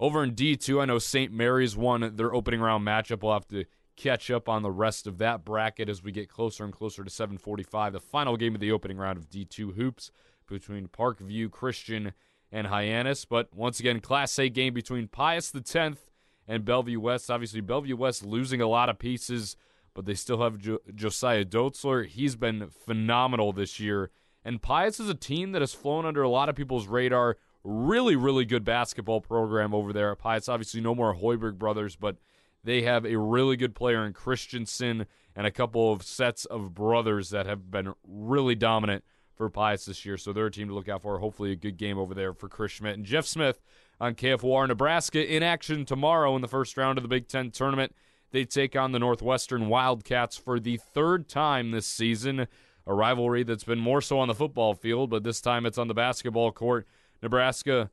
[0.00, 1.32] Over in D2, I know St.
[1.32, 3.22] Mary's won their opening round matchup.
[3.22, 3.64] We'll have to
[3.96, 7.10] catch up on the rest of that bracket as we get closer and closer to
[7.10, 10.10] 745, the final game of the opening round of D2 hoops
[10.48, 12.12] between Parkview Christian
[12.50, 13.24] and Hyannis.
[13.24, 15.98] But once again, Class A game between Pius the 10th
[16.46, 17.30] and Bellevue West.
[17.30, 19.56] Obviously, Bellevue West losing a lot of pieces,
[19.94, 22.06] but they still have jo- Josiah Dotzler.
[22.06, 24.10] He's been phenomenal this year.
[24.44, 27.38] And Pius is a team that has flown under a lot of people's radar.
[27.64, 30.48] Really, really good basketball program over there at Pius.
[30.48, 32.16] Obviously, no more Hoiberg brothers, but
[32.62, 37.30] they have a really good player in Christensen and a couple of sets of brothers
[37.30, 39.02] that have been really dominant
[39.34, 40.16] for Pius this year.
[40.16, 41.18] So they're a team to look out for.
[41.18, 43.60] Hopefully, a good game over there for Chris Schmidt and Jeff Smith
[44.00, 44.68] on KFOR.
[44.68, 47.94] Nebraska in action tomorrow in the first round of the Big Ten tournament.
[48.30, 52.46] They take on the Northwestern Wildcats for the third time this season.
[52.86, 55.88] A rivalry that's been more so on the football field, but this time it's on
[55.88, 56.86] the basketball court.
[57.24, 57.90] Nebraska,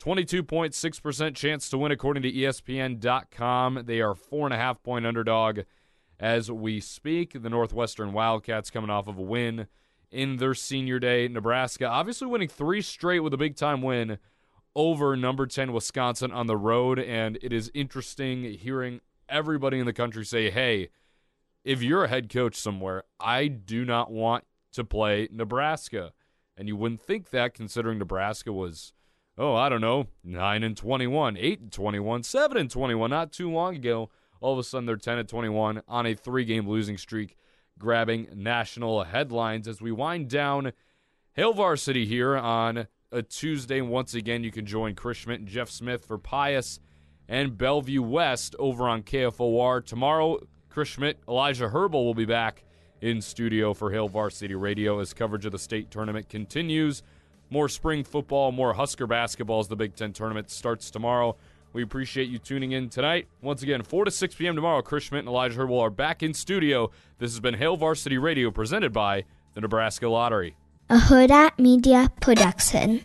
[0.00, 3.84] 22.6% chance to win according to ESPN.com.
[3.86, 5.60] They are four and a half point underdog
[6.18, 7.40] as we speak.
[7.40, 9.68] The Northwestern Wildcats coming off of a win
[10.10, 11.28] in their senior day.
[11.28, 14.18] Nebraska obviously winning three straight with a big time win
[14.74, 16.98] over number 10 Wisconsin on the road.
[16.98, 20.88] And it is interesting hearing everybody in the country say, hey,
[21.64, 26.12] if you're a head coach somewhere, I do not want to play Nebraska.
[26.62, 28.92] And you wouldn't think that considering Nebraska was,
[29.36, 33.50] oh, I don't know, 9 and 21, 8 and 21, 7 and 21, not too
[33.50, 34.10] long ago.
[34.40, 37.36] All of a sudden they're 10 and 21 on a three game losing streak,
[37.80, 40.70] grabbing national headlines as we wind down
[41.32, 43.80] Hail Varsity here on a Tuesday.
[43.80, 46.78] Once again, you can join Chris Schmidt and Jeff Smith for Pius
[47.26, 49.84] and Bellevue West over on KFOR.
[49.84, 50.38] Tomorrow,
[50.70, 52.62] Chris Schmidt, Elijah Herbal will be back
[53.02, 57.02] in studio for Hail Varsity Radio as coverage of the state tournament continues.
[57.50, 61.36] More spring football, more Husker basketball as the Big Ten tournament starts tomorrow.
[61.72, 63.26] We appreciate you tuning in tonight.
[63.42, 64.54] Once again, 4 to 6 p.m.
[64.54, 66.90] tomorrow, Chris Schmidt and Elijah Herbal are back in studio.
[67.18, 69.24] This has been Hail Varsity Radio presented by
[69.54, 70.56] the Nebraska Lottery.
[70.88, 73.02] A Huda Media Production.